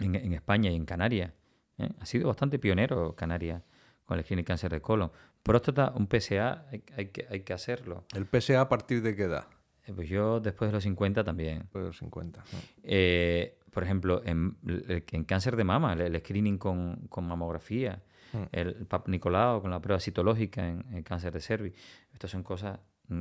en, 0.00 0.34
España 0.34 0.70
y 0.70 0.76
en 0.76 0.84
Canarias. 0.84 1.32
¿eh? 1.78 1.88
Ha 1.98 2.04
sido 2.04 2.28
bastante 2.28 2.58
pionero 2.58 3.14
Canarias 3.14 3.62
con 4.04 4.18
el 4.18 4.24
screening 4.24 4.44
cáncer 4.44 4.70
de 4.72 4.82
colon. 4.82 5.10
Próstata, 5.42 5.92
un 5.96 6.08
PSA, 6.08 6.66
hay, 6.70 7.06
que, 7.06 7.26
hay 7.30 7.40
que 7.40 7.52
hacerlo. 7.54 8.04
¿El 8.14 8.26
PSA 8.26 8.60
a 8.60 8.68
partir 8.68 9.02
de 9.02 9.16
qué 9.16 9.24
edad? 9.24 9.46
Eh, 9.86 9.92
pues 9.94 10.08
yo 10.08 10.40
después 10.40 10.70
de 10.70 10.74
los 10.74 10.82
50 10.82 11.24
también. 11.24 11.60
Después 11.60 11.82
de 11.82 11.88
los 11.88 11.98
50. 11.98 12.44
Eh, 12.84 13.58
por 13.70 13.82
ejemplo, 13.82 14.22
en, 14.24 14.56
en, 14.66 15.24
cáncer 15.24 15.56
de 15.56 15.64
mama, 15.64 15.94
el, 15.94 16.18
screening 16.20 16.58
con, 16.58 17.06
con 17.08 17.26
mamografía, 17.26 18.02
mm. 18.32 18.42
el 18.52 18.86
PAP 18.86 19.08
Nicolau 19.08 19.62
con 19.62 19.70
la 19.70 19.80
prueba 19.80 19.98
citológica 19.98 20.68
en, 20.68 21.02
cáncer 21.02 21.32
de 21.32 21.40
cervix. 21.40 21.78
Estas 22.12 22.30
son 22.30 22.42
cosas 22.42 22.78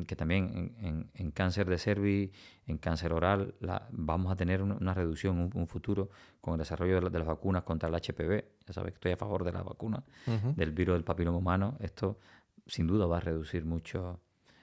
que 0.08 0.16
también 0.16 0.74
en, 0.80 1.10
en, 1.14 1.32
cáncer 1.32 1.68
de 1.68 1.78
cervix, 1.78 2.38
en 2.66 2.78
cáncer 2.78 3.12
oral, 3.12 3.56
la, 3.60 3.88
vamos 3.92 4.32
a 4.32 4.36
tener 4.36 4.62
una, 4.62 4.94
reducción, 4.94 5.50
un, 5.54 5.68
futuro 5.68 6.10
con 6.40 6.54
el 6.54 6.60
desarrollo 6.60 7.02
de, 7.02 7.20
las 7.20 7.28
vacunas 7.28 7.64
contra 7.64 7.90
el 7.90 7.96
HPV. 7.96 8.46
Ya 8.68 8.74
sabes 8.74 8.92
que 8.92 8.96
estoy 8.96 9.12
a 9.12 9.18
favor 9.18 9.44
de 9.44 9.52
la 9.52 9.64
vacuna, 9.64 10.04
del 10.56 10.72
virus 10.72 10.96
del 10.96 11.04
papiloma 11.04 11.38
humano. 11.38 11.78
Esto 11.80 12.20
sin 12.68 12.88
duda 12.88 13.06
va 13.06 13.18
a 13.18 13.22
reducir 13.22 13.66
mucho 13.66 14.20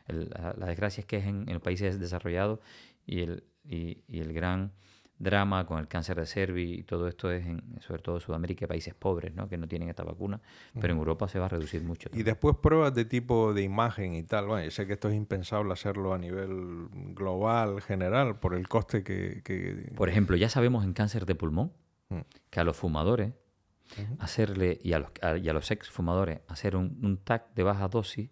la, 0.08 0.66
desgracia 0.66 1.00
es 1.02 1.06
que 1.06 1.18
es 1.18 1.26
en, 1.26 1.46
los 1.46 1.62
países 1.62 1.98
desarrollados 2.00 2.60
y 3.06 3.20
el, 3.20 3.44
y, 3.64 4.02
el 4.08 4.32
gran 4.32 4.72
drama 5.18 5.66
con 5.66 5.80
el 5.80 5.88
cáncer 5.88 6.16
de 6.20 6.26
cervix 6.26 6.78
y 6.78 6.82
todo 6.84 7.08
esto 7.08 7.30
es 7.32 7.44
en, 7.44 7.62
sobre 7.80 8.02
todo 8.02 8.16
en 8.16 8.20
Sudamérica 8.20 8.66
y 8.66 8.68
países 8.68 8.94
pobres 8.94 9.34
¿no? 9.34 9.48
que 9.48 9.58
no 9.58 9.66
tienen 9.66 9.88
esta 9.88 10.04
vacuna, 10.04 10.40
pero 10.80 10.92
en 10.92 10.98
Europa 10.98 11.26
se 11.28 11.40
va 11.40 11.46
a 11.46 11.48
reducir 11.48 11.82
mucho. 11.82 12.08
Y 12.12 12.22
después 12.22 12.56
pruebas 12.56 12.94
de 12.94 13.04
tipo 13.04 13.52
de 13.52 13.62
imagen 13.62 14.14
y 14.14 14.22
tal. 14.22 14.46
Bueno, 14.46 14.64
yo 14.64 14.70
sé 14.70 14.86
que 14.86 14.92
esto 14.92 15.08
es 15.08 15.14
impensable 15.14 15.72
hacerlo 15.72 16.14
a 16.14 16.18
nivel 16.18 16.88
global, 17.14 17.82
general, 17.82 18.38
por 18.38 18.54
el 18.54 18.68
coste 18.68 19.02
que... 19.02 19.92
Por 19.96 20.08
ejemplo, 20.08 20.36
ya 20.36 20.48
sabemos 20.48 20.84
en 20.84 20.92
cáncer 20.92 21.26
de 21.26 21.34
pulmón 21.34 21.72
mm. 22.10 22.20
que 22.50 22.60
a 22.60 22.64
los 22.64 22.76
fumadores 22.76 23.32
hacerle 24.18 24.78
y 24.82 24.92
a 24.92 24.98
los, 24.98 25.10
y 25.42 25.48
a 25.48 25.52
los 25.52 25.70
ex 25.70 25.88
fumadores 25.90 26.40
hacer 26.46 26.76
un, 26.76 26.98
un 27.02 27.16
TAC 27.18 27.54
de 27.54 27.62
baja 27.62 27.88
dosis 27.88 28.30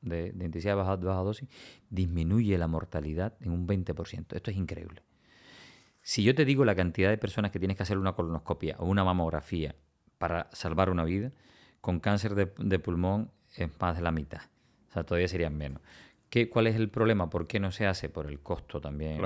de, 0.00 0.28
intensidad 0.28 0.72
de 0.72 0.76
baja, 0.76 0.96
dosis, 0.96 1.48
disminuye 1.90 2.56
la 2.58 2.66
mortalidad 2.66 3.34
en 3.40 3.52
un 3.52 3.66
20%. 3.66 4.34
Esto 4.34 4.50
es 4.50 4.56
increíble. 4.56 5.02
Si 6.02 6.22
yo 6.22 6.34
te 6.34 6.44
digo 6.44 6.64
la 6.64 6.74
cantidad 6.74 7.10
de 7.10 7.18
personas 7.18 7.50
que 7.50 7.58
tienes 7.58 7.76
que 7.76 7.82
hacer 7.82 7.98
una 7.98 8.14
colonoscopia 8.14 8.76
o 8.78 8.86
una 8.86 9.04
mamografía 9.04 9.74
para 10.18 10.48
salvar 10.52 10.90
una 10.90 11.04
vida, 11.04 11.32
con 11.80 12.00
cáncer 12.00 12.34
de, 12.34 12.78
pulmón 12.78 13.30
es 13.54 13.68
más 13.80 13.96
de 13.96 14.02
la 14.02 14.10
mitad. 14.10 14.42
O 14.88 14.92
sea, 14.92 15.04
todavía 15.04 15.28
serían 15.28 15.56
menos. 15.56 15.82
¿Qué, 16.30 16.50
¿Cuál 16.50 16.66
es 16.66 16.76
el 16.76 16.90
problema? 16.90 17.30
¿Por 17.30 17.46
qué 17.46 17.58
no 17.60 17.72
se 17.72 17.86
hace? 17.86 18.08
Por 18.08 18.26
el 18.26 18.40
costo 18.40 18.80
también. 18.80 19.20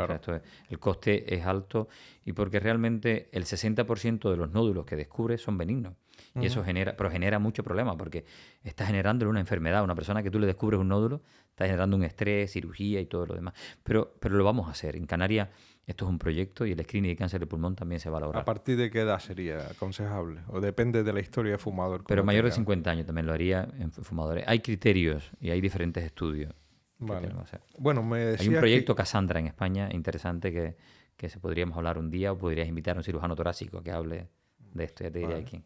el 0.68 0.78
coste 0.78 1.34
es 1.34 1.44
alto 1.44 1.88
y 2.24 2.32
porque 2.32 2.60
realmente 2.60 3.28
el 3.32 3.44
60% 3.44 4.30
de 4.30 4.36
los 4.36 4.50
nódulos 4.50 4.84
que 4.84 4.96
descubre 4.96 5.38
son 5.38 5.58
benignos. 5.58 5.94
Y 6.34 6.46
eso 6.46 6.64
genera, 6.64 6.96
pero 6.96 7.10
genera 7.10 7.38
mucho 7.38 7.62
problema 7.62 7.96
porque 7.96 8.24
está 8.62 8.86
generando 8.86 9.28
una 9.28 9.40
enfermedad. 9.40 9.84
Una 9.84 9.94
persona 9.94 10.22
que 10.22 10.30
tú 10.30 10.38
le 10.38 10.46
descubres 10.46 10.80
un 10.80 10.88
nódulo, 10.88 11.22
está 11.50 11.66
generando 11.66 11.96
un 11.96 12.04
estrés, 12.04 12.52
cirugía 12.52 13.00
y 13.00 13.06
todo 13.06 13.26
lo 13.26 13.34
demás. 13.34 13.54
Pero, 13.82 14.14
pero 14.18 14.36
lo 14.36 14.44
vamos 14.44 14.68
a 14.68 14.70
hacer. 14.70 14.96
En 14.96 15.06
Canarias 15.06 15.48
esto 15.86 16.04
es 16.04 16.10
un 16.10 16.18
proyecto 16.18 16.64
y 16.64 16.72
el 16.72 16.82
screening 16.82 17.10
de 17.10 17.16
cáncer 17.16 17.40
de 17.40 17.46
pulmón 17.46 17.74
también 17.74 18.00
se 18.00 18.08
va 18.08 18.18
a 18.18 18.20
lograr. 18.20 18.42
¿A 18.42 18.44
partir 18.44 18.76
de 18.76 18.90
qué 18.90 19.00
edad 19.00 19.18
sería 19.18 19.70
aconsejable? 19.70 20.40
¿O 20.48 20.60
depende 20.60 21.02
de 21.02 21.12
la 21.12 21.20
historia 21.20 21.52
de 21.52 21.58
fumador? 21.58 22.04
Pero 22.06 22.22
mayor 22.22 22.44
de 22.44 22.52
50 22.52 22.88
años 22.88 23.06
también 23.06 23.26
lo 23.26 23.32
haría 23.32 23.68
en 23.78 23.90
fumadores. 23.90 24.44
Hay 24.46 24.60
criterios 24.60 25.30
y 25.40 25.50
hay 25.50 25.60
diferentes 25.60 26.04
estudios. 26.04 26.54
Bueno, 27.78 28.04
me 28.04 28.36
Hay 28.38 28.48
un 28.48 28.54
proyecto 28.54 28.94
Cassandra 28.94 29.40
en 29.40 29.48
España 29.48 29.88
interesante 29.92 30.52
que, 30.52 30.76
que 31.16 31.28
se 31.28 31.40
podríamos 31.40 31.76
hablar 31.76 31.98
un 31.98 32.10
día 32.10 32.30
o 32.30 32.38
podrías 32.38 32.68
invitar 32.68 32.96
a 32.96 33.00
un 33.00 33.04
cirujano 33.04 33.34
torácico 33.34 33.82
que 33.82 33.90
hable 33.90 34.28
de 34.72 34.84
esto, 34.84 35.02
ya 35.02 35.10
te 35.10 35.18
diría 35.18 35.44
quién 35.44 35.64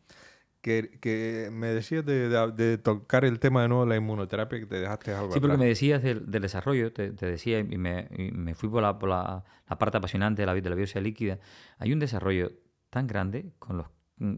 que, 0.66 1.48
me 1.52 1.68
decías 1.68 2.04
de, 2.04 2.78
tocar 2.82 3.24
el 3.24 3.38
tema 3.38 3.62
de 3.62 3.68
nuevo 3.68 3.84
de 3.84 3.90
la 3.90 3.96
inmunoterapia 3.96 4.58
que 4.58 4.66
te 4.66 4.80
dejaste 4.80 5.14
algo. 5.14 5.32
Sí, 5.32 5.38
porque 5.38 5.56
me 5.56 5.66
decías 5.66 6.02
del, 6.02 6.28
desarrollo, 6.28 6.92
te, 6.92 7.12
decía, 7.12 7.60
y 7.60 7.78
me, 7.78 8.08
me 8.32 8.54
fui 8.54 8.68
por, 8.68 8.82
la, 8.82 8.98
por 8.98 9.08
la, 9.08 9.44
parte 9.78 9.98
apasionante 9.98 10.42
de 10.42 10.46
la, 10.46 10.54
de 10.54 10.68
la 10.68 10.74
biopsia 10.74 11.00
líquida. 11.00 11.38
Hay 11.78 11.92
un 11.92 12.00
desarrollo 12.00 12.50
tan 12.90 13.06
grande 13.06 13.52
con, 13.60 13.76
los, 13.76 13.86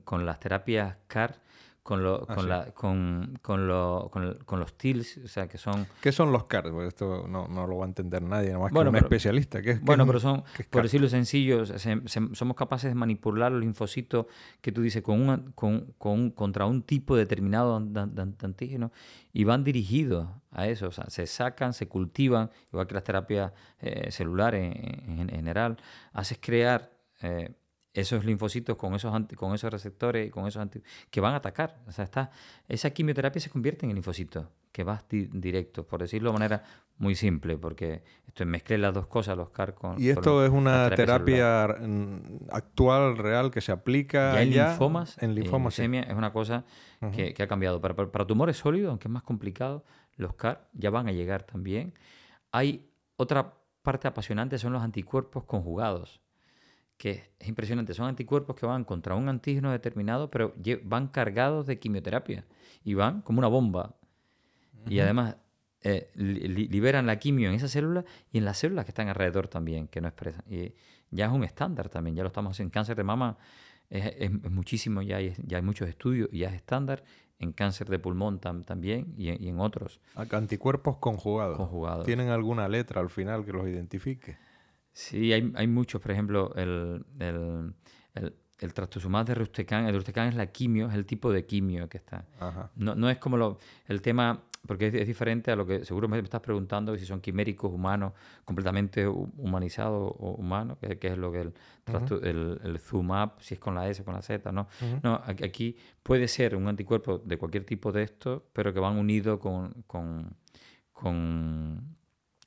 con 0.05 0.27
las 0.27 0.39
terapias 0.39 0.99
CAR 1.07 1.41
con, 1.89 2.03
lo, 2.03 2.27
ah, 2.29 2.35
con, 2.35 2.49
la, 2.51 2.67
con, 2.73 3.39
con, 3.41 3.67
lo, 3.67 4.11
con, 4.11 4.61
los 4.61 4.77
TILs, 4.77 5.21
o 5.25 5.27
sea, 5.27 5.49
que 5.49 5.57
son... 5.57 5.87
¿Qué 6.03 6.13
son 6.13 6.33
los 6.33 6.45
CAR? 6.45 6.67
esto 6.87 7.27
no, 7.27 7.49
no, 7.49 7.67
lo 7.67 7.79
va 7.79 7.87
a 7.87 7.89
entender 7.89 8.21
nadie, 8.21 8.55
más 8.59 8.71
que 8.71 8.79
un 8.79 8.95
especialista. 8.95 9.63
¿Qué, 9.63 9.79
bueno, 9.81 10.07
pero 10.07 10.21
son, 10.21 10.45
por 10.69 10.83
decirlo 10.83 11.09
sencillo, 11.09 11.65
somos 11.65 12.57
capaces 12.59 12.91
de 12.91 12.95
manipular 12.95 13.51
los 13.53 13.63
linfocitos 13.63 14.27
que 14.61 14.71
tú 14.71 14.83
dices 14.83 15.03
con, 15.03 15.19
una, 15.19 15.43
con, 15.55 15.95
con 15.97 16.29
contra 16.33 16.67
un 16.67 16.83
tipo 16.83 17.17
determinado 17.17 17.81
de, 17.81 18.23
antígeno 18.43 18.93
y 19.33 19.45
van 19.45 19.65
dirigidos 19.65 20.29
a 20.51 20.67
eso, 20.69 20.89
o 20.89 20.93
sea, 20.93 21.09
se 21.09 21.27
sacan, 21.27 21.73
se 21.73 21.89
cultivan, 21.89 22.51
igual 22.71 22.87
que 22.87 22.97
las 22.97 23.05
terapias 23.05 23.53
eh, 23.81 24.11
celulares 24.11 24.77
en, 24.77 25.31
general, 25.31 25.79
haces 26.13 26.37
crear... 26.39 26.91
Eh, 27.23 27.55
esos 28.01 28.25
linfocitos 28.25 28.77
con 28.77 28.95
esos, 28.95 29.13
con 29.37 29.55
esos 29.55 29.73
receptores 29.73 30.29
y 30.29 30.31
con 30.31 30.47
esos 30.47 30.67
que 31.11 31.21
van 31.21 31.35
a 31.35 31.37
atacar. 31.39 31.79
O 31.87 31.93
sea, 31.93 32.05
está, 32.05 32.31
esa 32.69 32.91
quimioterapia 32.91 33.41
se 33.41 33.51
convierte 33.51 33.87
en 33.87 33.95
linfocitos 33.95 34.47
que 34.71 34.85
vas 34.85 35.05
directo, 35.09 35.85
por 35.87 36.01
decirlo 36.01 36.31
de 36.31 36.39
manera 36.39 36.63
muy 36.99 37.17
simple, 37.17 37.57
porque 37.57 38.05
esto 38.27 38.47
mezclé 38.47 38.79
las 38.79 38.95
dos 38.95 39.09
cosas, 39.09 39.37
los 39.37 39.51
CAR 39.51 39.75
con... 39.75 40.01
¿Y 40.01 40.11
esto 40.11 40.45
es 40.45 40.51
una 40.51 40.91
terapia, 40.91 41.65
actual, 42.53 43.19
real, 43.19 43.51
que 43.51 43.61
se 43.61 43.73
aplica 43.73 44.35
ya 44.35 44.43
en 44.43 44.51
linfomas? 44.51 45.21
En 45.21 45.35
linfomas, 45.35 45.79
Es 45.79 46.15
una 46.15 46.33
cosa 46.33 46.65
que, 47.13 47.35
ha 47.37 47.49
cambiado. 47.49 47.81
Para, 47.81 47.95
para, 47.95 48.27
tumores 48.27 48.57
sólidos, 48.57 48.91
aunque 48.91 49.09
es 49.09 49.13
más 49.13 49.25
complicado, 49.25 49.85
los 50.17 50.35
CAR 50.35 50.69
ya 50.73 50.91
van 50.91 51.09
a 51.09 51.13
llegar 51.13 51.43
también. 51.43 51.95
Hay 52.53 52.89
otra 53.17 53.55
parte 53.83 54.07
apasionante, 54.07 54.59
son 54.59 54.73
los 54.73 54.83
anticuerpos 54.83 55.45
conjugados 55.45 56.21
que 56.99 57.31
es 57.39 57.49
impresionante. 57.49 57.95
Son 57.95 58.07
anticuerpos 58.07 58.57
que 58.57 58.67
van 58.67 58.85
contra 58.85 59.15
un 59.15 59.29
antígeno 59.29 59.71
determinado, 59.71 60.31
pero 60.31 60.55
van 60.83 61.09
cargados 61.09 61.67
de 61.67 61.79
quimioterapia 61.79 62.45
y 62.85 62.95
van 62.95 63.23
como 63.23 63.39
una 63.39 63.49
bomba. 63.49 63.95
Y 64.87 65.01
además 65.01 65.37
eh, 65.83 66.11
liberan 66.15 67.07
la 67.07 67.19
quimio 67.19 67.49
en 67.49 67.55
esas 67.55 67.71
células 67.71 68.05
y 68.33 68.39
en 68.39 68.45
las 68.45 68.59
células 68.59 68.85
que 68.85 68.91
están 68.91 69.09
alrededor 69.09 69.49
también, 69.49 69.87
que 69.87 70.01
no 70.01 70.09
expresan. 70.09 70.43
Y 70.51 70.75
ya 71.11 71.27
es 71.27 71.33
un 71.33 71.45
estándar 71.45 71.89
también, 71.89 72.17
ya 72.17 72.23
lo 72.23 72.29
estamos 72.29 72.51
haciendo. 72.51 72.69
En 72.69 72.73
cáncer 72.73 72.97
de 72.97 73.05
mama 73.05 73.39
es, 73.89 74.31
muchísimo, 74.51 75.01
ya 75.01 75.17
hay, 75.17 75.35
ya 75.45 75.59
hay 75.59 75.63
muchos 75.63 75.89
estudios 75.89 76.29
y 76.33 76.41
ya 76.41 76.49
es 76.49 76.55
estándar. 76.55 77.05
En 77.41 77.53
cáncer 77.53 77.89
de 77.89 78.01
pulmón 78.01 78.41
también 78.41 79.15
y 79.17 79.29
en, 79.29 79.61
otros. 79.61 80.01
Anticuerpos 80.17 80.97
conjugados. 80.97 81.57
conjugados. 81.57 82.05
¿Tienen 82.05 82.31
alguna 82.31 82.67
letra 82.69 83.01
al 83.01 83.11
final 83.11 83.45
que 83.45 83.53
los 83.53 83.69
identifique? 83.69 84.37
Sí, 84.93 85.33
hay, 85.33 85.53
hay 85.55 85.67
muchos, 85.67 86.01
por 86.01 86.11
ejemplo, 86.11 86.53
el, 86.57 87.05
el, 87.19 87.75
el, 88.15 88.35
el 88.61 88.75
trastuzumab 88.75 89.27
de 89.27 89.35
Rustecan, 89.35 89.87
el 89.87 89.95
Rustecan 89.95 90.29
es 90.29 90.35
la 90.35 90.47
quimio, 90.47 90.89
es 90.89 90.95
el 90.95 91.07
tipo 91.07 91.33
de 91.33 91.47
quimio 91.47 91.89
que 91.89 91.99
está. 91.99 92.25
No, 92.75 92.95
no 92.95 93.09
es 93.09 93.19
como 93.19 93.37
lo, 93.37 93.59
el 93.87 94.03
tema, 94.03 94.43
porque 94.67 94.89
es, 94.89 95.07
diferente 95.07 95.53
a 95.53 95.57
lo 95.57 95.65
que 95.65 95.85
seguro 95.85 96.09
me 96.09 96.19
estás 96.19 96.41
preguntando, 96.41 96.97
si 96.97 97.07
son 97.07 97.21
quiméricos 97.21 97.73
humanos, 97.73 98.15
completamente 98.45 99.07
humanizados 99.07 100.13
o 100.19 100.33
humanos, 100.33 100.79
que, 100.79 101.07
es 101.07 101.17
lo 101.17 101.31
que 101.31 101.43
el, 101.43 101.55
el, 102.23 102.61
el, 102.65 102.79
Zumab, 102.81 103.41
si 103.41 103.55
es 103.55 103.61
con 103.61 103.75
la 103.77 103.89
S, 103.89 104.03
con 104.03 104.15
la 104.15 104.23
Z, 104.23 104.51
¿no? 104.51 104.67
No, 105.03 105.23
aquí 105.25 105.77
puede 106.03 106.27
ser 106.27 106.57
un 106.57 106.67
anticuerpo 106.67 107.19
de 107.19 107.39
cualquier 107.39 107.65
tipo 107.65 107.93
de 107.93 108.03
esto, 108.03 108.49
pero 108.53 108.75
que 108.75 108.81
van 108.81 108.97
unidos 108.97 109.39
con, 109.39 109.85
con, 109.87 110.37
con, 110.93 111.97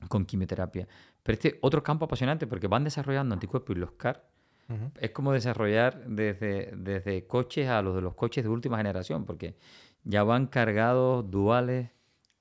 con 0.09 0.25
quimioterapia. 0.25 0.87
Pero 1.23 1.33
este 1.33 1.59
otro 1.61 1.83
campo 1.83 2.05
apasionante 2.05 2.47
porque 2.47 2.67
van 2.67 2.83
desarrollando 2.83 3.33
anticuerpos 3.33 3.75
y 3.75 3.79
los 3.79 3.91
CAR 3.93 4.27
es 4.99 5.11
como 5.11 5.33
desarrollar 5.33 6.05
desde, 6.07 6.71
desde 6.75 7.27
coches 7.27 7.67
a 7.67 7.81
los 7.81 7.95
de 7.95 8.01
los 8.01 8.15
coches 8.15 8.43
de 8.43 8.49
última 8.49 8.77
generación, 8.77 9.25
porque 9.25 9.57
ya 10.03 10.23
van 10.23 10.47
cargados, 10.47 11.29
duales, 11.29 11.89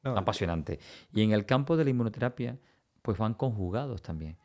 apasionantes. 0.03 0.78
Y 1.12 1.22
en 1.22 1.33
el 1.33 1.45
campo 1.45 1.76
de 1.76 1.85
la 1.85 1.91
inmunoterapia, 1.91 2.59
pues 3.03 3.18
van 3.18 3.35
conjugados 3.35 4.03
también. 4.03 4.37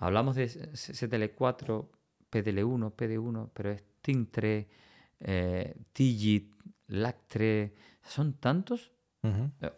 Hablamos 0.00 0.34
de 0.34 0.46
CTL4, 0.46 1.88
PDL1, 2.32 2.94
PD1, 2.96 3.50
pero 3.54 3.70
es 3.70 3.84
TIN3, 4.02 4.66
eh, 5.20 5.76
TIGIT, 5.92 6.52
LAC3, 6.88 7.72
son 8.02 8.34
tantos. 8.34 8.90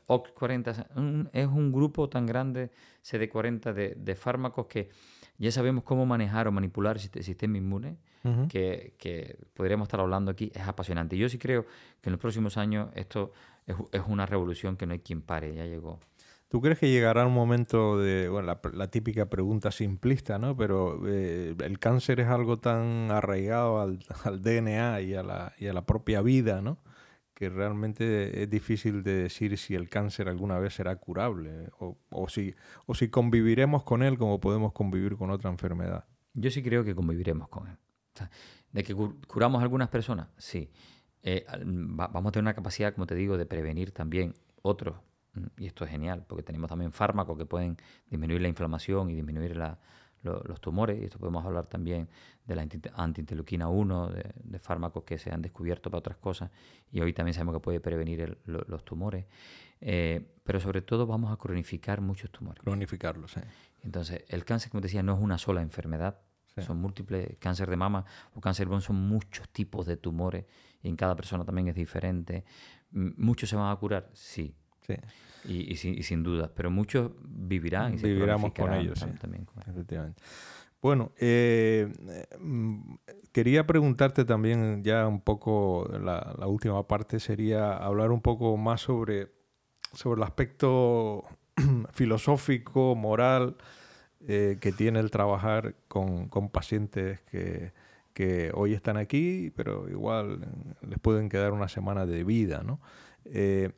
OC40 0.07 1.29
es 1.33 1.47
un 1.47 1.73
grupo 1.73 2.09
tan 2.09 2.27
grande, 2.27 2.71
CD40, 3.05 3.73
de, 3.73 3.95
de, 3.97 4.15
fármacos 4.15 4.67
que 4.67 4.91
ya 5.39 5.51
sabemos 5.51 5.85
cómo 5.85 6.05
manejar 6.07 6.49
o 6.49 6.53
manipular 6.53 6.97
el 6.97 7.25
sistema 7.25 7.57
inmune, 7.57 7.97
que, 8.49 9.39
podríamos 9.55 9.87
estar 9.87 10.01
hablando 10.01 10.31
aquí, 10.31 10.53
es 10.55 10.63
apasionante. 10.69 11.17
Yo 11.17 11.29
sí 11.29 11.39
creo 11.39 11.65
que 12.01 12.11
en 12.11 12.13
los 12.13 12.21
próximos 12.21 12.57
años 12.57 12.91
esto 12.95 13.33
es, 13.67 13.77
es 13.93 14.03
una 14.07 14.27
revolución 14.27 14.77
que 14.77 14.87
no 14.87 14.93
hay 14.93 14.99
quien 14.99 15.23
pare, 15.23 15.55
ya 15.55 15.65
llegó. 15.65 15.99
¿Tú 16.51 16.61
crees 16.61 16.81
que 16.81 16.91
llegará 16.91 17.25
un 17.27 17.33
momento 17.33 17.97
de, 18.01 18.29
bueno, 18.29 18.59
la, 18.73 18.91
típica 18.91 19.27
pregunta 19.27 19.71
simplista, 19.71 20.37
¿no? 20.41 20.57
Pero 20.57 21.01
eh, 21.07 21.55
el 21.59 21.79
cáncer 21.79 22.19
es 22.19 22.27
algo 22.27 22.57
tan 22.57 23.13
arraigado 23.13 23.81
al, 23.81 23.99
DNA 24.43 25.01
y 25.03 25.15
a, 25.15 25.23
la, 25.23 25.53
y 25.59 25.69
a 25.69 25.73
la 25.73 25.87
propia 25.87 26.23
vida, 26.23 26.61
¿no? 26.61 26.79
Que 27.41 27.49
realmente 27.49 28.43
es 28.43 28.51
difícil 28.51 29.03
de 29.03 29.15
decir 29.23 29.57
si 29.57 29.75
el 29.75 29.89
cáncer 29.89 30.29
alguna 30.29 30.59
vez 30.59 30.75
será 30.75 30.95
curable 30.97 31.71
o, 31.79 31.97
o, 32.11 32.29
si, 32.29 32.55
o 32.85 32.95
si 32.95 33.09
conviviremos 33.09 33.83
con 33.83 34.03
él 34.03 34.19
como 34.19 34.41
podemos 34.41 34.75
convivir 34.75 35.17
con 35.17 35.31
otra 35.31 35.51
enfermedad. 35.51 36.05
Yo 36.35 36.51
sí 36.51 36.63
creo 36.63 36.85
que 36.85 36.95
conviviremos 36.95 37.49
con 37.49 37.67
él. 37.69 37.79
¿De 38.73 38.83
que 38.85 38.95
curamos 38.95 39.61
a 39.61 39.63
algunas 39.63 39.89
personas? 39.89 40.29
Sí. 40.37 40.71
Eh, 41.23 41.47
vamos 41.65 42.27
a 42.29 42.33
tener 42.33 42.45
una 42.45 42.53
capacidad, 42.53 42.93
como 42.93 43.07
te 43.07 43.15
digo, 43.15 43.39
de 43.39 43.47
prevenir 43.47 43.91
también 43.93 44.35
otros 44.61 44.97
y 45.59 45.67
esto 45.67 45.85
es 45.85 45.91
genial, 45.91 46.25
porque 46.27 46.43
tenemos 46.43 46.69
también 46.69 46.93
fármacos 46.93 47.39
que 47.39 47.47
pueden 47.47 47.77
disminuir 48.09 48.41
la 48.41 48.49
inflamación 48.49 49.11
y 49.11 49.15
disminuir 49.15 49.57
los 50.23 50.61
tumores. 50.61 51.01
Y 51.01 51.05
esto 51.05 51.19
podemos 51.19 51.45
hablar 51.45 51.67
también 51.67 52.09
de 52.47 52.55
la 52.55 52.63
antiinterleuquina 52.63 53.69
1, 53.69 54.09
de, 54.09 54.59
fármacos 54.59 55.05
que 55.05 55.19
se 55.19 55.31
han 55.31 55.43
descubierto 55.43 55.91
para 55.91 56.01
otras 56.01 56.17
cosas. 56.17 56.51
Y 56.91 57.01
hoy 57.01 57.13
también 57.13 57.35
sabemos 57.35 57.55
que 57.55 57.61
puede 57.61 57.81
prevenir 57.81 58.39
los 58.45 58.85
tumores. 58.85 59.27
Eh, 59.81 60.35
pero 60.45 60.61
sobre 60.61 60.83
todo 60.83 61.07
vamos 61.07 61.33
a 61.33 61.37
cronificar 61.37 62.01
muchos 62.01 62.31
tumores. 62.31 62.63
Cronificarlos, 62.63 63.33
sí. 63.33 63.41
Entonces, 63.83 64.25
el 64.29 64.45
cáncer, 64.45 64.71
como 64.71 64.83
te 64.83 64.89
decía, 64.89 65.03
no 65.03 65.15
es 65.15 65.21
una 65.21 65.39
sola 65.39 65.63
enfermedad. 65.63 66.19
Son 66.59 66.79
múltiples, 66.79 67.39
cáncer 67.39 67.71
de 67.71 67.77
mama 67.77 68.05
o 68.35 68.41
cáncer 68.41 68.69
de 68.69 68.81
son 68.83 68.97
muchos 68.97 69.49
tipos 69.49 69.87
de 69.87 69.97
tumores 69.97 70.45
y 70.83 70.89
en 70.89 70.97
cada 70.97 71.17
persona 71.17 71.45
también 71.45 71.69
es 71.69 71.75
diferente. 71.75 72.45
¿Muchos 72.91 73.49
se 73.49 73.57
van 73.57 73.73
a 73.73 73.77
curar? 73.77 74.11
Sí, 74.13 74.55
y, 75.45 75.77
sin, 75.77 76.23
duda, 76.23 76.51
pero 76.55 76.71
muchos 76.71 77.13
vivirán 77.23 77.95
y 77.95 77.99
se 77.99 78.09
Viviramos 78.09 78.53
con 78.53 78.73
ellos, 78.75 79.05
también, 79.21 79.47
Efectivamente. 79.67 80.23
Bueno, 80.83 81.13
eh, 81.19 81.93
mm, 82.39 82.95
quería 83.33 83.67
preguntarte 83.67 84.25
también 84.25 84.83
ya 84.83 85.07
un 85.07 85.21
poco, 85.21 85.89
la, 86.03 86.35
última 86.47 86.87
parte 86.87 87.21
sería 87.21 87.77
hablar 87.77 88.13
un 88.13 88.23
poco 88.23 88.57
más 88.57 88.81
sobre, 88.81 89.31
sobre 89.93 90.19
el 90.19 90.25
aspecto 90.25 91.25
filosófico, 91.93 92.95
moral, 92.95 93.57
eh, 94.27 94.59
que 94.61 94.73
tiene 94.73 95.01
el 95.01 95.11
trabajar 95.11 95.75
con, 95.89 96.29
pacientes 96.51 97.21
que, 97.31 97.73
que, 98.15 98.51
hoy 98.55 98.73
están 98.73 98.97
aquí, 98.97 99.53
pero 99.55 99.89
igual 99.89 100.47
les 100.87 100.99
pueden 100.99 101.29
quedar 101.29 101.53
una 101.53 101.69
semana 101.69 102.07
de 102.07 102.25
vida, 102.25 102.63
¿no? 102.63 102.81
Eh, 103.27 103.71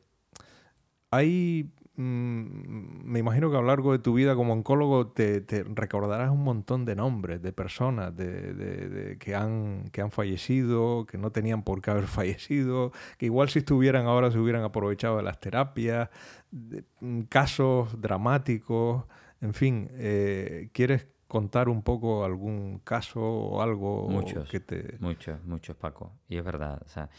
hay, 1.13 1.71
mm, 1.95 3.05
me 3.05 3.19
imagino 3.19 3.51
que 3.51 3.57
a 3.57 3.61
lo 3.61 3.67
largo 3.67 3.91
de 3.91 3.99
tu 3.99 4.15
vida 4.15 4.35
como 4.35 4.53
oncólogo 4.53 5.07
te, 5.07 5.43
recordarás 5.75 6.31
un 6.31 6.43
montón 6.43 6.85
de 6.85 6.95
nombres 6.95 7.41
de 7.41 7.53
personas 7.53 8.15
de, 8.15 9.17
que, 9.19 9.35
han, 9.35 9.89
que 9.91 10.01
han 10.01 10.09
fallecido, 10.09 11.05
que 11.05 11.19
no 11.19 11.31
tenían 11.31 11.63
por 11.63 11.81
qué 11.81 11.91
haber 11.91 12.07
fallecido, 12.07 12.91
que 13.17 13.27
igual 13.27 13.49
si 13.49 13.59
estuvieran 13.59 14.07
ahora 14.07 14.31
se 14.31 14.39
hubieran 14.39 14.63
aprovechado 14.63 15.17
de 15.17 15.23
las 15.23 15.39
terapias, 15.39 16.09
mm, 16.51 17.21
casos 17.23 18.01
dramáticos, 18.01 19.05
en 19.39 19.53
fin, 19.53 19.89
eh, 19.93 20.69
¿quieres 20.73 21.07
contar 21.27 21.69
un 21.69 21.83
poco 21.83 22.25
algún 22.25 22.79
caso 22.79 23.21
o 23.21 23.61
algo 23.61 24.07
muchos, 24.09 24.49
que 24.49 24.59
te... 24.59 24.97
Muchos, 24.99 25.43
muchos, 25.43 25.75
Paco. 25.75 26.13
Y 26.27 26.37
es 26.37 26.43
verdad, 26.43 26.81
o 26.83 26.89
sea 26.89 27.09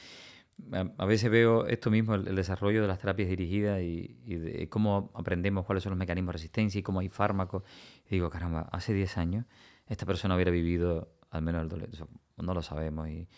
a 0.99 1.05
veces 1.05 1.31
veo 1.31 1.67
esto 1.67 1.91
mismo, 1.91 2.15
el, 2.15 2.35
desarrollo 2.35 2.83
de 2.83 2.89
las 2.89 2.99
terapias 2.99 3.29
dirigidas 3.29 3.81
y, 3.83 4.67
cómo 4.71 5.11
aprendemos 5.15 5.65
cuáles 5.65 5.83
son 5.83 5.91
los 5.91 5.99
mecanismos 5.99 6.33
de 6.33 6.39
resistencia 6.39 6.79
y 6.79 6.83
cómo 6.83 7.01
hay 7.01 7.09
fármacos. 7.09 7.63
Y 8.07 8.17
digo, 8.17 8.31
caramba, 8.31 8.69
hace 8.73 8.95
10 8.95 9.19
años 9.19 9.47
esta 9.87 10.07
persona 10.07 10.35
hubiera 10.35 10.51
vivido 10.51 11.09
al 11.31 11.43
menos 11.43 11.63
el 11.63 11.69
dolor. 11.69 11.89
No 12.37 12.55
lo 12.55 12.63
sabemos. 12.63 13.09
Y, 13.09 13.29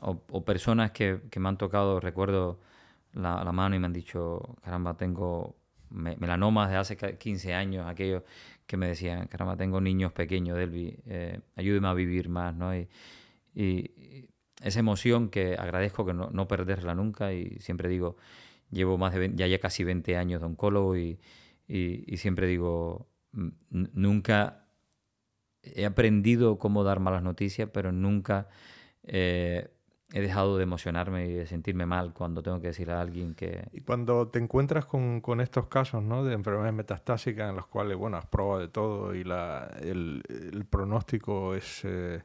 o, 0.00 0.44
personas 0.44 0.90
que, 0.90 1.20
que, 1.30 1.40
me 1.40 1.48
han 1.48 1.56
tocado, 1.56 2.00
recuerdo 2.00 2.60
la, 3.12 3.44
mano 3.52 3.76
y 3.76 3.78
me 3.78 3.86
han 3.86 3.92
dicho, 3.92 4.56
caramba, 4.62 4.96
tengo 4.96 5.56
melanomas 5.90 6.70
de 6.70 6.76
hace 6.76 6.96
15 6.96 7.54
años, 7.54 7.86
aquellos 7.86 8.24
que 8.66 8.76
me 8.76 8.88
decían, 8.88 9.28
caramba, 9.28 9.56
tengo 9.56 9.80
niños 9.80 10.12
pequeños, 10.12 10.56
Delvi, 10.56 10.96
eh, 11.06 11.40
ayúdeme 11.54 11.88
a 11.88 11.94
vivir 11.94 12.28
más, 12.28 12.54
¿no? 12.54 12.72
Esa 14.64 14.80
emoción 14.80 15.28
que 15.28 15.56
agradezco 15.58 16.06
que 16.06 16.14
no, 16.14 16.48
perderla 16.48 16.94
nunca 16.94 17.32
y 17.32 17.58
siempre 17.60 17.88
digo, 17.88 18.16
llevo 18.70 18.96
más 18.96 19.14
de 19.14 19.30
ya, 19.34 19.46
ya 19.46 19.58
casi 19.58 19.84
20 19.84 20.16
años 20.16 20.40
de 20.40 20.46
oncólogo 20.46 20.96
y, 20.96 21.20
y, 21.68 22.16
siempre 22.16 22.46
digo, 22.46 23.06
nunca 23.70 24.66
he 25.62 25.84
aprendido 25.84 26.58
cómo 26.58 26.82
dar 26.82 26.98
malas 26.98 27.22
noticias, 27.22 27.68
pero 27.72 27.92
nunca 27.92 28.48
eh, 29.02 29.68
he 30.14 30.20
dejado 30.22 30.56
de 30.56 30.62
emocionarme 30.62 31.26
y 31.26 31.32
de 31.34 31.46
sentirme 31.46 31.84
mal 31.84 32.14
cuando 32.14 32.42
tengo 32.42 32.60
que 32.60 32.68
decir 32.68 32.90
a 32.90 33.02
alguien 33.02 33.34
que... 33.34 33.68
Y 33.72 33.82
cuando 33.82 34.28
te 34.28 34.38
encuentras 34.38 34.86
con, 34.86 35.20
con 35.20 35.42
estos 35.42 35.66
casos 35.66 36.02
¿no? 36.02 36.24
de 36.24 36.32
enfermedades 36.32 36.74
metastásicas 36.74 37.50
en 37.50 37.56
los 37.56 37.66
cuales, 37.66 37.98
bueno, 37.98 38.16
has 38.16 38.26
probado 38.26 38.60
de 38.60 38.68
todo 38.68 39.14
y 39.14 39.24
la, 39.24 39.70
el, 39.82 40.22
el 40.28 40.64
pronóstico 40.64 41.54
es, 41.54 41.82
eh, 41.84 42.22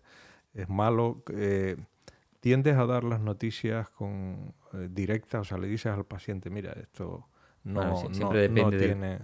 es 0.53 0.69
malo, 0.69 1.23
eh, 1.33 1.75
tiendes 2.39 2.77
a 2.77 2.85
dar 2.85 3.03
las 3.03 3.19
noticias 3.19 3.89
con 3.89 4.53
eh, 4.73 4.87
directas, 4.89 5.41
o 5.41 5.43
sea, 5.43 5.57
le 5.57 5.67
dices 5.67 5.91
al 5.91 6.05
paciente, 6.05 6.49
mira, 6.49 6.71
esto 6.73 7.27
no, 7.63 7.95
siempre 8.13 8.41
depende 8.41 8.77
tiene... 8.77 9.19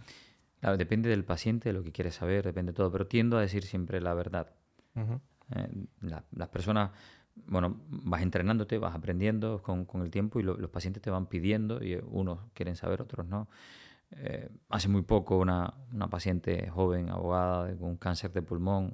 Del, 0.61 0.77
depende 0.77 1.09
del 1.09 1.23
paciente, 1.23 1.69
de 1.69 1.73
lo 1.73 1.83
que 1.83 1.91
quiere 1.91 2.11
saber, 2.11 2.43
depende 2.43 2.71
de 2.71 2.75
todo, 2.75 2.91
pero 2.91 3.05
tiendo 3.07 3.37
a 3.37 3.41
decir 3.41 3.63
siempre 3.63 4.01
la 4.01 4.13
verdad. 4.13 4.51
Eh, 4.95 5.85
las 6.01 6.49
personas, 6.49 6.91
bueno, 7.35 7.81
vas 7.87 8.23
entrenándote, 8.23 8.79
vas 8.79 8.95
aprendiendo 8.95 9.61
con, 9.61 9.87
el 10.01 10.09
tiempo 10.09 10.39
y 10.39 10.43
los 10.43 10.69
pacientes 10.71 11.03
te 11.03 11.11
van 11.11 11.27
pidiendo 11.27 11.83
y 11.83 12.01
unos 12.07 12.39
quieren 12.53 12.75
saber, 12.75 13.01
otros 13.01 13.27
no. 13.27 13.47
Eh, 14.11 14.49
hace 14.69 14.87
muy 14.87 15.03
poco 15.03 15.37
una, 15.37 15.71
una, 15.93 16.09
paciente 16.09 16.67
joven, 16.69 17.09
abogada, 17.09 17.75
con 17.77 17.97
cáncer 17.97 18.31
de 18.31 18.41
pulmón, 18.41 18.93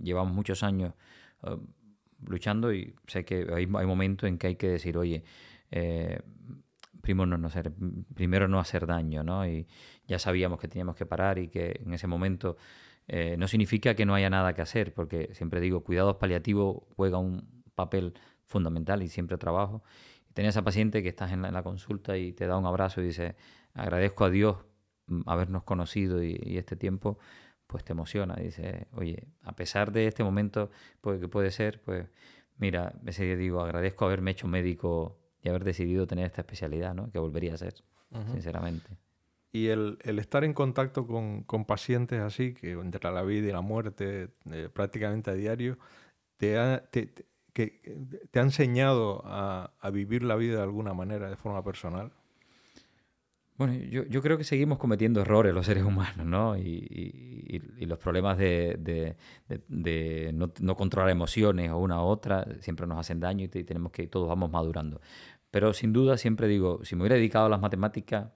llevamos 0.00 0.34
muchos 0.34 0.62
años 0.64 0.94
luchando 2.26 2.72
y 2.72 2.94
sé 3.06 3.24
que 3.24 3.46
hay, 3.52 3.66
momentos 3.66 4.28
en 4.28 4.38
que 4.38 4.48
hay 4.48 4.56
que 4.56 4.68
decir, 4.68 4.96
oye, 4.96 5.24
eh, 5.70 6.20
primero, 7.00 7.38
no, 7.38 7.46
hacer, 7.46 7.72
primero 8.14 8.48
no 8.48 8.60
hacer 8.60 8.86
daño, 8.86 9.22
¿no? 9.22 9.46
Y 9.46 9.66
ya 10.06 10.18
sabíamos 10.18 10.60
que 10.60 10.68
teníamos 10.68 10.96
que 10.96 11.06
parar 11.06 11.38
y 11.38 11.48
que 11.48 11.80
en 11.84 11.94
ese 11.94 12.06
momento 12.06 12.56
eh, 13.08 13.36
no 13.38 13.48
significa 13.48 13.94
que 13.94 14.06
no 14.06 14.14
haya 14.14 14.30
nada 14.30 14.54
que 14.54 14.62
hacer, 14.62 14.94
porque 14.94 15.30
siempre 15.34 15.60
digo, 15.60 15.82
cuidados 15.82 16.16
paliativos 16.16 16.82
juega 16.96 17.18
un 17.18 17.62
papel 17.74 18.14
fundamental 18.46 19.02
y 19.02 19.08
siempre 19.08 19.38
trabajo. 19.38 19.82
Y 20.30 20.32
tenía 20.34 20.50
esa 20.50 20.62
paciente 20.62 21.02
que 21.02 21.08
estás 21.08 21.32
en 21.32 21.42
la, 21.42 21.62
consulta 21.62 22.16
y 22.16 22.32
te 22.32 22.46
da 22.46 22.56
un 22.56 22.66
abrazo 22.66 23.02
y 23.02 23.06
dice, 23.06 23.36
agradezco 23.74 24.24
a 24.24 24.30
Dios 24.30 24.58
mm, 25.06 25.22
habernos 25.26 25.64
conocido 25.64 26.22
y 26.22 26.56
este 26.56 26.76
tiempo 26.76 27.18
pues 27.72 27.84
te 27.84 27.92
emociona. 27.92 28.36
Dice, 28.36 28.86
oye, 28.92 29.26
a 29.42 29.56
pesar 29.56 29.92
de 29.92 30.06
este 30.06 30.22
momento 30.22 30.70
pues, 31.00 31.18
que 31.18 31.26
puede 31.26 31.50
ser, 31.50 31.80
pues 31.80 32.06
mira, 32.58 32.92
ese 33.06 33.24
día 33.24 33.36
digo, 33.36 33.62
agradezco 33.62 34.04
haberme 34.04 34.32
hecho 34.32 34.46
médico 34.46 35.18
y 35.42 35.48
haber 35.48 35.64
decidido 35.64 36.06
tener 36.06 36.26
esta 36.26 36.42
especialidad, 36.42 36.94
¿no? 36.94 37.10
Que 37.10 37.18
volvería 37.18 37.54
a 37.54 37.56
ser, 37.56 37.74
sinceramente. 38.30 38.98
Y 39.50 39.68
el, 39.68 39.98
estar 40.04 40.44
en 40.44 40.52
contacto 40.52 41.06
con, 41.06 41.64
pacientes 41.64 42.20
así, 42.20 42.52
que 42.52 42.72
entre 42.72 43.10
la 43.10 43.22
vida 43.22 43.48
y 43.48 43.52
la 43.52 43.62
muerte 43.62 44.28
eh, 44.50 44.68
prácticamente 44.72 45.30
a 45.30 45.34
diario, 45.34 45.78
te 46.36 46.58
ha, 46.58 46.84
te, 46.90 47.12
que, 47.54 47.80
te 48.30 48.38
ha 48.38 48.42
enseñado 48.42 49.22
a, 49.24 49.72
a 49.80 49.90
vivir 49.90 50.22
la 50.22 50.36
vida 50.36 50.56
de 50.56 50.62
alguna 50.62 50.92
manera, 50.92 51.30
de 51.30 51.36
forma 51.36 51.64
personal. 51.64 52.12
Bueno, 53.66 53.84
yo, 53.84 54.04
yo, 54.04 54.22
creo 54.22 54.36
que 54.36 54.44
seguimos 54.44 54.78
cometiendo 54.78 55.20
errores 55.20 55.54
los 55.54 55.66
seres 55.66 55.84
humanos, 55.84 56.26
¿no? 56.26 56.56
Y, 56.56 57.62
y, 57.78 57.86
los 57.86 57.98
problemas 57.98 58.38
de, 58.38 58.76
de, 58.78 59.16
de, 59.68 60.32
no, 60.32 60.76
controlar 60.76 61.10
emociones 61.10 61.70
o 61.70 61.78
una 61.78 62.02
u 62.02 62.06
otra 62.06 62.46
siempre 62.60 62.86
nos 62.86 62.98
hacen 62.98 63.20
daño 63.20 63.44
y, 63.44 63.48
tenemos 63.48 63.92
que 63.92 64.06
todos 64.08 64.28
vamos 64.28 64.50
madurando. 64.50 65.00
Pero 65.50 65.72
sin 65.74 65.92
duda 65.92 66.16
siempre 66.16 66.48
digo, 66.48 66.80
si 66.84 66.96
me 66.96 67.02
hubiera 67.02 67.16
dedicado 67.16 67.46
a 67.46 67.48
las 67.48 67.60
matemáticas, 67.60 68.30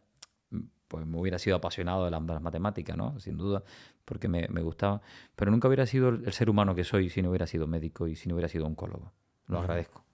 pues 0.86 1.06
me 1.06 1.18
hubiera 1.18 1.38
sido 1.38 1.56
apasionado 1.56 2.04
de 2.04 2.10
las, 2.10 2.22
matemáticas, 2.22 2.96
¿no? 2.96 3.18
Sin 3.18 3.36
duda, 3.36 3.64
porque 4.04 4.28
me, 4.28 4.46
gustaba. 4.62 5.00
Pero 5.34 5.50
nunca 5.50 5.66
hubiera 5.66 5.86
sido 5.86 6.10
el, 6.10 6.32
ser 6.32 6.50
humano 6.50 6.74
que 6.74 6.84
soy 6.84 7.08
si 7.10 7.22
no 7.22 7.30
hubiera 7.30 7.46
sido 7.46 7.66
médico 7.66 8.06
y 8.06 8.14
si 8.14 8.28
no 8.28 8.36
hubiera 8.36 8.48
sido 8.48 8.66
oncólogo. 8.66 9.12
Lo 9.48 9.58
agradezco. 9.58 10.05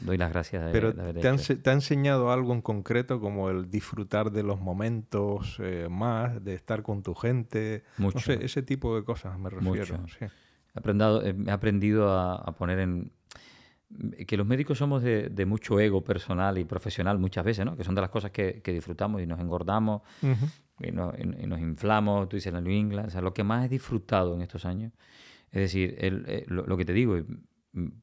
Doy, 0.00 0.18
las 0.18 0.30
gracias. 0.30 0.64
De, 0.64 0.72
Pero 0.72 0.94
te, 0.94 1.28
ha 1.70 1.72
enseñado 1.72 2.32
algo 2.32 2.52
en 2.52 2.62
concreto 2.62 3.20
como 3.20 3.50
el 3.50 3.70
disfrutar 3.70 4.30
de 4.30 4.42
los 4.42 4.60
momentos 4.60 5.58
eh, 5.60 5.88
más, 5.90 6.42
de 6.44 6.54
estar 6.54 6.82
con 6.82 7.02
tu 7.02 7.14
gente. 7.14 7.84
Mucho. 7.98 8.18
No 8.18 8.20
sé, 8.20 8.44
ese 8.44 8.62
tipo 8.62 8.96
de 8.96 9.04
cosas 9.04 9.38
me 9.38 9.50
refiero. 9.50 9.98
Mucho. 9.98 10.16
He, 10.20 10.78
aprendido, 10.78 11.22
he 11.24 11.50
aprendido 11.50 12.18
a 12.18 12.52
poner 12.52 12.78
en, 12.78 13.12
que 14.26 14.36
los 14.36 14.46
médicos 14.46 14.78
somos 14.78 15.02
de, 15.02 15.46
mucho 15.46 15.80
ego 15.80 16.04
personal 16.04 16.58
y 16.58 16.64
profesional 16.64 17.18
muchas 17.18 17.44
veces, 17.44 17.64
¿no? 17.64 17.76
Que 17.76 17.84
son 17.84 17.94
de 17.94 18.02
las 18.02 18.10
cosas 18.10 18.30
que, 18.30 18.60
disfrutamos 18.64 19.22
y 19.22 19.26
nos 19.26 19.40
engordamos 19.40 20.02
y, 20.80 20.92
nos 20.92 21.60
inflamos, 21.60 22.28
tú 22.28 22.36
dices 22.36 22.52
la 22.52 22.60
New 22.60 22.72
England, 22.72 23.08
o 23.08 23.10
sea, 23.10 23.22
lo 23.22 23.32
que 23.32 23.44
más 23.44 23.64
he 23.64 23.68
disfrutado 23.68 24.34
en 24.34 24.42
estos 24.42 24.66
años, 24.66 24.92
es 25.50 25.62
decir, 25.62 25.96
eh, 25.98 26.44
lo, 26.48 26.76
que 26.76 26.84
te 26.84 26.92
digo, 26.92 27.16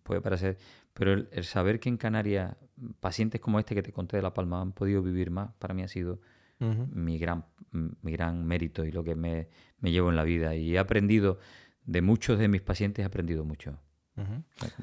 puede 0.01 0.21
parecer, 0.21 0.57
pero 0.95 1.13
el, 1.13 1.43
saber 1.43 1.79
que 1.79 1.89
en 1.89 1.97
Canarias 1.97 2.55
pacientes 3.01 3.41
como 3.41 3.59
este 3.59 3.75
que 3.75 3.83
te 3.83 3.91
conté 3.91 4.15
de 4.15 4.23
La 4.23 4.33
Palma 4.33 4.61
han 4.61 4.71
podido 4.71 5.03
vivir 5.03 5.29
más, 5.29 5.53
para 5.59 5.73
mí 5.73 5.83
ha 5.83 5.87
sido 5.89 6.21
mi, 6.59 7.19
gran, 7.19 7.45
mi 7.71 8.13
gran 8.13 8.45
mérito 8.45 8.85
y 8.85 8.91
lo 8.91 9.03
que 9.03 9.13
me, 9.13 9.49
me 9.79 9.91
llevo 9.91 10.09
en 10.09 10.15
la 10.15 10.23
vida. 10.23 10.55
Y 10.55 10.73
he 10.73 10.79
aprendido, 10.79 11.37
de 11.83 12.01
muchos 12.01 12.39
de 12.39 12.47
mis 12.47 12.61
pacientes 12.61 13.03
he 13.03 13.05
aprendido 13.05 13.43
mucho. 13.43 13.77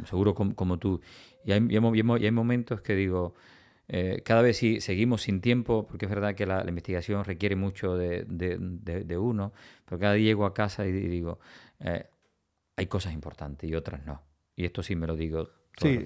Seguro 0.05 0.35
como, 0.35 0.79
tú. 0.79 1.01
Y 1.47 1.53
hay, 1.53 1.67
hay, 1.71 2.31
momentos 2.31 2.83
que 2.83 2.95
digo, 2.95 3.35
eh, 3.89 4.21
cada 4.23 4.43
vez 4.43 4.59
si 4.59 4.83
seguimos 4.83 5.23
sin 5.23 5.41
tiempo, 5.41 5.87
porque 5.87 6.05
es 6.05 6.11
verdad 6.11 6.35
que 6.35 6.45
la, 6.45 6.63
investigación 6.69 7.25
requiere 7.25 7.57
mucho 7.57 7.97
de, 7.97 8.27
de, 8.27 9.19
uno, 9.19 9.55
pero 9.87 9.99
cada 9.99 10.13
día 10.13 10.27
llego 10.27 10.45
a 10.45 10.53
casa 10.53 10.87
y, 10.87 10.93
digo, 10.93 11.41
eh, 11.81 12.05
hay 12.77 12.87
cosas 12.87 13.15
importantes 13.15 13.71
y 13.71 13.75
otras 13.75 14.05
no. 14.05 14.21
Y 14.55 14.67
esto 14.67 14.83
sí 14.83 14.95
me 14.95 15.07
lo 15.07 15.17
digo. 15.17 15.62
Sí, 15.79 15.99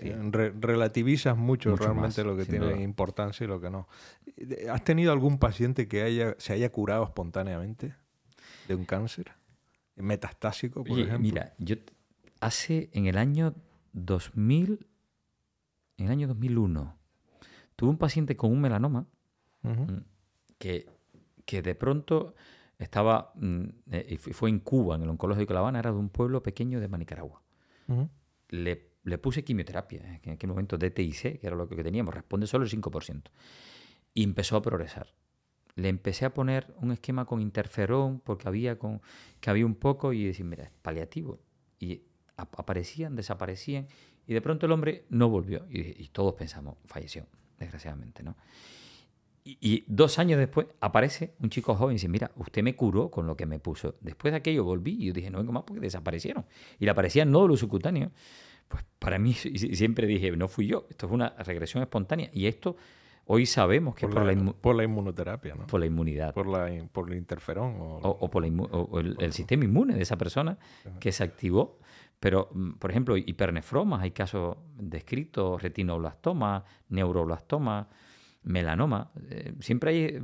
relativizas 0.61 1.37
mucho, 1.37 1.77
realmente 1.77 2.23
lo 2.25 2.37
que 2.37 2.47
tiene 2.47 2.83
importancia 2.83 3.45
y 3.45 3.49
lo 3.49 3.61
que 3.61 3.71
no. 3.71 3.89
¿Has 4.71 4.85
tenido 4.85 5.13
algún 5.13 5.39
paciente 5.39 5.89
que 5.89 6.03
haya, 6.03 6.35
se 6.39 6.53
haya 6.53 6.71
curado 6.71 7.05
espontáneamente 7.05 7.95
de 8.69 8.75
un 8.75 8.85
cáncer? 8.85 9.33
Metastásico, 9.97 10.85
por 10.85 10.99
ejemplo. 10.99 11.19
Mira, 11.19 11.55
yo 11.59 11.77
hace 12.41 12.91
en 12.93 13.07
el 13.07 13.19
año 13.19 13.55
2000, 13.93 14.87
en 15.97 16.07
el 16.07 16.13
año 16.13 16.29
2001, 16.29 16.97
tuve 17.75 17.91
un 17.91 17.99
paciente 17.99 18.37
con 18.37 18.53
un 18.53 18.61
melanoma 18.61 19.07
mm, 19.63 19.97
que, 20.59 20.87
que, 21.45 21.63
de 21.63 21.75
pronto 21.75 22.35
estaba, 22.79 23.33
mm, 23.35 23.65
eh, 23.91 24.07
y 24.11 24.17
fue 24.17 24.51
en 24.51 24.61
Cuba, 24.61 24.97
en 24.97 25.03
el 25.03 25.09
oncológico 25.09 25.49
de 25.49 25.55
La 25.55 25.61
Habana, 25.61 25.79
era 25.81 25.91
de 25.91 25.99
un 25.99 26.09
pueblo 26.09 26.43
pequeño 26.43 26.79
de 26.79 26.89
Manicaragua. 26.89 27.43
le, 28.49 28.96
le, 29.07 29.19
puse 29.19 29.45
quimioterapia, 29.45 30.21
en 30.23 30.33
aquel 30.33 30.49
momento 30.49 30.77
DTIC, 30.77 31.41
que 31.41 31.47
era 31.47 31.57
lo 31.57 31.69
que 31.69 31.83
teníamos, 31.83 32.15
responde 32.15 32.47
solo 32.47 32.65
el 32.65 32.71
5%. 32.71 33.23
Y 34.15 34.23
empezó 34.23 34.57
a 34.57 34.63
progresar. 34.63 35.15
Le 35.75 35.89
empecé 35.89 36.25
a 36.25 36.35
poner 36.35 36.75
un 36.81 36.93
esquema 36.93 37.25
con 37.25 37.41
interferón, 37.41 38.21
porque 38.21 38.49
había, 38.49 38.79
con, 38.79 39.01
que 39.41 39.51
había 39.51 39.67
un 39.67 39.75
poco, 39.75 40.13
y 40.13 40.25
decir, 40.25 40.45
mira, 40.45 40.65
es 40.65 40.71
paliativo. 40.83 41.41
Y 41.79 42.03
aparecían, 42.37 43.15
desaparecían, 43.15 43.87
y 44.27 44.35
de 44.35 44.41
pronto 44.41 44.67
el 44.67 44.73
hombre 44.73 45.05
no 45.09 45.29
volvió. 45.29 45.67
Y, 45.71 46.09
todos 46.09 46.35
pensamos, 46.35 46.77
falleció, 46.87 47.27
desgraciadamente, 47.59 48.23
¿no? 48.23 48.37
Y, 49.45 49.85
dos 49.87 50.19
años 50.19 50.41
después 50.41 50.67
aparece 50.81 51.35
un 51.39 51.51
chico 51.51 51.77
joven 51.77 51.93
y 51.93 51.97
dice, 51.97 52.09
mira, 52.09 52.33
usted 52.35 52.65
me 52.65 52.75
curó 52.75 53.11
con 53.13 53.29
lo 53.29 53.37
que 53.37 53.47
me 53.47 53.61
puso. 53.61 53.95
Después 54.01 54.33
de 54.33 54.39
aquello 54.39 54.65
volví 54.65 54.97
y 54.99 55.07
yo 55.07 55.13
dije, 55.13 55.31
no 55.31 55.39
vengo 55.39 55.53
más 55.53 55.63
porque 55.63 55.81
desaparecieron. 55.81 56.45
Y 56.81 56.85
le 56.85 56.91
aparecían 56.91 57.31
nódulos 57.31 57.61
subcutáneos. 57.61 58.11
Pues 58.69 58.85
para 58.99 59.19
mí 59.19 59.33
siempre 59.35 60.07
dije, 60.07 60.31
no 60.37 60.49
fui 60.49 60.67
yo, 60.67 60.87
esto 60.91 61.07
es 61.07 61.13
una 61.13 61.31
regresión 61.39 61.83
espontánea. 61.83 62.31
Y 62.33 62.47
esto 62.47 62.77
hoy 63.27 63.47
sabemos 63.47 63.95
que 63.95 64.07
por, 64.07 64.25
la, 64.25 64.53
por 64.53 64.77
la, 64.77 64.85
inmunoterapia, 64.85 65.55
¿no? 65.55 65.67
Por 65.67 65.81
la 65.81 65.87
inmunidad. 65.87 66.33
Por, 66.35 66.47
la, 66.47 66.69
por 66.93 67.11
el 67.11 67.19
interferón. 67.19 67.75
O, 67.79 68.31
por 68.31 68.45
el, 68.45 69.33
sistema 69.33 69.65
inmune 69.65 69.95
de 69.95 70.03
esa 70.03 70.17
persona 70.17 70.59
que 71.01 71.13
se 71.13 71.25
activó 71.25 71.79
pero, 72.21 72.49
mm, 72.53 72.73
por 72.73 72.91
ejemplo, 72.91 73.17
hipernefromas, 73.17 74.03
hay 74.03 74.11
casos 74.11 74.57
descritos, 74.79 75.63
retinoblastomas, 75.63 76.63
neuroblastomas, 76.89 77.87
melanoma. 78.43 79.11
Eh, 79.29 79.55
siempre 79.61 79.91
hay, 79.91 80.23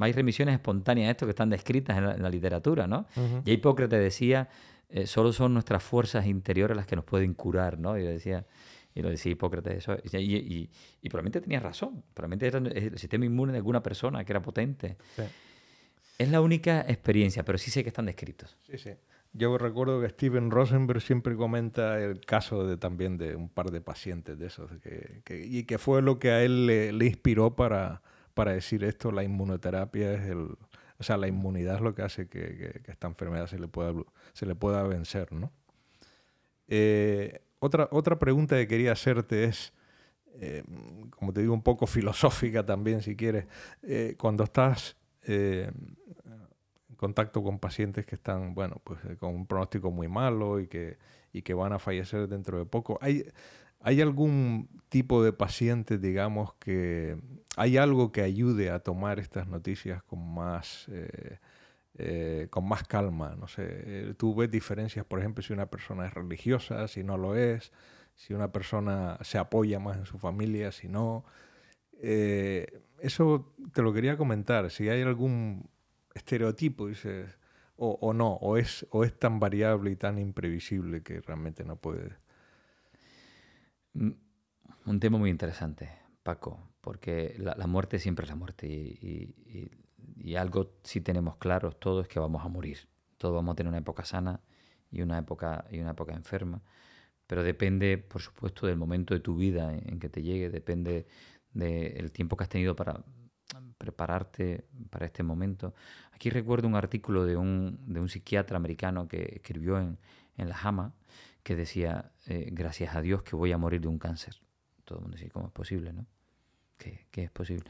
hay 0.00 0.12
remisiones 0.12 0.54
espontáneas 0.54 1.08
de 1.08 1.10
esto 1.12 1.26
que 1.26 1.30
están 1.30 1.50
descritas 1.50 1.96
en 1.96 2.22
la, 2.22 2.30
literatura, 2.30 2.86
¿no? 2.86 3.06
Y 3.44 3.52
Hipócrates 3.52 3.98
decía, 3.98 4.48
eh, 4.88 5.06
solo 5.06 5.32
son 5.32 5.52
nuestras 5.52 5.82
fuerzas 5.82 6.26
interiores 6.26 6.76
las 6.76 6.86
que 6.86 6.96
nos 6.96 7.04
pueden 7.04 7.34
curar, 7.34 7.78
¿no? 7.78 7.98
Y 7.98 8.02
decía, 8.02 8.46
y 8.94 9.02
lo 9.02 9.10
decía 9.10 9.32
Hipócrates 9.32 9.76
eso. 9.76 9.96
Y, 10.12 10.68
probablemente 11.08 11.40
tenía 11.40 11.60
razón. 11.60 12.02
Probablemente 12.14 12.46
era 12.46 12.58
el 12.58 12.98
sistema 12.98 13.26
inmune 13.26 13.52
de 13.52 13.58
alguna 13.58 13.82
persona 13.82 14.24
que 14.24 14.32
era 14.32 14.40
potente. 14.40 14.96
Es 16.18 16.30
la 16.30 16.40
única 16.40 16.80
experiencia, 16.80 17.44
pero 17.44 17.58
sí 17.58 17.70
sé 17.70 17.82
que 17.82 17.90
están 17.90 18.06
descritos. 18.06 18.56
Sí, 18.62 18.78
sí. 18.78 18.90
Yo 19.34 19.58
recuerdo 19.58 20.00
que 20.00 20.08
Steven 20.08 20.50
Rosenberg 20.50 21.02
siempre 21.02 21.36
comenta 21.36 22.00
el 22.00 22.20
caso 22.22 22.66
de 22.66 22.78
también 22.78 23.18
de 23.18 23.36
un 23.36 23.50
par 23.50 23.70
de 23.70 23.82
pacientes 23.82 24.38
de 24.38 24.46
esos, 24.46 24.70
que, 24.80 25.44
y 25.44 25.64
que 25.64 25.76
fue 25.76 26.00
lo 26.00 26.18
que 26.18 26.30
a 26.30 26.42
él 26.42 26.66
le, 26.66 27.04
inspiró 27.04 27.54
para, 27.54 28.00
para, 28.32 28.52
decir 28.52 28.82
esto, 28.82 29.12
la 29.12 29.24
inmunoterapia 29.24 30.14
es 30.14 30.22
el, 30.30 30.56
o 30.98 31.02
sea, 31.02 31.16
la 31.16 31.28
inmunidad 31.28 31.76
es 31.76 31.80
lo 31.80 31.94
que 31.94 32.02
hace 32.02 32.28
que, 32.28 32.82
esta 32.86 33.06
enfermedad 33.06 33.46
se 33.46 33.58
le 33.58 33.68
pueda, 33.68 33.92
se 34.32 34.46
le 34.46 34.54
pueda 34.54 34.82
vencer, 34.82 35.32
¿no? 35.32 35.52
Eh, 36.68 37.40
otra, 37.58 37.88
otra 37.90 38.18
pregunta 38.18 38.56
que 38.56 38.66
quería 38.66 38.92
hacerte 38.92 39.44
es, 39.44 39.72
eh, 40.34 40.62
como 41.10 41.32
te 41.32 41.40
digo, 41.40 41.54
un 41.54 41.62
poco 41.62 41.86
filosófica 41.86 42.64
también, 42.64 43.02
si 43.02 43.16
quieres, 43.16 43.46
eh, 43.82 44.14
cuando 44.18 44.44
estás 44.44 44.96
contacto 46.96 47.42
con 47.42 47.58
pacientes 47.58 48.06
que 48.06 48.14
están, 48.14 48.54
bueno, 48.54 48.80
pues 48.84 49.00
con 49.18 49.34
un 49.34 49.46
pronóstico 49.46 49.90
muy 49.90 50.06
malo 50.06 50.60
y 50.60 50.68
que, 50.68 50.98
y 51.32 51.42
que 51.42 51.52
van 51.52 51.72
a 51.72 51.80
fallecer 51.80 52.28
dentro 52.28 52.58
de 52.58 52.64
poco. 52.64 52.96
¿Hay, 53.02 53.26
¿Hay 53.80 54.00
algún 54.00 54.68
tipo 54.88 55.22
de 55.22 55.32
paciente, 55.32 55.98
digamos, 55.98 56.54
que 56.54 57.18
hay 57.56 57.76
algo 57.76 58.12
que 58.12 58.22
ayude 58.22 58.70
a 58.70 58.80
tomar 58.80 59.18
estas 59.18 59.48
noticias 59.48 60.02
con 60.02 60.34
más, 60.34 60.86
eh, 60.90 61.38
eh, 61.94 62.48
con 62.50 62.68
más 62.68 62.84
calma? 62.84 63.36
No 63.38 63.48
sé, 63.48 64.14
tú 64.18 64.34
ves 64.34 64.50
diferencias, 64.50 65.04
por 65.06 65.20
ejemplo, 65.20 65.42
si 65.42 65.52
una 65.52 65.66
persona 65.66 66.06
es 66.06 66.14
religiosa, 66.14 66.88
si 66.88 67.04
no 67.04 67.16
lo 67.16 67.36
es, 67.36 67.72
si 68.14 68.34
una 68.34 68.52
persona 68.52 69.18
se 69.22 69.38
apoya 69.38 69.78
más 69.78 69.98
en 69.98 70.06
su 70.06 70.18
familia, 70.18 70.72
si 70.72 70.88
no. 70.88 71.24
eso 73.00 73.54
te 73.72 73.82
lo 73.82 73.92
quería 73.92 74.16
comentar, 74.16 74.70
si 74.70 74.88
hay 74.88 75.02
algún 75.02 75.68
estereotipo, 76.14 76.88
dices, 76.88 77.38
o, 77.76 78.12
no, 78.14 78.34
o 78.34 78.56
es, 78.56 78.86
o 78.90 79.04
es 79.04 79.18
tan 79.18 79.38
variable 79.38 79.90
y 79.90 79.96
tan 79.96 80.18
imprevisible 80.18 81.02
que 81.02 81.20
realmente 81.20 81.64
no 81.64 81.76
puede. 81.76 82.16
Un 84.86 85.00
tema 85.00 85.18
muy 85.18 85.30
interesante, 85.30 85.90
Paco, 86.22 86.60
porque 86.80 87.34
la, 87.38 87.66
muerte 87.66 87.98
siempre 87.98 88.24
es 88.24 88.30
la 88.30 88.36
muerte 88.36 88.66
y, 88.68 89.34
algo 90.36 90.74
sí 90.82 91.00
tenemos 91.00 91.36
claro 91.36 91.72
todo 91.72 92.02
es 92.02 92.08
que 92.08 92.20
vamos 92.20 92.44
a 92.44 92.48
morir. 92.48 92.88
Todos 93.16 93.34
vamos 93.34 93.52
a 93.52 93.56
tener 93.56 93.68
una 93.68 93.78
época 93.78 94.04
sana 94.04 94.40
y 94.90 95.02
una 95.02 95.18
época, 95.18 95.64
y 95.70 95.80
una 95.80 95.92
época 95.92 96.14
enferma, 96.14 96.62
pero 97.26 97.42
depende, 97.42 97.98
por 97.98 98.20
supuesto, 98.20 98.66
del 98.66 98.76
momento 98.76 99.14
de 99.14 99.20
tu 99.20 99.36
vida 99.36 99.72
en 99.74 99.98
que 99.98 100.08
te 100.08 100.22
llegue, 100.22 100.50
depende 100.50 101.06
del 101.52 102.12
tiempo 102.12 102.36
que 102.36 102.44
has 102.44 102.50
tenido 102.50 102.76
para 102.76 103.02
prepararte 103.78 104.66
para 104.90 105.06
este 105.06 105.22
momento. 105.22 105.74
Aquí 106.12 106.30
recuerdo 106.30 106.68
un 106.68 106.76
artículo 106.76 107.24
de 107.24 107.36
un, 107.36 107.78
de 107.86 108.00
un 108.00 108.08
psiquiatra 108.08 108.56
americano 108.56 109.08
que 109.08 109.36
escribió 109.36 109.78
en, 109.78 109.98
en 110.36 110.48
La 110.48 110.54
Jama 110.54 110.92
que 111.46 111.54
decía, 111.54 112.10
eh, 112.26 112.48
gracias 112.50 112.96
a 112.96 113.02
Dios 113.02 113.22
que 113.22 113.36
voy 113.36 113.52
a 113.52 113.56
morir 113.56 113.80
de 113.80 113.86
un 113.86 114.00
cáncer. 114.00 114.34
Todo 114.84 114.98
el 114.98 115.02
mundo 115.02 115.16
decía, 115.16 115.30
¿cómo 115.32 115.46
es 115.46 115.52
posible? 115.52 115.92
¿no? 115.92 116.04
¿Qué, 116.76 117.06
qué 117.12 117.22
es 117.22 117.30
posible? 117.30 117.62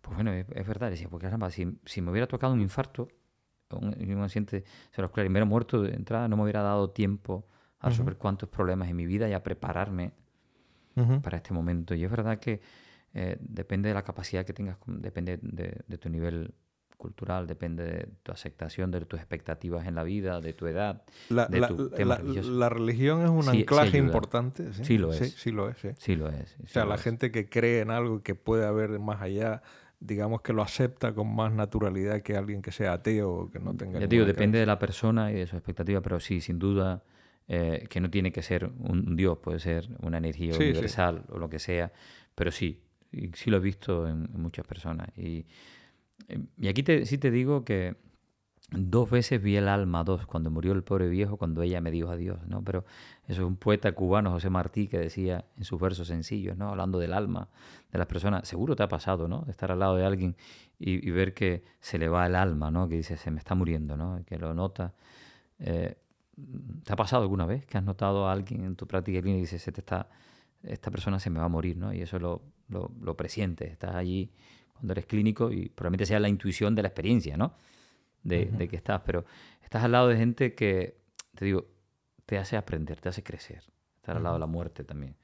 Pues 0.00 0.14
bueno, 0.14 0.32
es, 0.32 0.46
verdad, 0.64 0.90
decía, 0.90 1.08
porque 1.08 1.26
caramba, 1.26 1.50
si, 1.50 1.76
si, 1.84 2.00
me 2.00 2.12
hubiera 2.12 2.28
tocado 2.28 2.52
un 2.52 2.60
infarto, 2.60 3.08
un, 3.72 3.86
un 3.86 4.22
accidente 4.22 4.62
y 4.96 5.02
me 5.02 5.08
hubiera 5.08 5.44
muerto 5.44 5.82
de 5.82 5.92
entrada, 5.94 6.28
no 6.28 6.36
me 6.36 6.44
hubiera 6.44 6.62
dado 6.62 6.90
tiempo 6.90 7.48
a 7.80 7.88
resolver 7.88 8.16
cuántos 8.16 8.48
problemas 8.48 8.88
en 8.90 8.94
mi 8.94 9.06
vida 9.06 9.28
y 9.28 9.32
a 9.32 9.42
prepararme 9.42 10.12
para 11.20 11.38
este 11.38 11.52
momento. 11.52 11.96
Y 11.96 12.04
es 12.04 12.10
verdad 12.10 12.38
que 12.38 12.60
eh, 13.12 13.36
depende 13.40 13.88
de 13.88 13.94
la 13.96 14.04
capacidad 14.04 14.46
que 14.46 14.52
tengas, 14.52 14.78
depende 14.86 15.40
de, 15.42 15.98
tu 15.98 16.08
nivel 16.08 16.54
cultural, 16.96 17.46
depende 17.46 17.84
de 17.84 18.08
tu 18.22 18.32
aceptación, 18.32 18.90
de 18.90 19.00
tus 19.02 19.18
expectativas 19.18 19.86
en 19.86 19.94
la 19.94 20.02
vida, 20.02 20.40
de 20.40 20.52
tu 20.52 20.66
edad, 20.66 21.02
la, 21.28 21.46
de 21.46 21.60
tu 21.66 21.90
tema 21.90 22.16
religioso. 22.16 22.50
La 22.52 22.68
religión 22.68 23.22
es 23.22 23.28
un 23.28 23.48
anclaje 23.48 23.98
importante. 23.98 24.72
¿sí? 24.72 24.98
lo 24.98 25.12
es. 25.12 25.32
Sí, 25.34 25.52
lo 25.52 25.68
es. 25.68 25.76
Sí, 25.98 26.16
lo 26.16 26.28
es. 26.28 26.56
o 26.64 26.68
sea, 26.68 26.84
la 26.84 26.98
gente 26.98 27.30
que 27.30 27.48
cree 27.48 27.80
en 27.80 27.90
algo 27.90 28.22
que 28.22 28.34
puede 28.34 28.66
haber 28.66 28.98
más 28.98 29.20
allá, 29.20 29.62
digamos 30.00 30.42
que 30.42 30.52
lo 30.52 30.62
acepta 30.62 31.14
con 31.14 31.34
más 31.34 31.52
naturalidad 31.52 32.22
que 32.22 32.36
alguien 32.36 32.62
que 32.62 32.72
sea 32.72 32.94
ateo 32.94 33.30
o 33.30 33.50
que 33.50 33.58
no 33.58 33.74
tenga... 33.76 34.00
Ya 34.00 34.06
digo, 34.06 34.24
depende 34.24 34.58
de 34.58 34.66
la 34.66 34.78
persona 34.78 35.30
y 35.30 35.34
de 35.34 35.46
su 35.46 35.56
expectativa, 35.56 36.00
pero 36.00 36.20
sí, 36.20 36.40
sin 36.40 36.58
duda... 36.58 37.02
Eh, 37.48 37.86
que 37.88 38.00
no 38.00 38.10
tiene 38.10 38.32
que 38.32 38.42
ser 38.42 38.72
un 38.80 39.14
Dios, 39.14 39.38
puede 39.38 39.60
ser 39.60 39.88
una 40.00 40.18
energía 40.18 40.56
universal 40.56 41.22
o 41.28 41.38
lo 41.38 41.48
que 41.48 41.60
sea, 41.60 41.92
pero 42.34 42.50
sí, 42.50 42.82
sí 43.34 43.50
lo 43.50 43.58
he 43.58 43.60
visto 43.60 44.08
en, 44.08 44.28
muchas 44.32 44.66
personas. 44.66 45.08
Y, 45.16 45.46
y 46.58 46.68
aquí 46.68 46.84
sí 47.04 47.18
te 47.18 47.30
digo 47.30 47.64
que 47.64 47.96
dos 48.70 49.08
veces 49.10 49.40
vi 49.40 49.56
el 49.56 49.68
alma, 49.68 50.02
dos, 50.02 50.26
cuando 50.26 50.50
murió 50.50 50.72
el 50.72 50.82
pobre 50.82 51.08
viejo, 51.08 51.36
cuando 51.36 51.62
ella 51.62 51.80
me 51.80 51.90
dijo 51.90 52.10
adiós, 52.10 52.38
¿no? 52.46 52.62
Pero 52.62 52.84
eso 53.28 53.42
es 53.42 53.46
un 53.46 53.56
poeta 53.56 53.92
cubano, 53.92 54.30
José 54.30 54.50
Martí, 54.50 54.88
que 54.88 54.98
decía 54.98 55.44
en 55.56 55.64
sus 55.64 55.80
versos 55.80 56.08
sencillos, 56.08 56.56
¿no? 56.56 56.70
Hablando 56.70 56.98
del 56.98 57.12
alma 57.12 57.48
de 57.92 57.98
las 57.98 58.06
personas. 58.08 58.46
Seguro 58.48 58.74
te 58.74 58.82
ha 58.82 58.88
pasado, 58.88 59.28
¿no? 59.28 59.44
Estar 59.48 59.70
al 59.70 59.78
lado 59.78 59.96
de 59.96 60.04
alguien 60.04 60.36
y, 60.78 61.10
ver 61.10 61.32
que 61.32 61.62
se 61.80 61.98
le 61.98 62.08
va 62.08 62.26
el 62.26 62.34
alma, 62.34 62.70
¿no? 62.70 62.88
Que 62.88 62.96
dice, 62.96 63.16
se 63.16 63.30
me 63.30 63.38
está 63.38 63.54
muriendo, 63.54 63.96
¿no? 63.96 64.20
Que 64.26 64.36
lo 64.36 64.52
nota. 64.52 64.94
Eh, 65.58 65.96
¿Te 66.84 66.92
ha 66.92 66.96
pasado 66.96 67.22
alguna 67.22 67.46
vez 67.46 67.66
que 67.66 67.78
has 67.78 67.84
notado 67.84 68.26
a 68.26 68.32
alguien 68.32 68.64
en 68.64 68.76
tu 68.76 68.86
práctica 68.86 69.20
clínica 69.20 69.38
y 69.38 69.42
dices, 69.42 69.62
se 69.62 69.72
te 69.72 69.80
está, 69.80 70.08
esta 70.62 70.90
persona 70.90 71.20
se 71.20 71.30
me 71.30 71.38
va 71.38 71.46
a 71.46 71.48
morir, 71.48 71.76
¿no? 71.76 71.92
Y 71.94 72.02
eso 72.02 72.18
lo, 72.18 72.42
lo, 72.68 72.90
lo 73.00 73.16
presientes, 73.16 73.70
estás 73.70 73.94
allí 73.94 74.32
cuando 74.76 74.92
eres 74.92 75.06
clínico 75.06 75.50
y 75.50 75.68
probablemente 75.68 76.06
sea 76.06 76.20
la 76.20 76.28
intuición 76.28 76.74
de 76.74 76.82
la 76.82 76.88
experiencia, 76.88 77.36
¿no? 77.36 77.54
De, 78.22 78.46
de, 78.46 78.68
que 78.68 78.76
estás, 78.76 79.02
pero 79.04 79.24
estás 79.62 79.84
al 79.84 79.92
lado 79.92 80.08
de 80.08 80.16
gente 80.16 80.54
que, 80.54 80.96
te 81.36 81.44
digo, 81.44 81.66
te 82.26 82.38
hace 82.38 82.56
aprender, 82.56 83.00
te 83.00 83.08
hace 83.08 83.22
crecer, 83.22 83.62
estar 83.96 84.16
al 84.16 84.24
lado 84.24 84.34
de 84.34 84.40
la 84.40 84.46
muerte 84.46 84.84
también. 84.84 85.16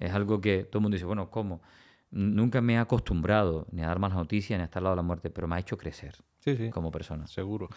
Es 0.00 0.12
algo 0.12 0.40
que 0.40 0.64
todo 0.64 0.80
el 0.80 0.82
mundo 0.82 0.96
dice, 0.96 1.06
bueno, 1.06 1.30
¿cómo? 1.30 1.62
Nunca 2.10 2.60
me 2.60 2.74
he 2.74 2.78
acostumbrado 2.78 3.66
ni 3.70 3.82
a 3.82 3.86
dar 3.86 4.00
malas 4.00 4.18
noticias 4.18 4.58
ni 4.58 4.62
a 4.62 4.64
estar 4.64 4.80
al 4.80 4.84
lado 4.84 4.96
de 4.96 4.98
la 4.98 5.02
muerte, 5.02 5.30
pero 5.30 5.46
me 5.46 5.54
ha 5.54 5.60
hecho 5.60 5.78
crecer 5.78 6.16
como 6.72 6.90
persona. 6.90 7.26
Seguro. 7.26 7.68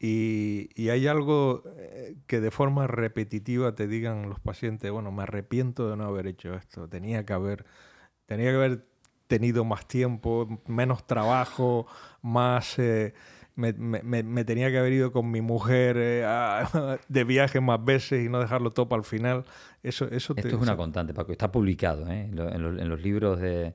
y, 0.00 0.68
y, 0.74 0.88
hay 0.88 1.06
algo 1.06 1.62
eh, 1.76 2.16
que 2.26 2.40
de 2.40 2.50
forma 2.50 2.86
repetitiva 2.86 3.74
te 3.74 3.86
digan 3.86 4.28
los 4.28 4.40
pacientes, 4.40 4.90
bueno, 4.90 5.12
me 5.12 5.22
arrepiento 5.22 5.88
de 5.90 5.96
no 5.96 6.04
haber 6.04 6.26
hecho 6.26 6.54
esto, 6.54 6.88
tenía 6.88 7.24
que 7.24 7.32
haber, 7.32 7.64
tenía 8.26 8.50
que 8.50 8.56
haber 8.56 8.86
tenido 9.26 9.64
más 9.64 9.86
tiempo, 9.86 10.60
menos 10.66 11.06
trabajo, 11.06 11.86
más... 12.22 12.78
Eh, 12.78 13.14
me, 13.56 13.72
me, 13.72 14.44
tenía 14.44 14.70
que 14.70 14.78
haber 14.78 14.92
ido 14.92 15.12
con 15.12 15.30
mi 15.30 15.40
mujer 15.40 15.96
eh, 15.98 16.24
de 17.08 17.24
viaje 17.24 17.60
más 17.60 17.82
veces 17.82 18.24
y 18.24 18.28
no 18.28 18.38
dejarlo 18.38 18.70
todo 18.70 18.88
para 18.88 19.00
el 19.00 19.06
final. 19.06 19.44
Eso, 19.82 20.04
eso 20.06 20.34
Esto 20.36 20.48
es 20.48 20.62
una 20.62 20.76
constante, 20.76 21.14
Paco. 21.14 21.32
Está 21.32 21.50
publicado 21.50 22.06
¿eh? 22.10 22.28
en, 22.30 22.88
los, 22.88 23.02
libros 23.02 23.40
de, 23.40 23.48
de 23.48 23.74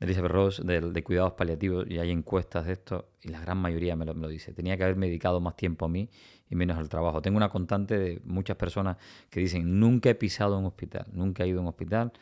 Elizabeth 0.00 0.32
Ross 0.32 0.62
de, 0.64 1.04
cuidados 1.04 1.34
paliativos 1.34 1.86
y 1.88 1.98
hay 1.98 2.10
encuestas 2.10 2.66
de 2.66 2.72
esto 2.72 3.10
y 3.22 3.28
la 3.28 3.40
gran 3.40 3.58
mayoría 3.58 3.94
me 3.94 4.04
lo, 4.04 4.14
me 4.14 4.22
lo, 4.22 4.28
dice. 4.28 4.52
Tenía 4.52 4.76
que 4.76 4.82
haberme 4.82 5.06
dedicado 5.06 5.40
más 5.40 5.54
tiempo 5.54 5.84
a 5.84 5.88
mí 5.88 6.10
y 6.50 6.56
menos 6.56 6.76
al 6.76 6.88
trabajo. 6.88 7.22
Tengo 7.22 7.36
una 7.36 7.48
constante 7.48 7.96
de 7.98 8.20
muchas 8.24 8.56
personas 8.56 8.96
que 9.30 9.38
dicen 9.38 9.78
nunca 9.78 10.10
he 10.10 10.16
pisado 10.16 10.58
un 10.58 10.66
hospital, 10.66 11.06
nunca 11.12 11.44
he 11.44 11.48
ido 11.48 11.60
a 11.60 11.62
un 11.62 11.68
hospital. 11.68 12.12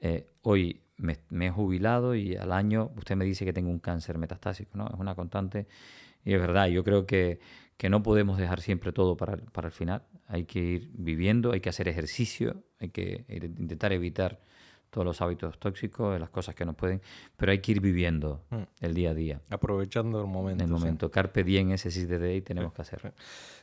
Eh, 0.00 0.26
hoy 0.42 0.80
me, 1.00 1.46
he 1.46 1.50
jubilado 1.50 2.14
y 2.14 2.36
al 2.36 2.52
año 2.52 2.90
usted 2.96 3.16
me 3.16 3.24
dice 3.24 3.44
que 3.44 3.52
tengo 3.52 3.70
un 3.70 3.78
cáncer 3.78 4.18
metastásico. 4.18 4.76
¿no? 4.76 4.86
Es 4.88 4.98
una 4.98 5.14
constante 5.14 5.66
y 6.24 6.34
es 6.34 6.40
verdad, 6.40 6.68
yo 6.68 6.84
creo 6.84 7.06
que, 7.06 7.40
que 7.76 7.88
no 7.88 8.02
podemos 8.02 8.38
dejar 8.38 8.60
siempre 8.60 8.92
todo 8.92 9.16
para, 9.16 9.36
para, 9.36 9.68
el 9.68 9.72
final. 9.72 10.02
Hay 10.26 10.44
que 10.44 10.60
ir 10.60 10.90
viviendo, 10.92 11.52
hay 11.52 11.60
que 11.60 11.70
hacer 11.70 11.88
ejercicio, 11.88 12.62
hay 12.78 12.90
que 12.90 13.24
intentar 13.28 13.92
evitar 13.92 14.40
todos 14.90 15.04
los 15.04 15.20
hábitos 15.22 15.58
tóxicos, 15.58 16.18
las 16.20 16.30
cosas 16.30 16.54
que 16.54 16.64
nos 16.64 16.74
pueden, 16.74 17.00
pero 17.36 17.52
hay 17.52 17.60
que 17.60 17.72
ir 17.72 17.80
viviendo 17.80 18.44
mm. 18.50 18.62
el 18.80 18.94
día 18.94 19.10
a 19.10 19.14
día. 19.14 19.40
Aprovechando 19.48 20.20
el 20.20 20.26
momento. 20.26 20.64
El 20.64 20.70
momento. 20.70 21.10
Carpe 21.10 21.44
diem, 21.44 21.70
ese 21.72 21.90
sí 21.90 22.04
de 22.06 22.28
ahí 22.28 22.42
tenemos 22.42 22.72
que 22.72 22.82
hacer. 22.82 23.14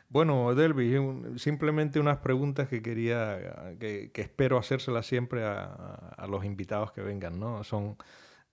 Bueno, 0.10 0.56
Delvi, 0.56 0.96
simplemente 1.38 2.00
unas 2.00 2.18
preguntas 2.20 2.70
que 2.70 2.82
quería, 2.82 3.76
que, 3.80 4.10
que 4.14 4.22
espero 4.22 4.58
hacérselas 4.58 5.06
siempre 5.06 5.44
a, 5.44 5.66
a, 5.66 6.28
los 6.28 6.46
invitados 6.46 6.94
que 6.94 7.02
vengan, 7.02 7.40
¿no? 7.40 7.64
Son 7.66 7.98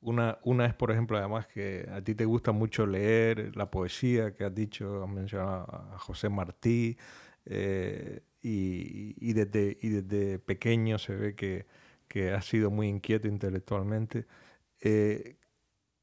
una, 0.00 0.38
una 0.42 0.66
es, 0.66 0.74
por 0.74 0.90
ejemplo, 0.90 1.16
además 1.16 1.46
que 1.46 1.88
a 1.92 2.02
ti 2.02 2.16
te 2.16 2.24
gusta 2.24 2.50
mucho 2.50 2.86
leer 2.86 3.56
la 3.56 3.70
poesía 3.70 4.34
que 4.34 4.44
has 4.44 4.54
dicho, 4.54 5.04
has 5.04 5.08
mencionado 5.08 5.92
a 5.94 5.98
José 5.98 6.28
Martí, 6.28 6.98
eh, 7.46 8.20
y, 8.42 9.14
y, 9.18 9.32
desde, 9.32 9.78
y 9.80 9.88
desde 9.88 10.38
pequeño 10.38 10.98
se 10.98 11.14
ve 11.14 11.34
que, 11.34 11.66
que 12.14 12.30
has 12.30 12.44
sido 12.44 12.70
muy 12.70 12.86
inquieto 12.86 13.26
intelectualmente. 13.26 14.26
Eh, 14.80 15.36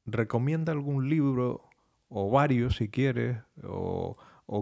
¿Recomienda 0.04 0.70
algún 0.70 1.08
libro, 1.08 1.70
o 2.08 2.30
varios 2.30 2.76
si 2.76 2.90
quieres, 2.90 3.38
o, 3.62 4.18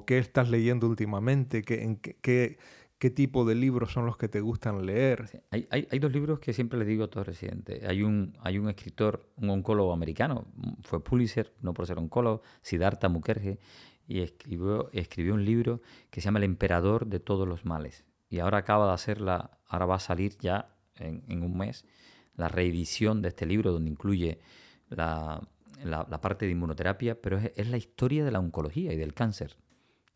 qué 0.06 0.18
estás 0.18 0.48
leyendo 0.48 0.86
últimamente? 0.86 1.62
¿Qué, 1.62 2.56
tipo 3.16 3.44
de 3.44 3.56
libros 3.56 3.90
son 3.90 4.06
los 4.06 4.16
que 4.16 4.28
te 4.28 4.40
gustan 4.40 4.86
leer. 4.86 5.42
Hay, 5.50 5.98
dos 5.98 6.12
libros 6.12 6.38
que 6.38 6.52
siempre 6.52 6.78
le 6.78 6.84
digo 6.84 7.02
a 7.02 7.08
todos 7.08 7.26
los 7.26 7.34
residentes. 7.34 7.82
Hay 7.82 8.04
un, 8.04 8.32
escritor, 8.68 9.28
un 9.34 9.50
oncólogo 9.50 9.92
americano, 9.92 10.46
fue 10.82 11.02
Pulitzer, 11.02 11.52
no 11.62 11.74
por 11.74 11.84
ser 11.88 11.98
oncólogo, 11.98 12.42
Siddhartha 12.62 13.08
Mukherjee, 13.08 13.58
y 14.06 14.20
escribió, 14.20 14.88
escribió 14.92 15.34
un 15.34 15.44
libro 15.44 15.82
que 16.10 16.20
se 16.20 16.26
llama 16.26 16.38
El 16.38 16.44
emperador 16.44 17.06
de 17.06 17.18
todos 17.18 17.48
los 17.48 17.64
males. 17.64 18.04
Y 18.28 18.38
ahora 18.38 18.58
acaba 18.58 18.86
de 18.86 18.92
hacer 18.92 19.20
la, 19.20 19.58
ahora 19.66 19.86
va 19.86 19.96
a 19.96 19.98
salir 19.98 20.38
ya 20.38 20.76
en, 21.00 21.22
en 21.28 21.42
un 21.42 21.56
mes 21.56 21.84
la 22.36 22.48
reedición 22.48 23.22
de 23.22 23.28
este 23.28 23.46
libro 23.46 23.72
donde 23.72 23.90
incluye 23.90 24.38
la, 24.88 25.42
la, 25.84 26.06
la 26.08 26.20
parte 26.20 26.46
de 26.46 26.52
inmunoterapia, 26.52 27.20
pero 27.20 27.38
es, 27.38 27.52
es 27.56 27.68
la 27.68 27.76
historia 27.76 28.24
de 28.24 28.30
la 28.30 28.38
oncología 28.38 28.92
y 28.92 28.96
del 28.96 29.14
cáncer. 29.14 29.56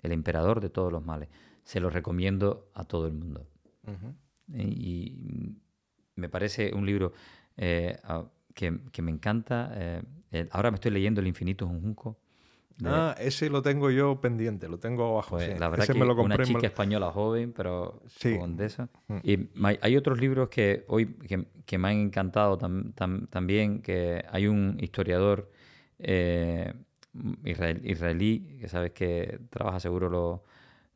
El 0.03 0.13
emperador 0.13 0.61
de 0.61 0.71
todos 0.71 0.93
los 0.93 1.05
males 1.05 1.29
se 1.65 1.81
lo 1.81 1.91
recomiendo 1.91 2.71
a 2.75 2.85
todo 2.85 3.07
el 3.07 3.15
mundo. 3.15 3.47
y, 4.49 5.57
me 6.17 6.29
parece 6.29 6.73
un 6.73 6.87
libro 6.87 7.13
eh, 7.57 7.99
que, 8.55 9.03
me 9.03 9.11
encanta. 9.11 9.73
Eh, 10.31 10.49
ahora 10.53 10.71
me 10.71 10.77
estoy 10.77 10.93
leyendo 10.93 11.21
El 11.21 11.27
infinito 11.27 11.65
es 11.65 11.73
un 11.73 11.81
junco. 11.81 12.21
Ah, 12.85 13.15
ese 13.19 13.49
lo 13.51 13.63
tengo 13.63 13.91
yo 13.91 14.21
pendiente, 14.21 14.69
lo 14.69 14.79
tengo 14.79 15.07
abajo. 15.07 15.37
Pues, 15.37 15.59
la 15.59 15.69
verdad 15.69 15.87
que 15.87 15.95
me 15.95 16.05
lo 16.05 16.15
una 16.21 16.39
chica 16.39 16.67
española 16.67 17.11
joven, 17.13 17.53
pero 17.53 18.03
sí. 18.07 18.37
condesa. 18.37 18.89
Y 19.23 19.49
hay 19.81 19.97
otros 19.97 20.19
libros 20.19 20.49
que 20.49 20.85
hoy 20.89 21.15
que, 21.67 21.79
me 21.79 21.89
han 21.89 21.97
encantado 21.97 22.59
también, 22.59 23.81
que 23.81 24.25
hay 24.31 24.47
un 24.47 24.77
historiador 24.81 25.51
eh, 25.99 26.73
israelí, 27.45 28.59
que 28.61 28.69
sabes 28.69 28.93
que 28.93 29.39
trabaja 29.51 29.79
seguro 29.79 30.09
lo, 30.09 30.45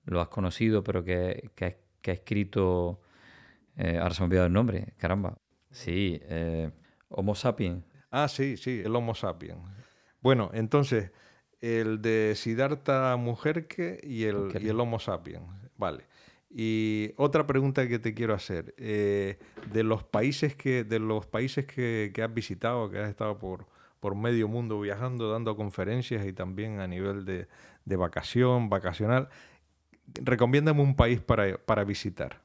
lo 0.04 0.20
has 0.20 0.28
conocido, 0.28 0.82
pero 0.82 1.04
que, 1.04 1.50
ha 1.62 2.10
escrito, 2.10 3.00
eh, 3.76 3.98
ahora 3.98 4.14
se 4.14 4.22
me 4.22 4.24
ha 4.24 4.26
olvidado 4.26 4.46
el 4.46 4.52
nombre, 4.52 4.94
caramba. 4.96 5.38
Sí, 5.70 6.18
eh, 6.24 6.70
Homo 7.08 7.34
sapiens. 7.34 7.84
Ah, 8.10 8.26
sí, 8.26 8.56
sí, 8.56 8.82
el 8.84 8.94
Homo 8.96 9.14
sapiens. 9.14 9.58
Bueno, 10.20 10.50
entonces, 10.54 11.12
el 11.60 12.00
de 12.00 12.34
Siddhartha 12.36 13.16
Mujerque 13.16 14.00
y 14.02 14.24
el, 14.24 14.52
y 14.60 14.68
el 14.68 14.80
Homo 14.80 14.98
sapiens. 14.98 15.44
Vale. 15.76 16.04
Y 16.50 17.12
otra 17.16 17.46
pregunta 17.46 17.86
que 17.88 17.98
te 17.98 18.14
quiero 18.14 18.34
hacer, 18.34 18.74
eh, 18.78 19.38
de 19.72 19.82
los 19.82 20.02
países 20.02 20.56
que, 20.56 20.82
de 20.82 20.98
los 20.98 21.26
países 21.26 21.66
que, 21.66 22.12
has 22.22 22.32
visitado, 22.32 22.90
que 22.90 22.98
has 22.98 23.10
estado 23.10 23.38
por, 23.38 23.66
por 24.00 24.14
medio 24.14 24.48
mundo 24.48 24.80
viajando, 24.80 25.30
dando 25.30 25.56
conferencias 25.56 26.26
y 26.26 26.32
también 26.32 26.80
a 26.80 26.86
nivel 26.86 27.26
de, 27.26 27.48
de 27.84 27.96
vacación, 27.96 28.70
vacacional, 28.70 29.28
recomiéndame 30.14 30.80
un 30.80 30.96
país 30.96 31.20
para, 31.20 31.58
para 31.58 31.84
visitar. 31.84 32.40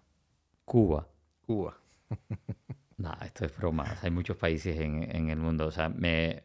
Cuba. 0.66 1.08
Cuba. 1.46 1.78
no, 2.98 3.14
esto 3.24 3.46
es 3.46 3.56
broma. 3.56 3.98
Hay 4.02 4.12
muchos 4.12 4.36
países 4.36 4.80
en, 4.80 5.04
en, 5.16 5.30
el 5.30 5.38
mundo. 5.40 5.68
O 5.68 5.72
sea, 5.72 5.88
me, 5.88 6.44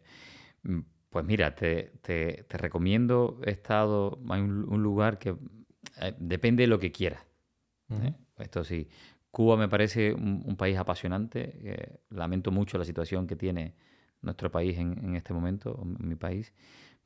pues 1.19 1.27
mira, 1.27 1.55
te, 1.55 1.93
te, 2.01 2.45
te 2.47 2.59
recomiendo, 2.59 3.41
he 3.45 3.51
estado, 3.51 4.21
hay 4.29 4.41
un, 4.41 4.83
lugar 4.83 5.19
que 5.19 5.35
eh, 6.01 6.15
depende 6.19 6.63
de 6.63 6.69
lo 6.69 6.79
que 6.79 6.93
quieras. 6.93 7.27
¿eh? 7.91 8.15
Esto 8.39 8.63
sí. 8.63 8.89
Cuba 9.33 9.57
me 9.57 9.69
parece 9.69 10.15
un, 10.15 10.57
país 10.57 10.79
apasionante. 10.79 12.01
lamento 12.11 12.53
mucho 12.53 12.79
la 12.79 12.85
situación 12.85 13.27
que 13.27 13.35
tiene 13.35 13.75
nuestro 14.23 14.51
país 14.51 14.79
en, 14.79 14.97
en 15.05 15.17
este 15.17 15.35
momento, 15.35 15.85
mi 15.85 16.15
país 16.15 16.53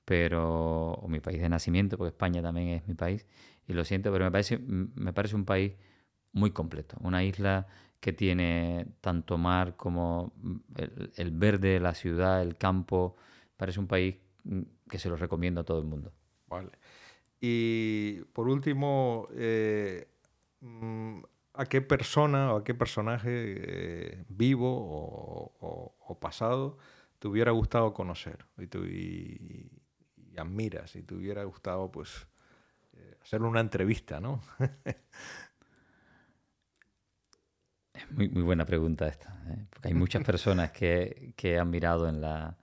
pero 0.05 0.93
o 0.93 1.09
mi 1.09 1.21
país 1.21 1.41
de 1.41 1.49
nacimiento, 1.49 1.97
porque 1.97 2.11
España 2.11 2.43
también 2.43 2.69
es 2.69 2.87
mi 2.87 2.95
país, 2.95 3.27
y 3.67 3.73
lo 3.73 3.85
siento, 3.85 4.11
pero 4.13 4.25
me 4.25 4.31
parece, 4.31 4.59
me 4.59 5.13
parece 5.13 5.37
un 5.37 5.45
país 5.45 5.75
muy 6.33 6.51
completo, 6.51 6.97
una 7.01 7.23
isla 7.23 7.67
que 8.01 8.13
tiene 8.13 8.87
tanto 9.01 9.39
mar 9.39 9.77
como 9.77 10.33
el, 11.17 11.31
verde, 11.31 11.79
la 11.79 11.95
ciudad, 11.95 12.43
el 12.43 12.57
campo, 12.57 13.17
parece 13.63 13.79
un 13.79 13.87
país 13.87 14.17
mm, 14.43 14.63
que 14.91 14.99
se 14.99 15.09
los 15.09 15.21
recomiendo 15.21 15.61
a 15.61 15.65
todo 15.65 15.79
el 15.79 15.85
mundo. 15.85 16.13
Vale. 16.49 16.73
Y 17.41 18.21
por 18.33 18.49
último, 18.49 19.29
eh, 19.37 20.09
mm, 20.63 21.21
¿a 21.55 21.67
qué 21.67 21.81
persona 21.81 22.55
o 22.55 22.57
a 22.57 22.65
qué 22.65 22.75
personaje 22.75 23.31
eh, 23.31 24.25
vivo 24.29 25.55
o, 25.61 26.19
pasado 26.21 26.77
te 27.21 27.29
hubiera 27.29 27.53
gustado 27.53 27.95
conocer 27.95 28.45
y, 28.59 29.71
admiras 30.37 30.97
y 30.97 31.03
te 31.03 31.15
hubiera 31.15 31.45
gustado 31.45 31.91
pues 31.91 32.27
eh, 32.95 33.17
hacer 33.23 33.43
una 33.43 33.61
entrevista, 33.61 34.21
¿no? 34.21 34.43
es 37.95 38.11
muy, 38.11 38.29
muy 38.29 38.43
buena 38.43 38.67
pregunta 38.67 39.07
esta, 39.07 39.41
porque 39.71 39.89
hay 39.89 39.95
muchas 39.95 40.25
personas 40.25 40.73
que, 40.73 41.33
que, 41.37 41.53
he 41.53 41.59
admirado 41.59 42.09
en 42.09 42.21
la, 42.21 42.57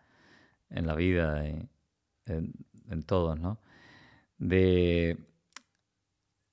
en 0.69 0.87
la 0.87 0.95
vida, 0.95 1.45
en, 1.45 1.69
en 2.25 3.03
todos, 3.03 3.39
¿no? 3.39 3.59
de, 4.39 5.17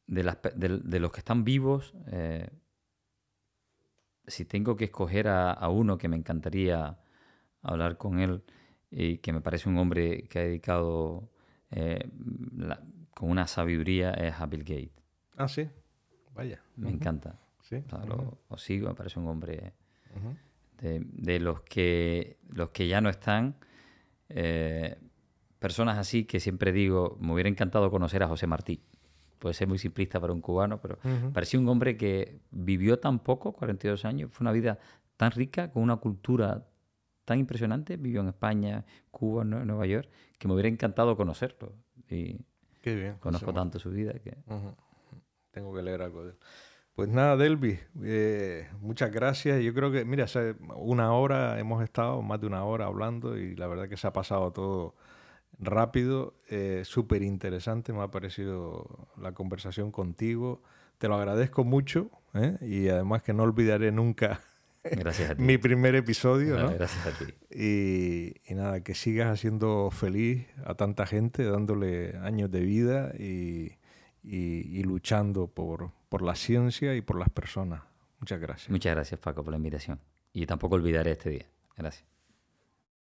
de, 0.07 1.01
los 1.01 1.13
que 1.13 1.21
están 1.21 1.45
vivos, 1.45 1.95
eh, 2.09 2.51
si 4.27 4.45
tengo 4.45 4.77
que 4.77 4.87
escoger 4.87 5.29
a, 5.29 5.69
uno 5.69 5.97
que 5.97 6.09
me 6.09 6.17
encantaría 6.17 6.99
hablar 7.63 7.97
con 7.97 8.19
él 8.19 8.43
y 8.91 9.19
que 9.19 9.33
me 9.33 9.41
parece 9.41 9.69
un 9.69 9.79
hombre 9.79 10.25
que 10.25 10.39
ha 10.41 10.43
dedicado 10.43 11.31
eh, 11.71 12.11
con 13.15 13.31
una 13.31 13.47
sabiduría, 13.47 14.11
es 14.13 14.35
a 14.41 14.47
Bill 14.47 14.65
Gates. 14.65 15.05
Ah, 15.37 15.49
sí. 15.49 15.69
Vaya. 16.35 16.61
Me 16.77 16.91
encanta. 16.91 17.39
Sí. 17.63 17.83
lo, 18.07 18.39
sigo, 18.59 18.89
me 18.89 18.95
parece 18.95 19.19
un 19.19 19.29
hombre 19.29 19.75
de, 20.81 21.41
los 21.41 21.63
que 21.63 22.39
los 22.49 22.71
que 22.71 22.89
ya 22.89 23.01
no 23.01 23.09
están. 23.09 23.57
Eh, 24.29 24.97
personas 25.59 25.99
así 25.99 26.25
que 26.25 26.41
siempre 26.41 26.73
digo, 26.73 27.17
me 27.21 27.33
hubiera 27.33 27.49
encantado 27.49 27.91
conocer 27.91 28.23
a 28.23 28.29
José 28.29 28.47
Martí. 28.47 28.81
Puede 29.39 29.55
ser 29.55 29.69
muy 29.69 29.79
simplista 29.79 30.19
para 30.21 30.33
un 30.33 30.41
cubano, 30.41 30.81
pero 30.81 30.99
parecía 31.33 31.61
un 31.61 31.69
hombre 31.69 31.97
que 31.97 32.41
vivió 32.51 32.99
tan 32.99 33.19
poco, 33.19 33.53
42 33.53 34.05
años, 34.05 34.31
fue 34.33 34.45
una 34.45 34.53
vida 34.53 34.79
tan 35.17 35.31
rica, 35.31 35.71
con 35.71 35.83
una 35.83 35.97
cultura 35.97 36.67
tan 37.25 37.39
impresionante, 37.39 37.97
vivió 37.97 38.21
en 38.21 38.29
España, 38.29 38.85
Cuba, 39.11 39.45
Nueva 39.45 39.87
York, 39.87 40.09
que 40.39 40.49
me 40.49 40.55
hubiera 40.55 40.69
encantado 40.69 41.17
conocerlo. 41.17 41.75
Y 42.09 42.39
Qué 42.81 42.95
bien. 42.95 43.17
Conozco 43.19 43.53
tanto 43.53 43.81
su 43.81 43.91
vida 43.91 44.13
que... 44.15 44.37
Tengo 45.51 45.75
que 45.75 45.83
leer 45.83 46.03
algo 46.03 46.23
de 46.23 46.31
él. 46.31 46.37
Pues 46.97 47.11
nada, 47.11 47.37
Delvi, 47.37 47.79
eh, 48.05 48.69
muchas 48.81 49.13
gracias. 49.13 49.63
Yo 49.63 49.75
creo 49.75 49.93
que, 49.93 50.07
mira, 50.07 50.25
hace 50.25 50.55
una 50.77 51.13
hora 51.13 51.61
hemos 51.61 51.85
estado, 51.85 52.23
más 52.23 52.41
de 52.41 52.47
una 52.47 52.65
hora 52.65 52.87
hablando 52.87 53.37
y 53.37 53.55
la 53.55 53.67
verdad 53.67 53.87
que 53.87 53.99
se 53.99 54.07
ha 54.07 54.15
pasado 54.15 54.51
todo 54.51 54.95
rápido, 55.59 56.35
eh, 56.49 56.83
súper 56.87 57.23
interesante, 57.23 57.93
me 57.93 58.03
ha 58.03 58.11
parecido 58.11 59.09
la 59.21 59.33
conversación 59.33 59.91
contigo. 59.91 60.63
Te 60.97 61.09
lo 61.09 61.17
agradezco 61.17 61.65
mucho 61.65 62.11
¿eh? 62.33 62.57
y 62.63 62.89
además 62.89 63.23
que 63.23 63.35
no 63.35 63.43
olvidaré 63.43 63.93
nunca 63.93 64.41
mi 65.37 65.59
primer 65.59 65.97
episodio. 65.97 66.57
Gracias 66.57 67.07
a 67.07 67.11
ti. 67.19 67.35
Y, 68.49 68.55
nada, 68.55 68.81
que 68.83 68.95
sigas 68.95 69.31
haciendo 69.31 69.91
feliz 69.91 70.47
a 70.65 70.75
tanta 70.75 71.05
gente, 71.05 71.45
dándole 71.45 72.17
años 72.23 72.51
de 72.51 72.61
vida 72.61 73.13
y, 73.19 73.73
y, 74.23 74.83
luchando 74.83 75.47
por, 75.47 75.91
por 76.09 76.23
la 76.23 76.35
ciencia 76.35 76.95
y 76.95 77.01
por 77.01 77.19
las 77.19 77.31
personas. 77.31 77.83
Muchas 78.21 78.41
gracias. 78.41 78.71
Muchas 78.71 78.95
gracias, 78.95 79.21
Paco, 79.21 79.43
por 79.43 79.53
la 79.53 79.59
invitación. 79.59 80.01
Y 80.33 80.47
tampoco 80.47 80.77
olvidaré 80.77 81.13
este 81.13 81.31
día. 81.31 81.47
Gracias. 81.77 82.16